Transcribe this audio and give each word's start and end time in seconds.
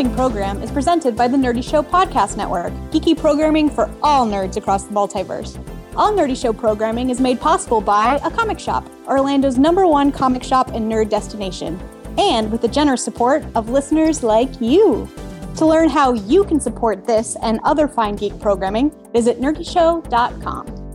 following 0.00 0.16
program 0.16 0.62
is 0.62 0.70
presented 0.70 1.14
by 1.14 1.28
the 1.28 1.36
Nerdy 1.36 1.62
Show 1.62 1.82
Podcast 1.82 2.38
Network, 2.38 2.72
geeky 2.90 3.14
programming 3.14 3.68
for 3.68 3.90
all 4.02 4.26
nerds 4.26 4.56
across 4.56 4.84
the 4.84 4.94
multiverse. 4.94 5.62
All 5.94 6.10
Nerdy 6.10 6.40
Show 6.40 6.54
programming 6.54 7.10
is 7.10 7.20
made 7.20 7.38
possible 7.38 7.82
by 7.82 8.18
A 8.24 8.30
Comic 8.30 8.58
Shop, 8.58 8.88
Orlando's 9.06 9.58
number 9.58 9.86
one 9.86 10.10
comic 10.10 10.42
shop 10.42 10.68
and 10.68 10.90
nerd 10.90 11.10
destination, 11.10 11.78
and 12.16 12.50
with 12.50 12.62
the 12.62 12.68
generous 12.68 13.04
support 13.04 13.44
of 13.54 13.68
listeners 13.68 14.22
like 14.22 14.58
you. 14.58 15.06
To 15.56 15.66
learn 15.66 15.90
how 15.90 16.14
you 16.14 16.44
can 16.44 16.60
support 16.60 17.06
this 17.06 17.36
and 17.42 17.60
other 17.64 17.86
fine 17.86 18.16
geek 18.16 18.40
programming, 18.40 18.90
visit 19.12 19.38
nerdyshow.com. 19.38 20.89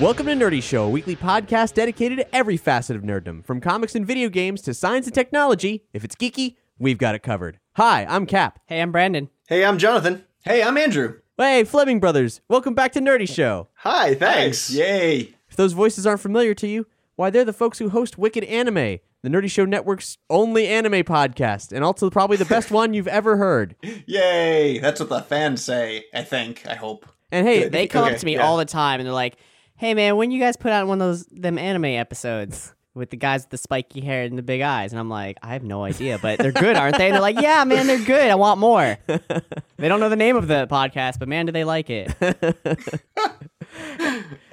Welcome 0.00 0.26
to 0.26 0.32
Nerdy 0.32 0.62
Show, 0.62 0.84
a 0.84 0.88
weekly 0.88 1.16
podcast 1.16 1.74
dedicated 1.74 2.18
to 2.18 2.34
every 2.34 2.56
facet 2.56 2.94
of 2.94 3.02
nerddom, 3.02 3.44
from 3.44 3.60
comics 3.60 3.96
and 3.96 4.06
video 4.06 4.28
games 4.28 4.62
to 4.62 4.72
science 4.74 5.06
and 5.06 5.14
technology. 5.14 5.84
If 5.92 6.04
it's 6.04 6.14
geeky, 6.14 6.54
we've 6.78 6.98
got 6.98 7.16
it 7.16 7.22
covered. 7.24 7.58
Hi, 7.74 8.04
I'm 8.08 8.24
Cap. 8.24 8.60
Hey, 8.66 8.80
I'm 8.80 8.92
Brandon. 8.92 9.28
Hey, 9.48 9.64
I'm 9.64 9.76
Jonathan. 9.78 10.24
Hey, 10.44 10.62
I'm 10.62 10.76
Andrew. 10.78 11.16
Hey, 11.36 11.64
Fleming 11.64 11.98
Brothers. 11.98 12.40
Welcome 12.48 12.74
back 12.74 12.92
to 12.92 13.00
Nerdy 13.00 13.28
Show. 13.28 13.68
Hi, 13.78 14.14
thanks. 14.14 14.70
Yay. 14.70 15.34
If 15.48 15.56
those 15.56 15.72
voices 15.72 16.06
aren't 16.06 16.20
familiar 16.20 16.54
to 16.54 16.68
you, 16.68 16.86
why, 17.16 17.30
they're 17.30 17.44
the 17.44 17.52
folks 17.52 17.78
who 17.80 17.88
host 17.88 18.16
Wicked 18.18 18.44
Anime, 18.44 18.98
the 19.22 19.28
Nerdy 19.28 19.50
Show 19.50 19.64
Network's 19.64 20.18
only 20.30 20.68
anime 20.68 21.02
podcast, 21.02 21.72
and 21.72 21.84
also 21.84 22.08
probably 22.08 22.36
the 22.36 22.44
best 22.44 22.70
one 22.70 22.94
you've 22.94 23.08
ever 23.08 23.36
heard. 23.36 23.74
Yay. 24.06 24.78
That's 24.78 25.00
what 25.00 25.08
the 25.08 25.22
fans 25.22 25.64
say, 25.64 26.04
I 26.14 26.22
think. 26.22 26.62
I 26.68 26.74
hope. 26.76 27.06
And 27.32 27.44
hey, 27.46 27.68
They 27.68 27.88
come 27.88 28.04
Okay, 28.04 28.14
up 28.14 28.20
to 28.20 28.26
me 28.26 28.34
yeah. 28.34 28.46
all 28.46 28.56
the 28.56 28.64
time 28.64 29.00
and 29.00 29.06
they're 29.06 29.12
like, 29.12 29.36
"Hey, 29.78 29.94
man, 29.94 30.16
when 30.16 30.30
you 30.30 30.38
guys 30.40 30.56
put 30.56 30.72
out 30.72 30.86
one 30.86 31.00
of 31.00 31.06
those 31.06 31.26
them 31.26 31.58
anime 31.58 31.86
episodes 31.86 32.74
with 32.94 33.10
the 33.10 33.16
guys 33.16 33.42
with 33.42 33.50
the 33.50 33.58
spiky 33.58 34.00
hair 34.00 34.24
and 34.24 34.36
the 34.36 34.42
big 34.42 34.60
eyes?" 34.60 34.92
And 34.92 35.00
I'm 35.00 35.08
like, 35.08 35.38
"I 35.42 35.54
have 35.54 35.62
no 35.62 35.84
idea, 35.84 36.18
but 36.20 36.38
they're 36.38 36.52
good, 36.52 36.76
aren't 36.76 36.98
they?" 36.98 37.06
And 37.06 37.14
they're 37.14 37.22
like, 37.22 37.40
"Yeah, 37.40 37.64
man, 37.64 37.86
they're 37.86 38.04
good. 38.04 38.30
I 38.30 38.34
want 38.34 38.60
more." 38.60 38.98
they 39.06 39.88
don't 39.88 40.00
know 40.00 40.08
the 40.08 40.16
name 40.16 40.36
of 40.36 40.48
the 40.48 40.66
podcast, 40.66 41.18
but 41.18 41.28
man, 41.28 41.46
do 41.46 41.52
they 41.52 41.64
like 41.64 41.88
it? 41.90 42.14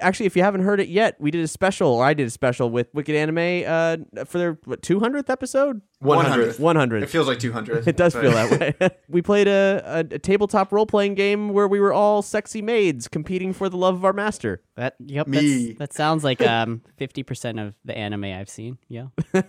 actually, 0.00 0.26
if 0.26 0.36
you 0.36 0.42
haven't 0.42 0.62
heard 0.62 0.80
it 0.80 0.88
yet, 0.88 1.16
we 1.20 1.30
did 1.30 1.42
a 1.42 1.48
special, 1.48 1.88
or 1.88 2.04
I 2.04 2.14
did 2.14 2.26
a 2.26 2.30
special 2.30 2.70
with 2.70 2.88
Wicked 2.94 3.14
Anime 3.14 3.64
uh, 3.66 4.24
for 4.24 4.38
their 4.38 4.58
what, 4.64 4.82
200th 4.82 5.30
episode? 5.30 5.80
100th. 6.02 6.58
100th. 6.58 7.02
It 7.02 7.10
feels 7.10 7.26
like 7.26 7.38
200. 7.38 7.86
It 7.96 7.96
does 7.96 8.12
but- 8.12 8.22
feel 8.22 8.32
that 8.32 8.80
way. 8.80 8.90
we 9.08 9.22
played 9.22 9.48
a, 9.48 9.82
a, 9.84 10.14
a 10.14 10.18
tabletop 10.18 10.72
role 10.72 10.86
playing 10.86 11.14
game 11.14 11.50
where 11.50 11.68
we 11.68 11.80
were 11.80 11.92
all 11.92 12.22
sexy 12.22 12.62
maids 12.62 13.08
competing 13.08 13.52
for 13.52 13.68
the 13.68 13.76
love 13.76 13.94
of 13.94 14.04
our 14.04 14.12
master. 14.12 14.62
That 14.76 14.96
yep, 14.98 15.26
Me. 15.26 15.72
That 15.72 15.92
sounds 15.92 16.24
like 16.24 16.42
um 16.42 16.82
50% 17.00 17.66
of 17.66 17.74
the 17.84 17.96
anime 17.96 18.24
I've 18.24 18.50
seen. 18.50 18.78
Yeah. 18.88 19.06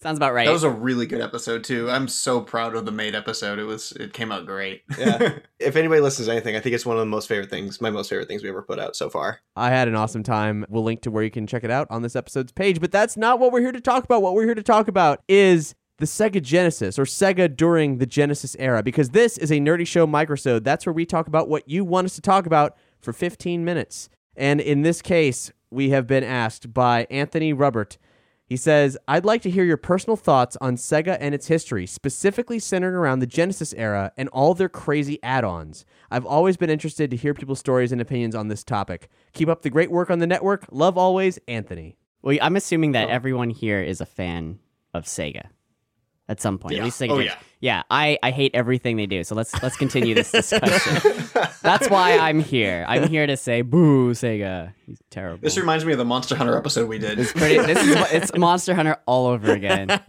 sounds 0.00 0.18
about 0.18 0.34
right. 0.34 0.46
That 0.46 0.52
was 0.52 0.62
a 0.62 0.70
really 0.70 1.06
good 1.06 1.20
episode 1.20 1.64
too. 1.64 1.90
I'm 1.90 2.08
so 2.08 2.40
proud 2.40 2.74
of 2.74 2.84
the 2.84 2.92
maid 2.92 3.14
episode. 3.14 3.58
It 3.58 3.64
was 3.64 3.92
it 3.92 4.12
came 4.12 4.32
out 4.32 4.46
great. 4.46 4.82
Yeah. 4.98 5.38
if 5.58 5.76
anybody 5.76 6.00
listens 6.00 6.28
to 6.28 6.32
anything, 6.32 6.56
I 6.56 6.60
think 6.60 6.74
it's 6.74 6.86
one 6.86 6.96
of 6.96 7.00
the 7.00 7.06
most 7.06 7.28
favorite 7.28 7.50
things, 7.50 7.80
my 7.80 7.90
most 7.90 8.10
favorite 8.10 8.28
things 8.28 8.42
we 8.42 8.48
ever 8.48 8.62
put 8.62 8.78
out 8.78 8.96
so 8.96 9.10
far. 9.10 9.40
I 9.54 9.70
had 9.70 9.88
an 9.88 9.94
awesome 9.94 10.22
time. 10.22 10.64
We'll 10.68 10.84
link 10.84 11.02
to 11.02 11.10
where 11.10 11.22
you 11.22 11.30
can 11.30 11.46
check 11.46 11.64
it 11.64 11.70
out 11.70 11.86
on 11.90 12.02
this 12.02 12.16
episode's 12.16 12.52
page, 12.52 12.80
but 12.80 12.92
that's 12.92 13.16
not 13.16 13.38
what 13.38 13.52
we're 13.52 13.60
here 13.60 13.72
to 13.72 13.80
talk 13.80 14.04
about. 14.04 14.22
What 14.22 14.34
we're 14.34 14.44
here 14.44 14.54
to 14.54 14.62
talk 14.62 14.88
about 14.88 15.22
is 15.28 15.74
the 15.98 16.06
Sega 16.06 16.42
Genesis 16.42 16.98
or 16.98 17.04
Sega 17.04 17.54
during 17.54 17.98
the 17.98 18.06
Genesis 18.06 18.54
era 18.58 18.82
because 18.82 19.10
this 19.10 19.38
is 19.38 19.50
a 19.50 19.56
nerdy 19.56 19.86
show 19.86 20.06
microsode. 20.06 20.64
That's 20.64 20.84
where 20.84 20.92
we 20.92 21.06
talk 21.06 21.26
about 21.26 21.48
what 21.48 21.68
you 21.68 21.84
want 21.84 22.06
us 22.06 22.14
to 22.16 22.20
talk 22.20 22.46
about 22.46 22.76
for 23.00 23.12
15 23.12 23.64
minutes. 23.64 24.08
And 24.36 24.60
in 24.60 24.82
this 24.82 25.00
case, 25.00 25.52
we 25.70 25.90
have 25.90 26.06
been 26.06 26.24
asked 26.24 26.72
by 26.74 27.06
Anthony 27.10 27.52
Rubbert. 27.52 27.96
He 28.46 28.56
says, 28.56 28.96
I'd 29.08 29.24
like 29.24 29.42
to 29.42 29.50
hear 29.50 29.64
your 29.64 29.76
personal 29.76 30.16
thoughts 30.16 30.56
on 30.60 30.76
Sega 30.76 31.16
and 31.20 31.34
its 31.34 31.48
history, 31.48 31.84
specifically 31.84 32.60
centered 32.60 32.94
around 32.94 33.18
the 33.18 33.26
Genesis 33.26 33.74
era 33.74 34.12
and 34.16 34.28
all 34.28 34.54
their 34.54 34.68
crazy 34.68 35.20
add 35.22 35.42
ons. 35.44 35.84
I've 36.12 36.24
always 36.24 36.56
been 36.56 36.70
interested 36.70 37.10
to 37.10 37.16
hear 37.16 37.34
people's 37.34 37.58
stories 37.58 37.90
and 37.90 38.00
opinions 38.00 38.36
on 38.36 38.46
this 38.46 38.62
topic. 38.62 39.08
Keep 39.32 39.48
up 39.48 39.62
the 39.62 39.70
great 39.70 39.90
work 39.90 40.10
on 40.10 40.20
the 40.20 40.28
network. 40.28 40.64
Love 40.70 40.96
always, 40.96 41.38
Anthony. 41.48 41.96
well, 42.22 42.36
I'm 42.40 42.54
assuming 42.56 42.90
Oh. 42.90 43.00
that 43.00 43.10
everyone 43.10 43.50
here 43.50 43.82
is 43.82 44.00
a 44.00 44.06
fan 44.06 44.60
of 44.94 45.04
Sega. 45.06 45.46
At 46.28 46.40
some 46.40 46.58
point, 46.58 46.74
Yeah. 46.74 46.80
at 46.80 46.84
least 46.86 47.00
Sega. 47.00 47.10
Oh, 47.10 47.18
Genesis. 47.18 47.38
yeah. 47.60 47.82
I, 47.88 48.18
I 48.20 48.32
hate 48.32 48.50
everything 48.54 48.96
they 48.96 49.06
do. 49.06 49.22
So 49.22 49.36
let's 49.36 49.62
let's 49.62 49.76
continue 49.76 50.12
this 50.12 50.32
discussion. 50.32 51.22
That's 51.62 51.88
why 51.88 52.18
I'm 52.18 52.40
here. 52.40 52.84
I'm 52.88 53.08
here 53.08 53.28
to 53.28 53.36
say, 53.36 53.62
boo, 53.62 54.10
Sega. 54.12 54.72
He's 54.86 54.98
terrible. 55.10 55.38
This 55.40 55.56
reminds 55.56 55.84
me 55.84 55.92
of 55.92 55.98
the 55.98 56.04
Monster 56.04 56.34
Hunter 56.34 56.56
episode 56.58 56.88
we 56.88 56.98
did. 56.98 57.20
It's 57.20 57.32
pretty. 57.32 57.58
This 57.58 57.78
is 57.80 57.96
it's 58.12 58.36
Monster 58.36 58.74
Hunter 58.74 58.96
all 59.06 59.26
over 59.26 59.52
again. 59.52 59.88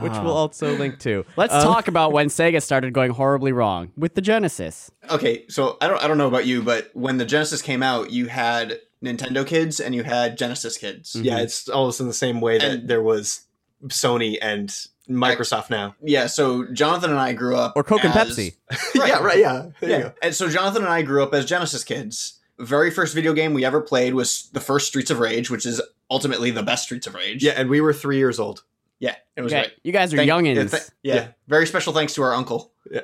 Which 0.00 0.12
we'll 0.12 0.32
also 0.36 0.76
link 0.76 0.98
to. 1.00 1.24
Let's 1.36 1.54
Um, 1.54 1.62
talk 1.62 1.88
about 1.88 2.12
when 2.12 2.26
Sega 2.28 2.60
started 2.62 2.92
going 2.92 3.12
horribly 3.12 3.52
wrong 3.52 3.92
with 3.96 4.14
the 4.14 4.20
Genesis. 4.20 4.90
okay, 5.08 5.44
so 5.48 5.78
I 5.80 5.86
don't 5.88 6.02
I 6.02 6.08
don't 6.08 6.18
know 6.18 6.26
about 6.28 6.46
you, 6.46 6.62
but 6.62 6.90
when 6.94 7.16
the 7.16 7.24
Genesis 7.24 7.62
came 7.62 7.82
out, 7.82 8.10
you 8.10 8.26
had 8.26 8.80
Nintendo 9.02 9.46
kids 9.46 9.80
and 9.80 9.94
you 9.94 10.02
had 10.02 10.36
Genesis 10.36 10.76
kids. 10.76 11.14
Yeah, 11.14 11.38
it's 11.38 11.68
almost 11.68 12.00
in 12.00 12.08
the 12.08 12.12
same 12.12 12.40
way 12.40 12.58
that 12.58 12.70
And- 12.70 12.88
there 12.88 13.02
was 13.02 13.42
Sony 13.88 14.36
and 14.40 14.68
Microsoft 15.08 15.70
now. 15.70 15.94
Yeah, 16.02 16.26
so 16.26 16.64
Jonathan 16.72 17.10
and 17.10 17.18
I 17.20 17.32
grew 17.34 17.56
up 17.56 17.74
Or 17.76 17.84
Coke 17.84 18.04
and 18.04 18.14
as- 18.16 18.36
Pepsi. 18.36 18.54
yeah, 18.94 19.18
right, 19.18 19.38
yeah. 19.38 19.66
There 19.80 19.90
you 19.90 19.96
Yeah. 19.96 20.02
go. 20.02 20.12
And 20.22 20.34
so 20.34 20.48
Jonathan 20.48 20.82
and 20.82 20.92
I 20.92 21.02
grew 21.02 21.22
up 21.22 21.34
as 21.34 21.44
Genesis 21.44 21.84
kids. 21.84 22.40
Very 22.58 22.90
first 22.90 23.14
video 23.14 23.32
game 23.32 23.52
we 23.52 23.64
ever 23.64 23.80
played 23.80 24.14
was 24.14 24.48
the 24.52 24.60
first 24.60 24.86
Streets 24.86 25.10
of 25.10 25.18
Rage, 25.18 25.50
which 25.50 25.66
is 25.66 25.82
ultimately 26.10 26.50
the 26.52 26.62
best 26.62 26.84
Streets 26.84 27.06
of 27.06 27.14
Rage. 27.14 27.42
Yeah, 27.44 27.52
and 27.56 27.68
we 27.68 27.80
were 27.80 27.92
three 27.92 28.16
years 28.18 28.38
old. 28.38 28.62
Yeah, 29.00 29.16
it 29.36 29.42
was 29.42 29.52
Okay, 29.52 29.62
great. 29.62 29.72
you 29.82 29.92
guys 29.92 30.14
are 30.14 30.18
Thank- 30.18 30.30
youngins. 30.30 30.54
Yeah, 30.56 30.64
th- 30.66 30.82
yeah. 31.02 31.14
Yeah. 31.14 31.26
Very 31.48 31.66
special 31.66 31.92
thanks 31.92 32.14
to 32.14 32.22
our 32.22 32.32
uncle. 32.32 32.72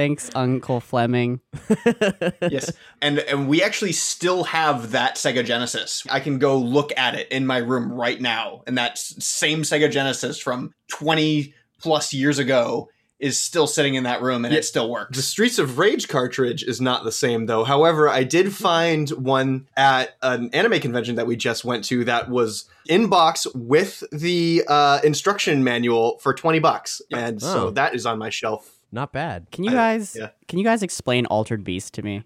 Thanks, 0.00 0.30
Uncle 0.34 0.80
Fleming. 0.80 1.40
yes. 2.40 2.72
And 3.02 3.18
and 3.18 3.48
we 3.50 3.62
actually 3.62 3.92
still 3.92 4.44
have 4.44 4.92
that 4.92 5.16
Sega 5.16 5.44
Genesis. 5.44 6.06
I 6.08 6.20
can 6.20 6.38
go 6.38 6.56
look 6.56 6.90
at 6.96 7.14
it 7.14 7.28
in 7.30 7.46
my 7.46 7.58
room 7.58 7.92
right 7.92 8.18
now. 8.18 8.62
And 8.66 8.78
that 8.78 8.96
same 8.96 9.60
Sega 9.60 9.90
Genesis 9.92 10.38
from 10.38 10.72
20 10.88 11.52
plus 11.82 12.14
years 12.14 12.38
ago 12.38 12.88
is 13.18 13.38
still 13.38 13.66
sitting 13.66 13.92
in 13.94 14.04
that 14.04 14.22
room 14.22 14.46
and 14.46 14.54
Yeah. 14.54 14.60
it 14.60 14.64
still 14.64 14.88
works. 14.88 15.18
The. 15.18 15.22
Streets 15.22 15.58
of 15.58 15.76
Rage 15.78 16.08
cartridge 16.08 16.62
is 16.64 16.80
not 16.80 17.04
the 17.04 17.12
same 17.12 17.44
though. 17.44 17.64
However, 17.64 18.08
I 18.08 18.24
did 18.24 18.54
find 18.54 19.10
one 19.10 19.68
at 19.76 20.16
an 20.22 20.48
anime 20.54 20.80
convention 20.80 21.16
that 21.16 21.26
we 21.26 21.36
just 21.36 21.62
went 21.62 21.84
to 21.84 22.06
that 22.06 22.30
was 22.30 22.64
in 22.86 23.08
box 23.08 23.46
with 23.54 24.02
the 24.12 24.64
uh, 24.66 25.00
instruction 25.04 25.62
manual 25.62 26.16
for 26.20 26.32
20 26.32 26.58
bucks. 26.60 27.02
And 27.12 27.42
so 27.42 27.66
Oh. 27.66 27.70
that 27.72 27.94
is 27.94 28.06
on 28.06 28.18
my 28.18 28.30
shelf. 28.30 28.78
Not 28.92 29.12
bad. 29.12 29.46
Can 29.52 29.64
you 29.64 29.70
I- 29.70 29.74
guys 29.74 30.16
yeah. 30.18 30.30
can 30.48 30.58
you 30.58 30.64
guys 30.64 30.82
explain 30.82 31.26
Altered 31.26 31.64
Beast 31.64 31.94
to 31.94 32.02
me? 32.02 32.24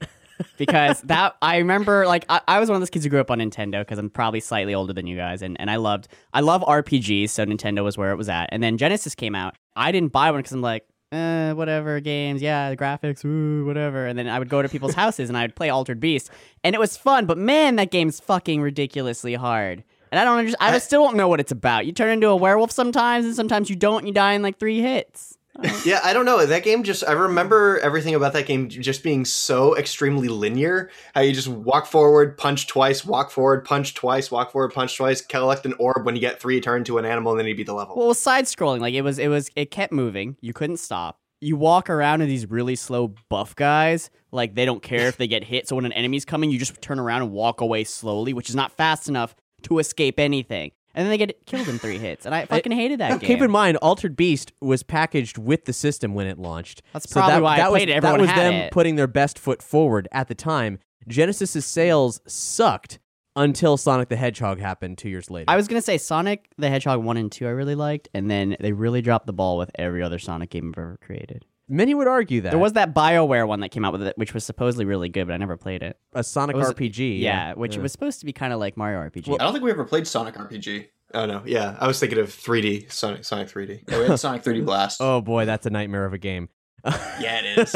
Because 0.59 1.01
that 1.05 1.37
I 1.43 1.59
remember 1.59 2.07
like 2.07 2.25
I, 2.29 2.41
I 2.49 2.61
was 2.61 2.69
one 2.69 2.77
of 2.77 2.81
those 2.81 2.91
kids 2.91 3.05
who 3.05 3.11
grew 3.11 3.21
up 3.21 3.31
on 3.31 3.39
Nintendo 3.39 3.81
because 3.83 3.99
I'm 3.99 4.11
probably 4.11 4.41
slightly 4.41 4.75
older 4.75 4.93
than 4.93 5.07
you 5.07 5.17
guys 5.17 5.43
and, 5.43 5.61
and 5.61 5.71
I 5.71 5.77
loved 5.77 6.09
I 6.33 6.41
love 6.41 6.63
RPGs 6.63 7.31
so 7.31 7.45
Nintendo 7.45 7.85
was 7.85 7.97
where 7.99 8.11
it 8.13 8.17
was 8.17 8.29
at 8.29 8.49
and 8.51 8.63
then 8.63 8.79
Genesis 8.79 9.15
came 9.15 9.35
out 9.35 9.55
I 9.77 9.93
didn't 9.93 10.13
buy 10.13 10.31
one 10.31 10.41
because 10.41 10.53
I'm 10.53 10.63
like 10.63 10.87
eh, 11.13 11.53
whatever 11.53 12.01
games 12.01 12.43
yeah 12.43 12.71
the 12.71 12.77
graphics 12.77 13.25
ooh 13.25 13.65
whatever 13.65 14.07
and 14.07 14.19
then 14.19 14.27
I 14.27 14.39
would 14.39 14.49
go 14.49 14.61
to 14.63 14.69
people's 14.69 14.95
houses 14.95 15.29
and 15.29 15.39
I 15.39 15.43
would 15.43 15.55
play 15.55 15.71
Altered 15.71 16.01
Beast 16.01 16.31
and 16.65 16.75
it 16.75 16.79
was 16.79 16.97
fun 16.97 17.27
but 17.27 17.39
man 17.39 17.77
that 17.77 17.91
game's 17.93 18.19
fucking 18.21 18.61
ridiculously 18.61 19.35
hard 19.35 19.85
and 20.11 20.19
I 20.19 20.25
don't 20.25 20.39
understand 20.39 20.75
I, 20.75 20.79
still 20.79 21.05
don't 21.05 21.17
know 21.17 21.29
what 21.29 21.39
it's 21.39 21.53
about 21.53 21.87
you 21.87 21.93
turn 21.93 22.11
into 22.11 22.29
a 22.29 22.37
werewolf 22.37 22.73
sometimes 22.73 23.25
and 23.25 23.37
sometimes 23.37 23.71
you 23.71 23.77
don't 23.77 23.99
and 23.99 24.09
you 24.09 24.15
die 24.15 24.33
in 24.33 24.43
like 24.43 24.59
three 24.59 24.81
hits 24.81 25.39
Oh. 25.63 25.83
Yeah, 25.87 26.01
I 26.03 26.13
don't 26.13 26.25
know. 26.25 26.45
That 26.45 26.65
game 26.65 26.83
just, 26.83 27.05
I 27.07 27.13
remember 27.13 27.79
everything 27.79 28.15
about 28.15 28.33
that 28.33 28.47
game 28.47 28.69
just 28.69 29.05
being 29.05 29.25
so 29.25 29.77
extremely 29.77 30.29
linear. 30.29 30.91
How 31.15 31.21
you 31.21 31.33
just 31.33 31.47
walk 31.47 31.87
forward, 31.87 32.37
punch 32.37 32.67
twice, 32.67 33.05
walk 33.05 33.31
forward, 33.31 33.65
punch 33.65 33.95
twice, 33.95 34.31
walk 34.31 34.51
forward, 34.51 34.73
punch 34.73 34.97
twice, 34.97 35.21
collect 35.21 35.65
an 35.65 35.75
orb. 35.79 36.05
When 36.05 36.17
you 36.17 36.21
get 36.21 36.41
three, 36.41 36.61
turn 36.61 36.83
to 36.85 36.99
an 36.99 37.05
animal, 37.05 37.33
and 37.33 37.41
then 37.41 37.47
you 37.47 37.55
beat 37.55 37.67
the 37.67 37.75
level. 37.75 37.97
Well, 37.97 38.15
side 38.15 38.47
scrolling. 38.47 38.81
Like 38.81 38.95
it 38.95 39.03
was, 39.03 39.19
it 39.19 39.29
was, 39.29 39.51
it 39.55 39.71
kept 39.71 39.93
moving. 39.93 40.37
You 40.41 40.53
couldn't 40.53 40.79
stop. 40.79 41.21
You 41.41 41.57
walk 41.57 41.91
around 41.91 42.23
in 42.23 42.29
these 42.29 42.51
really 42.51 42.75
slow 42.75 43.15
buff 43.29 43.55
guys. 43.55 44.11
Like 44.33 44.55
they 44.55 44.65
don't 44.65 44.83
care 44.83 45.09
if 45.09 45.19
they 45.19 45.29
get 45.29 45.45
hit. 45.45 45.69
So 45.69 45.77
when 45.77 45.85
an 45.85 45.93
enemy's 45.93 46.25
coming, 46.25 46.51
you 46.51 46.59
just 46.59 46.81
turn 46.83 46.99
around 46.99 47.23
and 47.23 47.31
walk 47.31 47.61
away 47.61 47.85
slowly, 47.85 48.33
which 48.33 48.49
is 48.49 48.57
not 48.57 48.73
fast 48.73 49.09
enough 49.09 49.37
to 49.63 49.79
escape 49.79 50.19
anything. 50.19 50.73
And 50.95 51.05
then 51.05 51.11
they 51.11 51.19
get 51.19 51.45
killed 51.47 51.69
in 51.69 51.79
three 51.79 51.99
hits. 51.99 52.25
And 52.27 52.35
I 52.35 52.47
fucking 52.47 52.73
hated 52.73 53.01
that 53.01 53.21
game. 53.21 53.29
Keep 53.29 53.43
in 53.43 53.51
mind, 53.51 53.77
Altered 53.79 54.17
Beast 54.17 54.53
was 54.61 54.83
packaged 54.83 55.39
with 55.39 55.65
the 55.65 55.73
system 55.73 56.15
when 56.15 56.27
it 56.27 56.39
launched. 56.39 56.83
That's 56.93 57.07
probably 57.07 57.41
why 57.41 57.59
I 57.59 57.69
was, 57.69 57.79
played 57.79 57.89
it. 57.89 57.93
Everyone 57.93 58.19
that 58.19 58.23
was 58.23 58.31
had 58.31 58.45
them 58.45 58.55
it. 58.55 58.73
putting 58.73 58.97
their 58.97 59.07
best 59.07 59.39
foot 59.39 59.63
forward 59.63 60.09
at 60.13 60.29
the 60.29 60.35
time. 60.35 60.79
Genesis's 61.09 61.67
sales 61.67 62.21
sucked 62.27 62.99
until 63.37 63.77
Sonic 63.77 64.09
the 64.09 64.17
Hedgehog 64.17 64.61
happened 64.61 64.99
two 64.99 65.09
years 65.09 65.31
later. 65.31 65.47
I 65.49 65.57
was 65.57 65.69
gonna 65.69 65.83
say 65.83 65.99
Sonic 65.99 66.49
the 66.57 66.69
Hedgehog 66.69 67.03
one 67.03 67.17
and 67.17 67.31
two 67.31 67.47
I 67.47 67.51
really 67.51 67.75
liked, 67.75 68.09
and 68.15 68.31
then 68.31 68.57
they 68.61 68.73
really 68.73 69.03
dropped 69.03 69.27
the 69.27 69.33
ball 69.33 69.59
with 69.59 69.71
every 69.75 70.03
other 70.03 70.19
Sonic 70.19 70.51
game 70.51 70.73
I've 70.75 70.79
ever 70.81 70.99
created. 71.03 71.45
Many 71.69 71.95
would 71.95 72.07
argue 72.09 72.43
that 72.43 72.51
There 72.51 72.59
was 72.59 72.75
that 72.75 72.95
Bioware 72.95 73.49
one 73.49 73.61
that 73.61 73.71
came 73.71 73.85
out 73.85 73.93
with 73.93 74.03
it, 74.03 74.19
which 74.19 74.35
was 74.35 74.45
supposedly 74.45 74.85
really 74.85 75.09
good, 75.09 75.27
but 75.27 75.33
I 75.33 75.37
never 75.39 75.57
played 75.57 75.83
it. 75.83 75.97
a 76.13 76.23
Sonic 76.23 76.57
It 76.57 76.59
was- 76.59 76.73
RPG. 76.75 77.21
Yeah, 77.21 77.55
which 77.55 77.77
was 77.79 77.91
supposed 77.93 78.21
to 78.21 78.27
be 78.27 78.33
kind 78.33 78.53
of 78.53 78.61
like 78.61 78.77
Mario 78.77 78.99
RPG. 79.01 79.35
I 79.35 79.45
don't 79.45 79.53
think 79.53 79.65
we 79.65 79.71
ever 79.71 79.85
played 79.85 80.07
Sonic 80.07 80.35
RPG. 80.35 80.89
Oh 81.15 81.27
no, 81.27 81.43
yeah, 81.47 81.77
I 81.81 81.87
was 81.87 81.99
thinking 82.01 82.19
of 82.19 82.29
3D 82.29 82.91
Sonic 82.91 83.25
Sonic 83.25 83.49
3D. 83.49 83.85
Yeah, 83.89 83.99
we 84.01 84.07
had 84.09 84.19
Sonic 84.21 84.43
3D 84.43 84.65
Blast. 84.65 84.99
Oh 85.01 85.21
boy, 85.21 85.45
that's 85.47 85.65
a 85.65 85.71
nightmare 85.71 86.05
of 86.05 86.13
a 86.13 86.19
game. 86.19 86.49
yeah, 86.85 87.41
it 87.43 87.59
is. 87.59 87.75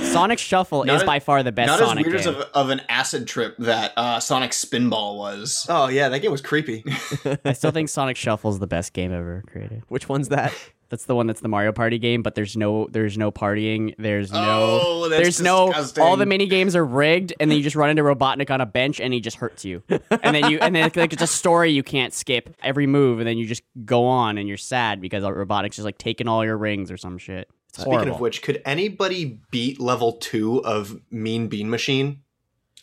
Sonic 0.12 0.38
Shuffle 0.40 0.82
Not 0.84 0.96
is 0.96 1.02
as- 1.02 1.06
by 1.06 1.20
far 1.20 1.42
the 1.44 1.52
best 1.52 1.68
Not 1.68 1.78
Sonic 1.78 2.06
as 2.06 2.12
weird 2.12 2.24
game. 2.24 2.34
as 2.34 2.40
of, 2.42 2.50
of 2.54 2.70
an 2.70 2.80
acid 2.88 3.28
trip 3.28 3.54
that 3.58 3.92
uh, 3.96 4.18
Sonic 4.18 4.50
Spinball 4.50 5.16
was. 5.18 5.66
Oh 5.68 5.88
yeah, 5.88 6.08
that 6.08 6.18
game 6.20 6.32
was 6.32 6.40
creepy. 6.40 6.82
I 7.44 7.52
still 7.52 7.70
think 7.70 7.88
Sonic 7.90 8.16
Shuffle 8.16 8.50
is 8.50 8.58
the 8.58 8.66
best 8.66 8.92
game 8.92 9.12
ever 9.12 9.44
created. 9.46 9.82
Which 9.88 10.08
one's 10.08 10.30
that? 10.30 10.52
That's 10.94 11.06
the 11.06 11.16
one 11.16 11.26
that's 11.26 11.40
the 11.40 11.48
Mario 11.48 11.72
Party 11.72 11.98
game, 11.98 12.22
but 12.22 12.36
there's 12.36 12.56
no 12.56 12.86
there's 12.88 13.18
no 13.18 13.32
partying. 13.32 13.96
There's 13.98 14.30
no 14.30 14.78
Oh, 14.80 15.08
that's 15.08 15.20
there's 15.20 15.40
no 15.40 15.72
all 16.00 16.16
the 16.16 16.24
mini 16.24 16.46
games 16.46 16.76
are 16.76 16.84
rigged, 16.84 17.34
and 17.40 17.50
then 17.50 17.58
you 17.58 17.64
just 17.64 17.74
run 17.74 17.90
into 17.90 18.02
Robotnik 18.04 18.48
on 18.48 18.60
a 18.60 18.66
bench, 18.66 19.00
and 19.00 19.12
he 19.12 19.18
just 19.18 19.36
hurts 19.38 19.64
you. 19.64 19.82
and 19.88 20.36
then 20.36 20.48
you 20.52 20.60
and 20.60 20.72
then 20.72 20.88
like 20.94 21.12
it's 21.12 21.20
a 21.20 21.26
story 21.26 21.72
you 21.72 21.82
can't 21.82 22.12
skip 22.12 22.54
every 22.62 22.86
move, 22.86 23.18
and 23.18 23.26
then 23.26 23.38
you 23.38 23.44
just 23.44 23.64
go 23.84 24.06
on, 24.06 24.38
and 24.38 24.46
you're 24.46 24.56
sad 24.56 25.00
because 25.00 25.24
Robotnik's 25.24 25.74
just 25.74 25.84
like 25.84 25.98
taking 25.98 26.28
all 26.28 26.44
your 26.44 26.56
rings 26.56 26.92
or 26.92 26.96
some 26.96 27.18
shit. 27.18 27.48
It's 27.70 27.78
Speaking 27.78 27.92
horrible. 27.92 28.14
of 28.14 28.20
which, 28.20 28.40
could 28.40 28.62
anybody 28.64 29.40
beat 29.50 29.80
level 29.80 30.12
two 30.12 30.64
of 30.64 31.00
Mean 31.10 31.48
Bean 31.48 31.68
Machine? 31.68 32.20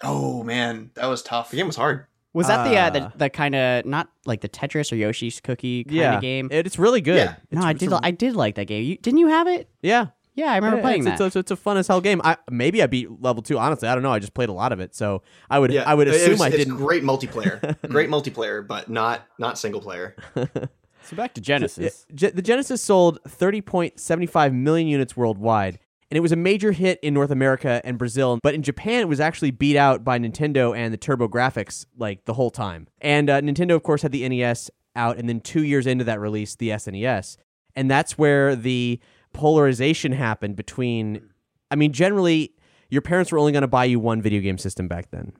Oh 0.04 0.44
man, 0.44 0.92
that 0.96 1.06
was 1.06 1.24
tough. 1.24 1.50
The 1.52 1.56
game 1.56 1.68
was 1.68 1.78
hard. 1.78 2.07
Was 2.33 2.48
that 2.48 2.68
the 2.68 2.78
uh, 2.78 2.89
the, 2.89 3.12
the 3.18 3.30
kind 3.30 3.56
of 3.56 3.86
not 3.86 4.10
like 4.25 4.42
the 4.42 4.50
Tetris 4.50 4.92
or 4.92 4.95
Yoshi's 4.95 5.39
Cookie 5.42 5.83
kind 5.83 5.95
yeah, 5.95 6.16
of 6.16 6.22
game? 6.22 6.48
It, 6.51 6.66
it's 6.66 6.80
really 6.80 7.01
good. 7.01 7.18
Yeah. 7.18 7.36
no, 7.51 7.62
I 7.62 7.74
did 7.74 7.92
I 7.94 8.12
did 8.12 8.36
like 8.36 8.56
that 8.56 8.66
game. 8.66 8.83
You, 8.83 8.98
didn't 8.98 9.19
you 9.19 9.28
have 9.28 9.48
it? 9.48 9.69
Yeah. 9.81 10.07
Yeah, 10.33 10.54
I 10.54 10.56
remember 10.56 10.78
Yeah, 10.78 10.81
playing 10.83 11.07
it's, 11.07 11.19
that. 11.19 11.25
It's 11.25 11.36
a, 11.36 11.39
it's 11.39 11.51
a 11.51 11.56
fun 11.57 11.75
as 11.75 11.88
hell 11.88 12.00
game. 12.00 12.22
I 12.24 12.38
maybe 12.50 12.81
I 12.81 12.88
beat 12.88 13.22
level 13.22 13.44
two. 13.44 13.60
Honestly, 13.60 13.89
I 13.89 13.94
don't 13.94 14.01
know. 14.04 14.13
I 14.13 14.19
just 14.19 14.33
played 14.33 14.48
a 14.48 14.54
lot 14.54 14.72
of 14.72 14.80
it, 14.80 14.95
so 14.95 15.24
I 15.50 15.60
would 15.60 15.75
I 15.75 15.94
would 15.94 16.07
it 16.07 16.16
assume 16.16 16.31
was- 16.31 16.42
I 16.42 16.48
it's 16.48 16.56
didn't. 16.57 16.78
Great 16.78 17.04
multiplayer, 17.04 17.78
great 17.89 18.10
multiplayer, 18.10 18.66
but 18.66 18.89
not 18.89 19.28
not 19.38 19.60
single 19.60 19.81
player. 19.81 20.16
so 20.36 21.16
back 21.18 21.33
to 21.33 21.42
Genesis. 21.42 22.06
Ge- 22.16 22.31
the 22.33 22.42
Genesis 22.42 22.81
sold 22.81 23.19
30.75 23.28 24.54
million 24.54 24.88
units 24.88 25.18
worldwide, 25.18 25.80
and 26.12 26.18
it 26.18 26.19
was 26.19 26.34
a 26.34 26.36
major 26.36 26.74
hit 26.74 27.00
in 27.02 27.13
North 27.13 27.31
America 27.31 27.81
and 27.86 27.98
Brazil. 27.98 28.38
But 28.44 28.54
in 28.54 28.63
Japan, 28.63 29.00
it 29.00 29.08
was 29.08 29.22
actually 29.22 29.52
beat 29.52 29.78
out 29.78 30.04
by 30.04 30.19
Nintendo 30.19 30.78
and 30.78 30.94
the 30.94 30.98
TurboGrafx 30.98 31.86
like 31.98 32.25
the 32.25 32.34
whole 32.34 32.52
time. 32.52 32.88
And 33.00 33.30
uh, 33.30 33.40
Nintendo, 33.40 33.75
of 33.75 33.84
course, 33.84 34.02
had 34.02 34.12
the 34.12 34.28
NES 34.28 34.69
out, 34.94 35.18
and 35.18 35.30
then 35.30 35.40
two 35.40 35.63
years 35.63 35.88
into 35.88 36.04
that 36.04 36.19
release, 36.19 36.56
the 36.56 36.69
SNES, 36.69 37.38
and 37.78 37.90
that's 37.90 38.18
where 38.18 38.58
the 38.58 39.00
polarization 39.31 40.12
happened 40.12 40.58
between. 40.58 41.30
I 41.72 41.75
mean, 41.75 41.94
generally, 41.94 42.54
your 42.90 43.02
parents 43.02 43.31
were 43.31 43.38
only 43.38 43.54
going 43.54 43.62
to 43.62 43.68
buy 43.69 43.86
you 43.86 43.98
one 43.98 44.22
video 44.22 44.42
game 44.42 44.57
system 44.57 44.90
back 44.90 45.12
then. 45.12 45.31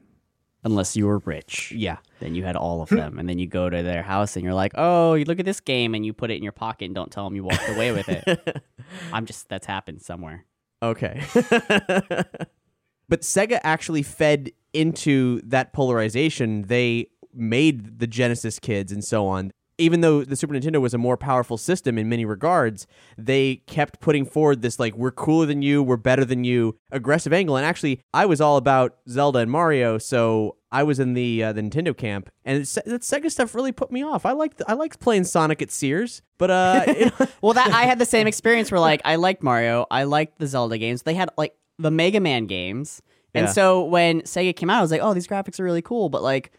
Unless 0.64 0.96
you 0.96 1.08
were 1.08 1.18
rich. 1.18 1.74
Yeah. 1.76 1.98
Then 2.20 2.36
you 2.36 2.46
had 2.46 2.56
all 2.56 2.82
of 2.82 2.90
them, 2.90 3.18
and 3.20 3.28
then 3.28 3.40
you 3.40 3.48
go 3.48 3.68
to 3.70 3.82
their 3.82 4.04
house 4.04 4.36
and 4.38 4.46
you're 4.46 4.54
like, 4.54 4.72
"Oh, 4.76 5.16
you 5.16 5.26
look 5.26 5.40
at 5.40 5.46
this 5.46 5.60
game," 5.60 5.96
and 5.96 6.06
you 6.06 6.14
put 6.14 6.32
it 6.32 6.36
in 6.36 6.44
your 6.44 6.52
pocket 6.54 6.86
and 6.86 6.96
don't 6.96 7.12
tell 7.12 7.26
them 7.26 7.36
you 7.36 7.44
walked 7.44 7.68
away 7.68 7.92
with 7.92 8.08
it. 8.08 8.64
I'm 9.12 9.26
just 9.26 9.50
that's 9.50 9.66
happened 9.66 10.02
somewhere. 10.02 10.46
Okay. 10.84 11.24
but 11.34 13.22
Sega 13.22 13.60
actually 13.64 14.04
fed 14.04 14.52
into 14.74 15.42
that 15.42 15.74
polarization. 15.74 16.64
They 16.64 17.08
made 17.34 18.00
the 18.00 18.08
Genesis 18.08 18.60
kids 18.60 18.92
and 18.92 19.04
so 19.04 19.28
on. 19.28 19.52
Even 19.82 20.02
though 20.02 20.24
the 20.24 20.36
Super 20.36 20.54
Nintendo 20.54 20.80
was 20.80 20.94
a 20.94 20.98
more 20.98 21.18
powerful 21.18 21.58
system 21.58 21.98
in 21.98 22.08
many 22.08 22.24
regards, 22.26 22.88
they 23.18 23.58
kept 23.68 24.00
putting 24.00 24.26
forward 24.26 24.62
this 24.62 24.80
like 24.80 24.96
we're 24.96 25.12
cooler 25.12 25.46
than 25.46 25.62
you, 25.62 25.82
we're 25.84 25.98
better 25.98 26.24
than 26.24 26.44
you 26.44 26.78
aggressive 26.92 27.34
angle. 27.34 27.58
And 27.58 27.66
actually, 27.66 28.02
I 28.14 28.26
was 28.26 28.40
all 28.40 28.58
about 28.58 28.98
Zelda 29.10 29.40
and 29.40 29.50
Mario, 29.52 29.98
so 29.98 30.58
I 30.72 30.84
was 30.84 31.00
in 31.00 31.14
the 31.14 31.44
uh, 31.44 31.54
the 31.54 31.62
Nintendo 31.62 31.96
camp, 31.98 32.30
and 32.46 32.60
that 32.64 33.02
Sega 33.02 33.30
stuff 33.32 33.56
really 33.56 33.72
put 33.72 33.92
me 33.92 34.04
off. 34.04 34.26
I 34.26 34.32
liked 34.32 34.62
I 34.68 34.74
liked 34.74 35.00
playing 35.00 35.26
Sonic 35.26 35.62
at 35.62 35.72
Sears, 35.72 36.22
but 36.38 36.50
uh, 36.52 36.86
Well, 37.42 37.54
that 37.54 37.72
I 37.72 37.84
had 37.84 38.00
the 38.00 38.06
same 38.06 38.28
experience 38.28 38.72
where 38.72 38.80
like 38.80 39.02
I 39.04 39.16
liked 39.16 39.44
Mario, 39.44 39.86
I 39.92 40.04
liked 40.04 40.40
the 40.40 40.48
Zelda 40.48 40.78
games. 40.78 41.02
They 41.04 41.16
had 41.16 41.30
like 41.38 41.56
the 41.80 41.92
Mega 41.92 42.20
Man 42.20 42.46
games, 42.46 43.02
and 43.34 43.48
Yeah. 43.48 43.52
so 43.52 43.84
when 43.86 44.22
Sega 44.22 44.56
came 44.56 44.70
out, 44.70 44.80
I 44.80 44.82
was 44.82 44.92
like, 44.92 45.02
"Oh, 45.02 45.14
these 45.14 45.28
graphics 45.28 45.60
are 45.60 45.64
really 45.64 45.82
cool," 45.82 46.08
but 46.10 46.22
like 46.24 46.52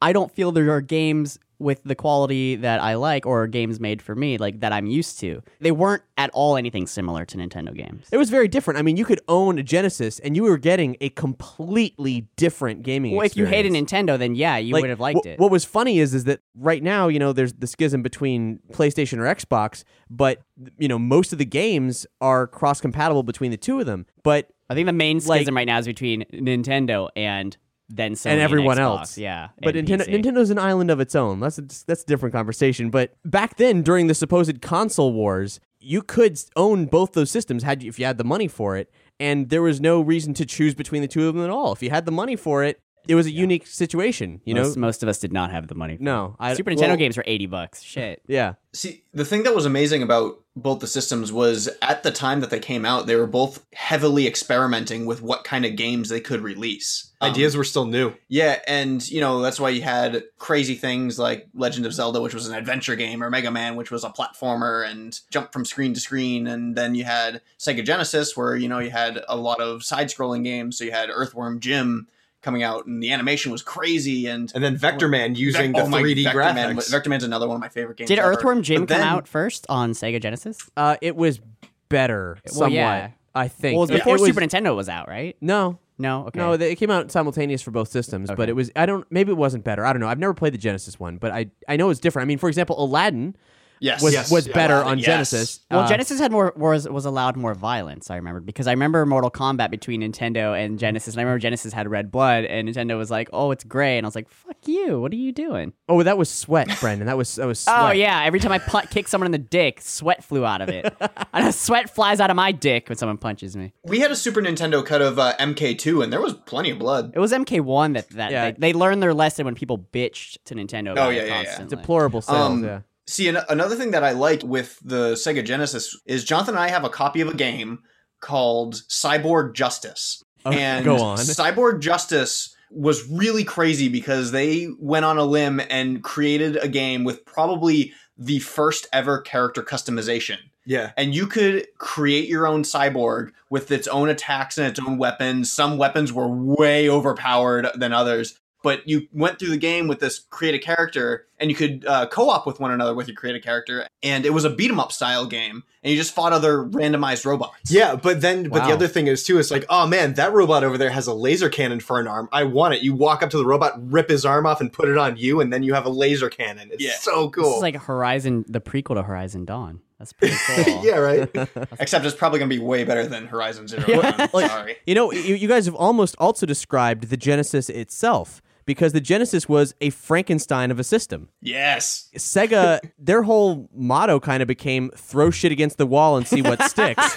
I 0.00 0.12
don't 0.12 0.32
feel 0.32 0.50
there 0.50 0.70
are 0.72 0.80
games 0.80 1.38
with 1.62 1.82
the 1.84 1.94
quality 1.94 2.56
that 2.56 2.80
I 2.82 2.94
like 2.94 3.24
or 3.26 3.46
games 3.46 3.80
made 3.80 4.02
for 4.02 4.14
me 4.14 4.36
like 4.38 4.60
that 4.60 4.72
I'm 4.72 4.86
used 4.86 5.20
to. 5.20 5.42
They 5.60 5.70
weren't 5.70 6.02
at 6.18 6.30
all 6.34 6.56
anything 6.56 6.86
similar 6.86 7.24
to 7.24 7.36
Nintendo 7.38 7.74
games. 7.74 8.06
It 8.12 8.18
was 8.18 8.30
very 8.30 8.48
different. 8.48 8.78
I 8.78 8.82
mean, 8.82 8.96
you 8.96 9.04
could 9.04 9.20
own 9.28 9.58
a 9.58 9.62
Genesis 9.62 10.18
and 10.18 10.36
you 10.36 10.42
were 10.42 10.58
getting 10.58 10.96
a 11.00 11.08
completely 11.10 12.28
different 12.36 12.82
gaming 12.82 13.16
Well, 13.16 13.24
if 13.26 13.36
you 13.36 13.46
hated. 13.46 13.72
Nintendo, 13.72 14.18
then 14.18 14.34
yeah, 14.34 14.56
you 14.56 14.74
Like, 14.74 14.82
would 14.82 14.90
have 14.90 15.00
liked 15.00 15.24
it. 15.26 15.38
What 15.38 15.50
was 15.50 15.64
funny 15.64 15.98
is 15.98 16.14
is 16.14 16.24
that 16.24 16.40
right 16.54 16.82
now, 16.82 17.08
you 17.08 17.18
know, 17.18 17.32
there's 17.32 17.52
the 17.54 17.66
schism 17.66 18.02
between 18.02 18.60
PlayStation 18.72 19.18
or 19.18 19.34
Xbox, 19.34 19.84
but 20.10 20.42
you 20.78 20.88
know, 20.88 20.98
most 20.98 21.32
of 21.32 21.38
the 21.38 21.44
games 21.44 22.06
are 22.20 22.46
cross 22.46 22.80
compatible 22.80 23.22
between 23.22 23.50
the 23.50 23.56
two 23.56 23.80
of 23.80 23.86
them. 23.86 24.06
But 24.22 24.50
I 24.68 24.74
think 24.74 24.86
the 24.86 24.92
main 24.92 25.18
like- 25.18 25.40
schism 25.40 25.56
right 25.56 25.66
now 25.66 25.78
is 25.78 25.86
between 25.86 26.24
Nintendo 26.32 27.08
and 27.16 27.56
then 27.94 28.14
Sony 28.14 28.30
and 28.30 28.40
everyone 28.40 28.78
Xbox. 28.78 28.80
else. 28.80 29.18
Yeah, 29.18 29.48
But 29.62 29.74
Nintendo. 29.74 30.06
Nintendo's 30.08 30.48
an 30.50 30.58
island 30.58 30.90
of 30.90 30.98
its 30.98 31.14
own. 31.14 31.40
That's 31.40 31.58
a, 31.58 31.62
that's 31.86 32.02
a 32.02 32.06
different 32.06 32.34
conversation. 32.34 32.88
But 32.90 33.14
back 33.24 33.56
then, 33.56 33.82
during 33.82 34.06
the 34.06 34.14
supposed 34.14 34.62
console 34.62 35.12
wars, 35.12 35.60
you 35.78 36.00
could 36.00 36.38
own 36.56 36.86
both 36.86 37.12
those 37.12 37.30
systems 37.30 37.62
had 37.62 37.82
you, 37.82 37.88
if 37.88 37.98
you 37.98 38.06
had 38.06 38.16
the 38.16 38.24
money 38.24 38.48
for 38.48 38.76
it, 38.76 38.90
and 39.20 39.50
there 39.50 39.62
was 39.62 39.80
no 39.80 40.00
reason 40.00 40.32
to 40.34 40.46
choose 40.46 40.74
between 40.74 41.02
the 41.02 41.08
two 41.08 41.28
of 41.28 41.34
them 41.34 41.44
at 41.44 41.50
all. 41.50 41.72
If 41.72 41.82
you 41.82 41.90
had 41.90 42.06
the 42.06 42.12
money 42.12 42.36
for 42.36 42.64
it, 42.64 42.80
it 43.08 43.14
was 43.14 43.26
a 43.26 43.30
unique 43.30 43.66
situation. 43.66 44.40
You 44.44 44.54
know, 44.54 44.62
most, 44.64 44.76
most 44.76 45.02
of 45.02 45.08
us 45.08 45.18
did 45.18 45.32
not 45.32 45.50
have 45.50 45.68
the 45.68 45.74
money. 45.74 45.96
No, 46.00 46.36
it. 46.40 46.44
I- 46.44 46.54
Super 46.54 46.70
Nintendo 46.70 46.88
well- 46.88 46.96
games 46.96 47.16
were 47.16 47.24
eighty 47.26 47.46
bucks. 47.46 47.82
Shit. 47.82 48.22
yeah. 48.26 48.54
See, 48.74 49.02
the 49.12 49.26
thing 49.26 49.42
that 49.42 49.54
was 49.54 49.66
amazing 49.66 50.02
about 50.02 50.38
both 50.56 50.80
the 50.80 50.86
systems 50.86 51.30
was 51.30 51.68
at 51.82 52.02
the 52.02 52.10
time 52.10 52.40
that 52.40 52.48
they 52.48 52.58
came 52.58 52.86
out, 52.86 53.06
they 53.06 53.16
were 53.16 53.26
both 53.26 53.66
heavily 53.74 54.26
experimenting 54.26 55.04
with 55.04 55.20
what 55.20 55.44
kind 55.44 55.66
of 55.66 55.76
games 55.76 56.08
they 56.08 56.20
could 56.20 56.40
release. 56.40 57.10
Um, 57.20 57.32
Ideas 57.32 57.54
were 57.54 57.64
still 57.64 57.84
new. 57.84 58.14
Yeah, 58.28 58.60
and 58.66 59.06
you 59.10 59.20
know 59.20 59.42
that's 59.42 59.60
why 59.60 59.68
you 59.70 59.82
had 59.82 60.24
crazy 60.38 60.74
things 60.74 61.18
like 61.18 61.48
Legend 61.54 61.84
of 61.84 61.92
Zelda, 61.92 62.20
which 62.22 62.32
was 62.34 62.48
an 62.48 62.54
adventure 62.54 62.96
game, 62.96 63.22
or 63.22 63.28
Mega 63.28 63.50
Man, 63.50 63.76
which 63.76 63.90
was 63.90 64.04
a 64.04 64.10
platformer 64.10 64.88
and 64.90 65.20
jump 65.30 65.52
from 65.52 65.64
screen 65.66 65.92
to 65.94 66.00
screen, 66.00 66.46
and 66.46 66.74
then 66.74 66.94
you 66.94 67.04
had 67.04 67.42
Sega 67.58 67.84
Genesis, 67.84 68.36
where 68.36 68.56
you 68.56 68.68
know 68.68 68.78
you 68.78 68.90
had 68.90 69.22
a 69.28 69.36
lot 69.36 69.60
of 69.60 69.84
side-scrolling 69.84 70.44
games. 70.44 70.78
So 70.78 70.84
you 70.84 70.92
had 70.92 71.10
Earthworm 71.12 71.60
Jim 71.60 72.08
coming 72.42 72.62
out, 72.62 72.86
and 72.86 73.02
the 73.02 73.10
animation 73.12 73.50
was 73.52 73.62
crazy, 73.62 74.26
and 74.26 74.50
And 74.54 74.62
then 74.62 74.76
Vector 74.76 75.08
Man 75.08 75.34
using 75.34 75.72
Vec- 75.72 75.80
oh 75.80 75.84
the 75.84 75.90
my, 75.90 76.02
3D 76.02 76.24
Vector 76.24 76.38
graphics. 76.38 76.54
Man, 76.54 76.80
Vector 76.90 77.08
Man's 77.10 77.24
another 77.24 77.46
one 77.48 77.54
of 77.54 77.60
my 77.60 77.68
favorite 77.68 77.96
games. 77.96 78.08
Did 78.08 78.18
ever. 78.18 78.32
Earthworm 78.32 78.62
Jim 78.62 78.84
But 78.84 78.98
come 78.98 79.06
out 79.08 79.26
first 79.28 79.64
on 79.68 79.92
Sega 79.92 80.20
Genesis? 80.20 80.58
Uh, 80.76 80.96
it 81.00 81.16
was 81.16 81.40
better, 81.88 82.38
Well, 82.46 82.54
somewhat. 82.54 82.72
yeah. 82.72 83.10
I 83.34 83.48
think. 83.48 83.74
Well, 83.76 83.84
it 83.84 83.86
was 83.86 83.90
It- 83.90 83.98
before 84.00 84.12
was- 84.18 84.24
Super 84.26 84.40
Nintendo 84.40 84.76
was 84.76 84.88
out, 84.88 85.08
right? 85.08 85.36
No, 85.40 85.78
No. 85.98 86.26
Okay. 86.26 86.38
no, 86.38 86.52
it 86.52 86.76
came 86.76 86.90
out 86.90 87.10
simultaneous 87.10 87.62
for 87.62 87.70
both 87.70 87.88
systems. 87.88 88.30
But 88.36 88.48
it 88.48 88.56
was. 88.56 88.70
I 88.76 88.84
don't. 88.86 89.06
Maybe 89.10 89.30
it 89.30 89.36
wasn't 89.38 89.64
better. 89.64 89.86
I 89.86 89.92
don't 89.92 90.00
know. 90.00 90.08
I've 90.08 90.18
never 90.18 90.34
played 90.34 90.52
the 90.52 90.58
Genesis 90.58 90.98
one, 91.00 91.16
but 91.18 91.30
I 91.32 91.46
I 91.68 91.76
know 91.76 91.88
it's 91.90 92.00
different. 92.00 92.26
I 92.26 92.28
mean, 92.28 92.38
for 92.38 92.48
example, 92.48 92.82
Aladdin. 92.82 93.36
Yes, 93.82 94.00
was 94.02 94.12
yes, 94.12 94.30
was 94.30 94.46
yeah, 94.46 94.52
better 94.54 94.74
Aladdin, 94.74 94.92
on 94.92 94.98
yes. 94.98 95.06
Genesis. 95.06 95.60
Well, 95.70 95.80
Uh, 95.80 95.88
Genesis 95.88 96.20
had 96.20 96.30
more 96.30 96.52
was 96.56 96.88
was 96.88 97.04
allowed 97.04 97.36
more 97.36 97.52
violence. 97.54 98.10
I 98.10 98.16
remember 98.16 98.40
because 98.40 98.68
I 98.68 98.70
remember 98.70 99.04
Mortal 99.04 99.30
Kombat 99.30 99.70
between 99.72 100.02
Nintendo 100.02 100.56
and 100.58 100.78
Genesis, 100.78 101.14
and 101.14 101.20
I 101.20 101.24
remember 101.24 101.40
Genesis 101.40 101.72
had 101.72 101.90
red 101.90 102.12
blood, 102.12 102.44
and 102.44 102.68
Nintendo 102.68 102.96
was 102.96 103.10
like, 103.10 103.28
"Oh, 103.32 103.50
it's 103.50 103.64
gray," 103.64 103.98
and 103.98 104.06
I 104.06 104.08
was 104.08 104.14
like, 104.14 104.28
"Fuck 104.28 104.56
you! 104.66 105.00
What 105.00 105.12
are 105.12 105.16
you 105.16 105.32
doing?" 105.32 105.72
Oh, 105.88 106.02
that 106.04 106.16
was 106.16 106.30
sweat, 106.30 106.68
Brendan. 106.80 107.06
That 107.08 107.16
was 107.16 107.34
that 107.34 107.46
was 107.46 107.58
sweat. 107.58 107.76
Oh 107.76 107.90
yeah! 107.90 108.22
Every 108.24 108.38
time 108.38 108.52
I 108.52 108.58
pu- 108.58 108.86
kick 108.88 109.08
someone 109.08 109.26
in 109.26 109.32
the 109.32 109.38
dick, 109.38 109.80
sweat 109.80 110.22
flew 110.22 110.46
out 110.46 110.60
of 110.60 110.68
it, 110.68 110.94
and 111.32 111.52
sweat 111.52 111.92
flies 111.92 112.20
out 112.20 112.30
of 112.30 112.36
my 112.36 112.52
dick 112.52 112.88
when 112.88 112.96
someone 112.96 113.18
punches 113.18 113.56
me. 113.56 113.72
We 113.84 113.98
had 113.98 114.12
a 114.12 114.16
Super 114.16 114.40
Nintendo 114.40 114.86
cut 114.86 115.02
of 115.02 115.18
uh, 115.18 115.34
MK2, 115.40 116.04
and 116.04 116.12
there 116.12 116.20
was 116.20 116.34
plenty 116.34 116.70
of 116.70 116.78
blood. 116.78 117.12
It 117.16 117.18
was 117.18 117.32
MK1 117.32 117.94
that 117.94 118.08
that 118.10 118.30
Yeah. 118.30 118.50
they, 118.52 118.56
they 118.58 118.72
learned 118.72 119.02
their 119.02 119.12
lesson 119.14 119.44
when 119.44 119.56
people 119.56 119.76
bitched 119.92 120.38
to 120.44 120.54
Nintendo. 120.54 120.92
About 120.92 121.08
Oh, 121.08 121.10
yeah, 121.10 121.22
it 121.22 121.28
yeah, 121.28 121.42
yeah. 121.58 121.64
Deplorable 121.66 122.22
sales. 122.22 122.38
Um, 122.38 122.64
yeah. 122.64 122.80
See, 123.06 123.28
an- 123.28 123.38
another 123.48 123.76
thing 123.76 123.90
that 123.92 124.04
I 124.04 124.12
like 124.12 124.42
with 124.42 124.78
the 124.84 125.12
Sega 125.12 125.44
Genesis 125.44 125.98
is 126.06 126.24
Jonathan 126.24 126.54
and 126.54 126.62
I 126.62 126.68
have 126.68 126.84
a 126.84 126.90
copy 126.90 127.20
of 127.20 127.28
a 127.28 127.34
game 127.34 127.80
called 128.20 128.74
Cyborg 128.88 129.54
Justice. 129.54 130.22
Oh, 130.44 130.52
and 130.52 130.84
go 130.84 130.96
on. 130.96 131.18
Cyborg 131.18 131.80
Justice 131.80 132.54
was 132.70 133.06
really 133.08 133.44
crazy 133.44 133.88
because 133.88 134.30
they 134.30 134.68
went 134.78 135.04
on 135.04 135.18
a 135.18 135.24
limb 135.24 135.60
and 135.68 136.02
created 136.02 136.56
a 136.56 136.68
game 136.68 137.04
with 137.04 137.24
probably 137.26 137.92
the 138.16 138.38
first 138.38 138.86
ever 138.92 139.20
character 139.20 139.62
customization. 139.62 140.38
Yeah. 140.64 140.92
And 140.96 141.14
you 141.14 141.26
could 141.26 141.66
create 141.78 142.28
your 142.28 142.46
own 142.46 142.62
cyborg 142.62 143.32
with 143.50 143.70
its 143.72 143.88
own 143.88 144.08
attacks 144.08 144.58
and 144.58 144.66
its 144.66 144.78
own 144.78 144.96
weapons. 144.96 145.52
Some 145.52 145.76
weapons 145.76 146.12
were 146.12 146.28
way 146.28 146.88
overpowered 146.88 147.68
than 147.74 147.92
others, 147.92 148.38
but 148.62 148.88
you 148.88 149.08
went 149.12 149.38
through 149.38 149.50
the 149.50 149.56
game 149.56 149.88
with 149.88 150.00
this 150.00 150.20
create 150.30 150.54
a 150.54 150.58
character 150.58 151.26
and 151.38 151.50
you 151.50 151.56
could 151.56 151.84
uh, 151.86 152.06
co-op 152.06 152.46
with 152.46 152.60
one 152.60 152.70
another 152.70 152.94
with 152.94 153.08
your 153.08 153.16
create 153.16 153.34
a 153.36 153.40
character 153.40 153.86
and 154.02 154.24
it 154.24 154.30
was 154.32 154.44
a 154.44 154.50
beat 154.50 154.70
'em 154.70 154.78
up 154.80 154.92
style 154.92 155.26
game 155.26 155.62
and 155.82 155.90
you 155.90 155.96
just 155.96 156.14
fought 156.14 156.32
other 156.32 156.64
randomized 156.64 157.24
robots 157.24 157.70
Yeah, 157.70 157.96
but 157.96 158.20
then, 158.20 158.48
but 158.48 158.64
the 158.66 158.72
other 158.72 158.86
thing 158.88 159.08
is 159.08 159.24
too, 159.24 159.38
it's 159.38 159.50
like, 159.50 159.64
oh 159.68 159.86
man, 159.86 160.14
that 160.14 160.32
robot 160.32 160.62
over 160.64 160.78
there 160.78 160.90
has 160.90 161.06
a 161.08 161.14
laser 161.14 161.48
cannon 161.48 161.80
for 161.80 161.98
an 161.98 162.06
arm. 162.06 162.28
I 162.32 162.44
want 162.44 162.74
it. 162.74 162.82
You 162.82 162.94
walk 162.94 163.22
up 163.22 163.30
to 163.30 163.36
the 163.36 163.44
robot, 163.46 163.72
rip 163.90 164.08
his 164.08 164.24
arm 164.24 164.46
off, 164.46 164.60
and 164.60 164.72
put 164.72 164.88
it 164.88 164.96
on 164.96 165.16
you, 165.16 165.40
and 165.40 165.52
then 165.52 165.62
you 165.64 165.74
have 165.74 165.84
a 165.84 165.90
laser 165.90 166.28
cannon. 166.30 166.70
It's 166.72 166.82
Yeah. 166.84 166.92
so 167.00 167.26
This 167.26 167.42
cool. 167.44 167.56
is 167.56 167.62
like 167.62 167.74
Horizon, 167.76 168.44
the 168.48 168.60
prequel 168.60 168.94
to 168.94 169.02
Horizon 169.02 169.44
Dawn. 169.44 169.80
That's 169.98 170.12
pretty 170.12 170.36
cool. 170.46 170.84
yeah, 170.84 170.96
right. 170.98 171.30
except 171.80 172.04
it's 172.04 172.14
probably 172.14 172.38
going 172.40 172.50
to 172.50 172.56
be 172.56 172.62
way 172.62 172.82
better 172.84 173.06
than 173.06 173.26
horizon 173.26 173.66
zero 173.68 173.84
Dawn. 173.86 174.28
Like, 174.32 174.50
sorry 174.50 174.76
You 174.86 174.94
know, 174.96 175.12
you, 175.12 175.34
you 175.36 175.46
guys 175.48 175.64
have 175.66 175.76
almost 175.76 176.16
also 176.18 176.44
described 176.46 177.08
the 177.08 177.16
Genesis 177.16 177.68
itself 177.68 178.42
because 178.64 178.92
the 178.92 179.00
Genesis 179.00 179.48
was 179.48 179.74
a 179.80 179.90
Frankenstein 179.90 180.70
of 180.70 180.78
a 180.78 180.84
system. 180.84 181.28
yes 181.40 182.08
Sega, 182.16 182.80
their 182.98 183.22
whole 183.22 183.68
motto 183.74 184.20
kind 184.20 184.42
of 184.42 184.46
became 184.48 184.90
throw 184.96 185.30
shit 185.30 185.52
against 185.52 185.78
the 185.78 185.86
wall 185.86 186.16
and 186.16 186.26
see 186.26 186.42
what 186.42 186.62
sticks. 186.70 187.16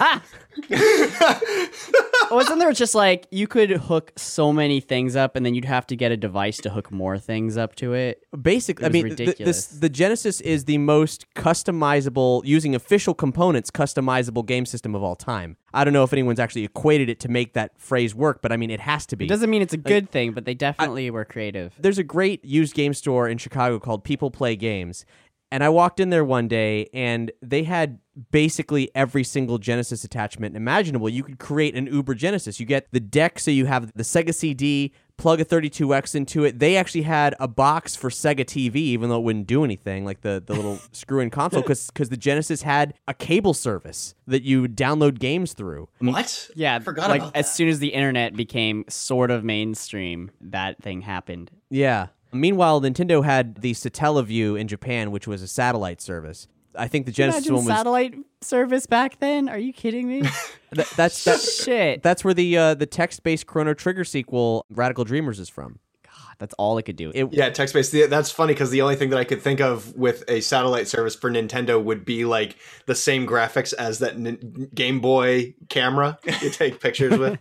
Wasn't 2.32 2.60
there 2.60 2.72
just 2.74 2.96
like 2.96 3.28
you 3.32 3.48
could 3.48 3.70
hook 3.70 4.12
so 4.18 4.52
many 4.52 4.80
things 4.80 5.16
up, 5.16 5.36
and 5.36 5.46
then 5.46 5.54
you'd 5.54 5.66
have 5.66 5.86
to 5.88 5.96
get 5.96 6.12
a 6.12 6.18
device 6.18 6.58
to 6.60 6.70
hook 6.70 6.92
more 6.92 7.20
things 7.20 7.56
up 7.58 7.76
to 7.76 7.94
it? 7.94 8.22
Basically, 8.42 8.84
I 8.86 8.88
It 8.88 8.90
was 8.90 8.94
mean, 8.94 9.04
th- 9.06 9.18
th- 9.18 9.28
ridiculous. 9.28 9.68
this, 9.68 9.80
the 9.80 9.90
Genesis 9.90 10.42
is 10.42 10.66
the 10.66 10.78
most 10.80 11.26
customizable, 11.36 12.44
using 12.46 12.74
official 12.74 13.14
components, 13.14 13.70
customizable 13.70 14.46
game 14.46 14.66
system 14.66 14.96
of 14.96 15.04
all 15.04 15.16
time. 15.16 15.58
I 15.76 15.84
don't 15.84 15.94
know 15.94 16.04
if 16.04 16.14
anyone's 16.14 16.40
actually 16.40 16.64
equated 16.64 17.10
it 17.10 17.20
to 17.20 17.28
make 17.28 17.54
that 17.54 17.78
phrase 17.78 18.16
work, 18.16 18.42
but 18.42 18.52
I 18.54 18.58
mean, 18.58 18.72
it 18.72 18.80
has 18.80 19.06
to 19.08 19.16
be. 19.18 19.26
It 19.26 19.28
doesn't 19.28 19.50
mean 19.50 19.62
it's 19.62 19.74
a 19.74 19.78
good 19.78 20.10
thing, 20.10 20.32
but 20.32 20.46
they 20.46 20.54
definitely 20.54 21.12
were 21.12 21.26
creative. 21.26 21.74
there's 21.78 21.98
a 21.98 22.04
great 22.04 22.44
used 22.46 22.74
game 22.74 22.94
store 22.94 23.28
in 23.28 23.38
Chicago 23.38 23.78
called 23.78 24.04
People 24.04 24.32
Play 24.32 24.56
Games. 24.56 25.06
And 25.52 25.64
I 25.64 25.70
walked 25.70 26.00
in 26.00 26.10
there 26.10 26.26
one 26.26 26.48
day 26.48 26.90
and 26.94 27.32
they 27.42 27.64
had 27.64 28.00
basically 28.32 28.90
every 28.96 29.24
single 29.24 29.58
Genesis 29.58 30.04
attachment 30.04 30.56
imaginable. 30.56 31.10
You 31.10 31.24
could 31.24 31.40
create 31.40 31.76
an 31.76 31.88
Uber 31.88 32.16
Genesis. 32.16 32.60
You 32.60 32.66
get 32.66 32.88
the 32.92 33.00
deck, 33.00 33.40
so 33.40 33.52
you 33.52 33.66
have 33.66 33.92
the 33.94 34.04
Sega 34.04 34.34
CD, 34.34 34.94
plug 35.18 35.40
a 35.40 35.46
32X 35.46 36.16
into 36.16 36.44
it. 36.44 36.60
They 36.60 36.78
actually 36.78 37.04
had 37.04 37.36
a 37.40 37.48
box 37.48 37.96
for 37.96 38.10
Sega 38.10 38.46
TV, 38.46 38.76
even 38.76 39.10
though 39.10 39.18
it 39.18 39.24
wouldn't 39.24 39.48
do 39.48 39.64
anything, 39.64 40.06
like 40.06 40.22
the, 40.22 40.42
the 40.46 40.54
little 40.54 40.80
screw 40.92 41.20
in 41.20 41.30
console, 41.30 41.62
because 41.62 42.10
the 42.10 42.18
Genesis 42.18 42.62
had 42.62 42.94
a 43.08 43.14
cable 43.14 43.54
service 43.54 44.16
that 44.28 44.44
you 44.44 44.62
would 44.62 44.76
download 44.76 45.20
games 45.20 45.54
through. 45.54 45.90
what 46.00 46.50
Yeah, 46.56 46.76
I 46.76 46.80
forgot 46.80 47.10
like 47.10 47.22
about 47.22 47.36
as 47.36 47.54
soon 47.54 47.68
as 47.68 47.80
the 47.80 47.90
internet 47.90 48.36
became 48.36 48.86
sort 48.90 49.32
of 49.32 49.44
mainstream, 49.44 50.32
that 50.42 50.82
thing 50.82 51.02
happened. 51.02 51.52
Yeah. 51.70 52.08
Meanwhile, 52.40 52.82
Nintendo 52.82 53.24
had 53.24 53.56
the 53.56 53.74
Satellaview 53.74 54.60
in 54.60 54.68
Japan, 54.68 55.12
which 55.12 55.28
was 55.28 55.42
a 55.42 55.48
satellite 55.48 56.02
service. 56.02 56.48
I 56.78 56.88
think 56.88 57.06
the 57.06 57.12
Genesis 57.12 57.48
one 57.48 57.66
was 57.66 57.68
satellite 57.68 58.16
service 58.42 58.86
back 58.86 59.20
then. 59.20 59.50
Are 59.50 59.58
you 59.58 59.74
kidding 59.74 60.08
me? 60.08 60.22
Th- 60.74 60.90
that's 60.96 61.24
that, 61.24 61.40
Shit, 61.40 62.04
that's 62.04 62.24
where 62.24 62.34
the 62.34 62.58
uh, 62.58 62.74
the 62.74 62.86
text-based 62.86 63.48
Chrono 63.48 63.74
Trigger 63.74 64.04
sequel 64.04 64.66
Radical 64.70 65.06
Dreamers 65.06 65.40
is 65.40 65.50
from. 65.50 65.80
That's 66.38 66.54
all 66.56 66.78
it 66.78 66.84
could 66.84 66.96
do. 66.96 67.12
It, 67.14 67.32
Yeah, 67.32 67.50
text 67.50 67.74
based. 67.74 67.94
That's 68.10 68.32
funny 68.32 68.54
because 68.54 68.70
the 68.70 68.82
only 68.82 68.96
thing 68.96 69.10
that 69.10 69.20
I 69.20 69.24
could 69.24 69.42
think 69.42 69.60
of 69.62 69.96
with 69.96 70.24
a 70.28 70.42
satellite 70.42 70.88
service 70.88 71.16
for 71.16 71.30
Nintendo 71.30 71.82
would 71.82 72.06
be 72.06 72.26
like 72.26 72.58
the 72.86 72.96
same 72.96 73.26
graphics 73.28 73.74
as 73.74 74.00
that 74.00 74.18
Nin- 74.18 74.70
Game 74.74 75.00
Boy 75.00 75.56
camera 75.70 76.18
you 76.42 76.50
take 76.50 76.80
pictures 76.80 77.18
with. 77.18 77.40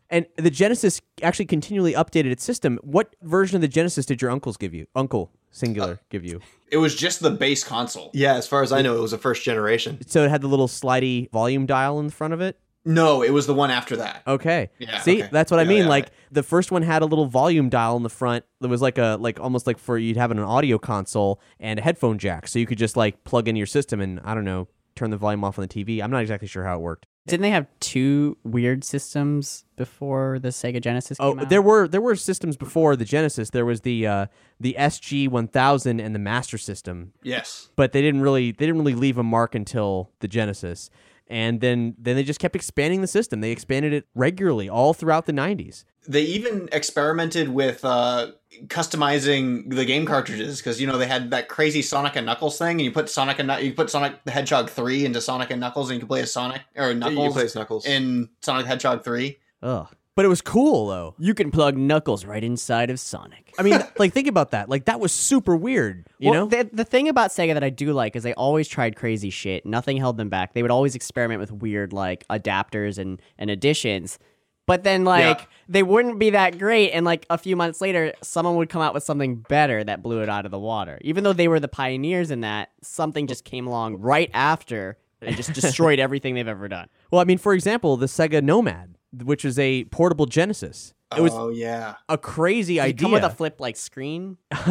and 0.10 0.26
the 0.36 0.50
Genesis 0.50 1.00
actually 1.22 1.46
continually 1.46 1.94
updated 1.94 2.30
its 2.30 2.44
system. 2.44 2.78
What 2.82 3.14
version 3.22 3.56
of 3.56 3.62
the 3.62 3.68
Genesis 3.68 4.06
did 4.06 4.22
your 4.22 4.30
uncles 4.30 4.56
give 4.56 4.74
you? 4.74 4.86
Uncle 4.94 5.30
singular 5.54 5.92
uh, 5.92 5.96
give 6.10 6.24
you. 6.24 6.40
it 6.70 6.78
was 6.78 6.94
just 6.94 7.20
the 7.20 7.30
base 7.30 7.62
console 7.62 8.10
Yeah, 8.12 8.34
as 8.34 8.46
far 8.46 8.62
as 8.62 8.72
I 8.72 8.82
know, 8.82 8.96
it 8.96 9.00
was 9.00 9.12
a 9.12 9.18
first 9.18 9.44
generation. 9.44 9.98
So 10.06 10.24
it 10.24 10.30
had 10.30 10.40
the 10.42 10.48
little 10.48 10.68
slidey 10.68 11.30
volume 11.30 11.66
dial 11.66 12.00
in 12.00 12.10
front 12.10 12.34
of 12.34 12.40
it. 12.40 12.58
No 12.84 13.22
it 13.22 13.30
was 13.30 13.46
the 13.46 13.54
one 13.54 13.70
after 13.70 13.96
that 13.96 14.22
Okay. 14.26 14.70
Yeah, 14.78 15.00
See, 15.00 15.22
okay. 15.22 15.28
that's 15.32 15.50
what 15.50 15.60
I 15.60 15.62
Yeah, 15.64 15.68
mean. 15.68 15.78
yeah, 15.84 15.88
like 15.88 16.04
right. 16.04 16.12
the 16.32 16.42
first 16.42 16.70
one 16.70 16.82
had 16.82 17.02
a 17.02 17.06
little 17.06 17.26
volume 17.26 17.68
dial 17.68 17.96
in 17.96 18.02
the 18.02 18.10
front 18.10 18.44
that 18.60 18.68
was 18.68 18.82
like 18.82 18.98
a 18.98 19.16
like 19.20 19.40
almost 19.40 19.66
like 19.66 19.78
for 19.78 19.96
you'd 19.98 20.16
have 20.16 20.30
an 20.30 20.38
audio 20.38 20.78
console 20.78 21.40
and 21.60 21.78
a 21.78 21.82
headphone 21.82 22.18
jack, 22.18 22.48
so 22.48 22.58
you 22.58 22.66
could 22.66 22.78
just 22.78 22.96
like 22.96 23.24
plug 23.24 23.48
in 23.48 23.56
your 23.56 23.66
system 23.66 24.00
and 24.00 24.20
I 24.24 24.34
don't 24.34 24.44
know 24.44 24.68
turn 24.96 25.10
the 25.10 25.16
volume 25.16 25.42
off 25.42 25.58
on 25.58 25.66
the 25.66 25.68
TV. 25.84 26.00
I'm 26.02 26.10
not 26.10 26.20
exactly 26.22 26.46
sure 26.46 26.62
how 26.64 26.76
it 26.76 26.80
worked. 26.80 27.06
Didn't 27.26 27.42
they 27.42 27.50
have 27.50 27.66
two 27.80 28.36
weird 28.44 28.84
systems 28.84 29.64
before 29.76 30.38
the 30.38 30.50
Sega 30.50 30.80
Genesis 30.80 31.16
Oh, 31.18 31.38
out? 31.40 31.48
there 31.48 31.62
were 31.62 31.88
there 31.88 32.00
were 32.02 32.14
systems 32.16 32.56
before 32.56 32.96
the 32.96 33.04
Genesis. 33.06 33.50
There 33.50 33.64
was 33.64 33.80
the 33.80 34.06
uh, 34.06 34.26
the 34.60 34.76
SG 34.78 35.28
1000 35.28 36.00
and 36.00 36.14
the 36.14 36.18
Master 36.18 36.58
System, 36.58 37.12
yes 37.22 37.70
but 37.76 37.92
they 37.92 38.02
didn't 38.02 38.20
really 38.20 38.52
they 38.52 38.66
didn't 38.66 38.78
really 38.78 38.94
leave 38.94 39.16
a 39.18 39.22
mark 39.22 39.54
until 39.54 40.10
the 40.20 40.28
Genesis. 40.28 40.90
And 41.26 41.60
then 41.60 41.94
then 41.98 42.16
they 42.16 42.22
just 42.22 42.38
kept 42.40 42.54
expanding 42.54 43.00
the 43.00 43.06
system. 43.06 43.40
They 43.40 43.50
expanded 43.50 43.92
it 43.94 44.04
regularly 44.14 44.68
all 44.68 44.92
throughout 44.92 45.24
the 45.26 45.32
90s. 45.32 45.84
they 46.06 46.20
even 46.22 46.68
experimented 46.70 47.48
with 47.48 47.82
uh, 47.84 48.32
customizing 48.66 49.74
the 49.74 49.84
game 49.86 50.04
cartridges 50.04 50.58
because 50.58 50.80
you 50.80 50.86
know 50.86 50.98
they 50.98 51.06
had 51.06 51.30
that 51.30 51.48
crazy 51.48 51.80
Sonic 51.82 52.16
and 52.16 52.26
Knuckles 52.26 52.58
thing, 52.58 52.72
and 52.72 52.82
you 52.82 52.92
put 52.92 53.08
Sonic 53.08 53.38
and 53.38 53.48
Knu- 53.48 53.60
you 53.60 53.72
put 53.72 53.88
Sonic 53.90 54.22
the 54.24 54.30
Hedgehog 54.30 54.68
three 54.68 55.04
into 55.04 55.20
Sonic 55.20 55.50
and 55.50 55.60
Knuckles, 55.60 55.88
and 55.90 55.94
you 55.96 56.00
can 56.00 56.08
play 56.08 56.20
as 56.20 56.32
Sonic 56.32 56.62
or 56.76 56.88
You 56.90 56.94
Knuckles 56.94 57.34
play 57.34 57.44
as 57.44 57.54
Knuckles. 57.54 57.86
in 57.86 58.28
Sonic 58.42 58.64
the 58.64 58.68
Hedgehog 58.68 59.02
three. 59.04 59.38
Ugh. 59.62 59.88
But 60.16 60.24
it 60.24 60.28
was 60.28 60.40
cool 60.40 60.86
though. 60.86 61.14
you 61.18 61.34
can 61.34 61.50
plug 61.50 61.76
Knuckles 61.76 62.24
right 62.24 62.42
inside 62.44 62.88
of 62.90 63.00
Sonic. 63.00 63.52
I 63.58 63.62
mean, 63.62 63.80
like 63.98 64.12
think 64.12 64.28
about 64.28 64.52
that. 64.52 64.68
Like 64.68 64.84
that 64.84 65.00
was 65.00 65.10
super 65.12 65.56
weird, 65.56 66.06
you 66.18 66.30
well, 66.30 66.46
know? 66.48 66.62
the, 66.62 66.70
the 66.72 66.84
thing 66.84 67.08
about 67.08 67.30
Sega 67.30 67.54
that 67.54 67.64
I 67.64 67.70
do 67.70 67.92
like 67.92 68.14
is 68.14 68.22
they 68.22 68.34
always 68.34 68.68
tried 68.68 68.94
crazy 68.96 69.30
shit. 69.30 69.66
Nothing 69.66 69.96
held 69.96 70.16
them 70.16 70.28
back. 70.28 70.52
They 70.54 70.62
would 70.62 70.70
always 70.70 70.94
experiment 70.94 71.40
with 71.40 71.50
weird 71.50 71.92
like 71.92 72.26
adapters 72.28 72.98
and 72.98 73.20
and 73.38 73.50
additions. 73.50 74.18
But 74.66 74.82
then 74.84 75.04
like 75.04 75.40
Yeah. 75.40 75.44
they 75.68 75.82
wouldn't 75.82 76.18
be 76.20 76.30
that 76.30 76.58
great 76.58 76.92
and 76.92 77.04
like 77.04 77.26
a 77.28 77.36
few 77.36 77.56
months 77.56 77.80
later 77.80 78.12
someone 78.22 78.54
would 78.56 78.68
come 78.68 78.80
out 78.82 78.94
with 78.94 79.02
something 79.02 79.36
better 79.48 79.82
that 79.84 80.02
blew 80.02 80.22
it 80.22 80.28
out 80.28 80.44
of 80.44 80.52
the 80.52 80.58
water. 80.60 80.98
Even 81.02 81.24
though 81.24 81.32
they 81.34 81.48
were 81.48 81.58
the 81.60 81.68
pioneers 81.68 82.30
in 82.30 82.40
that, 82.42 82.70
something 82.82 83.26
just 83.26 83.44
came 83.44 83.66
along 83.66 83.96
right 83.96 84.30
after 84.32 84.96
and 85.20 85.34
just 85.36 85.52
destroyed 85.60 85.98
everything 85.98 86.34
they've 86.34 86.46
ever 86.48 86.68
done. 86.68 86.88
well, 87.10 87.20
I 87.20 87.24
mean, 87.24 87.38
for 87.38 87.52
example, 87.52 87.96
the 87.96 88.06
Sega 88.06 88.42
Nomad, 88.42 88.94
which 89.22 89.44
is 89.44 89.58
a 89.58 89.84
portable 89.86 90.26
Genesis. 90.26 90.92
It 91.16 91.20
was 91.20 91.32
oh 91.32 91.50
yeah, 91.50 91.94
a 92.08 92.18
crazy 92.18 92.74
Did 92.74 92.80
it 92.80 92.84
idea. 92.88 93.04
come 93.04 93.12
with 93.12 93.22
a 93.22 93.30
flip 93.30 93.60
like 93.60 93.76
screen. 93.76 94.36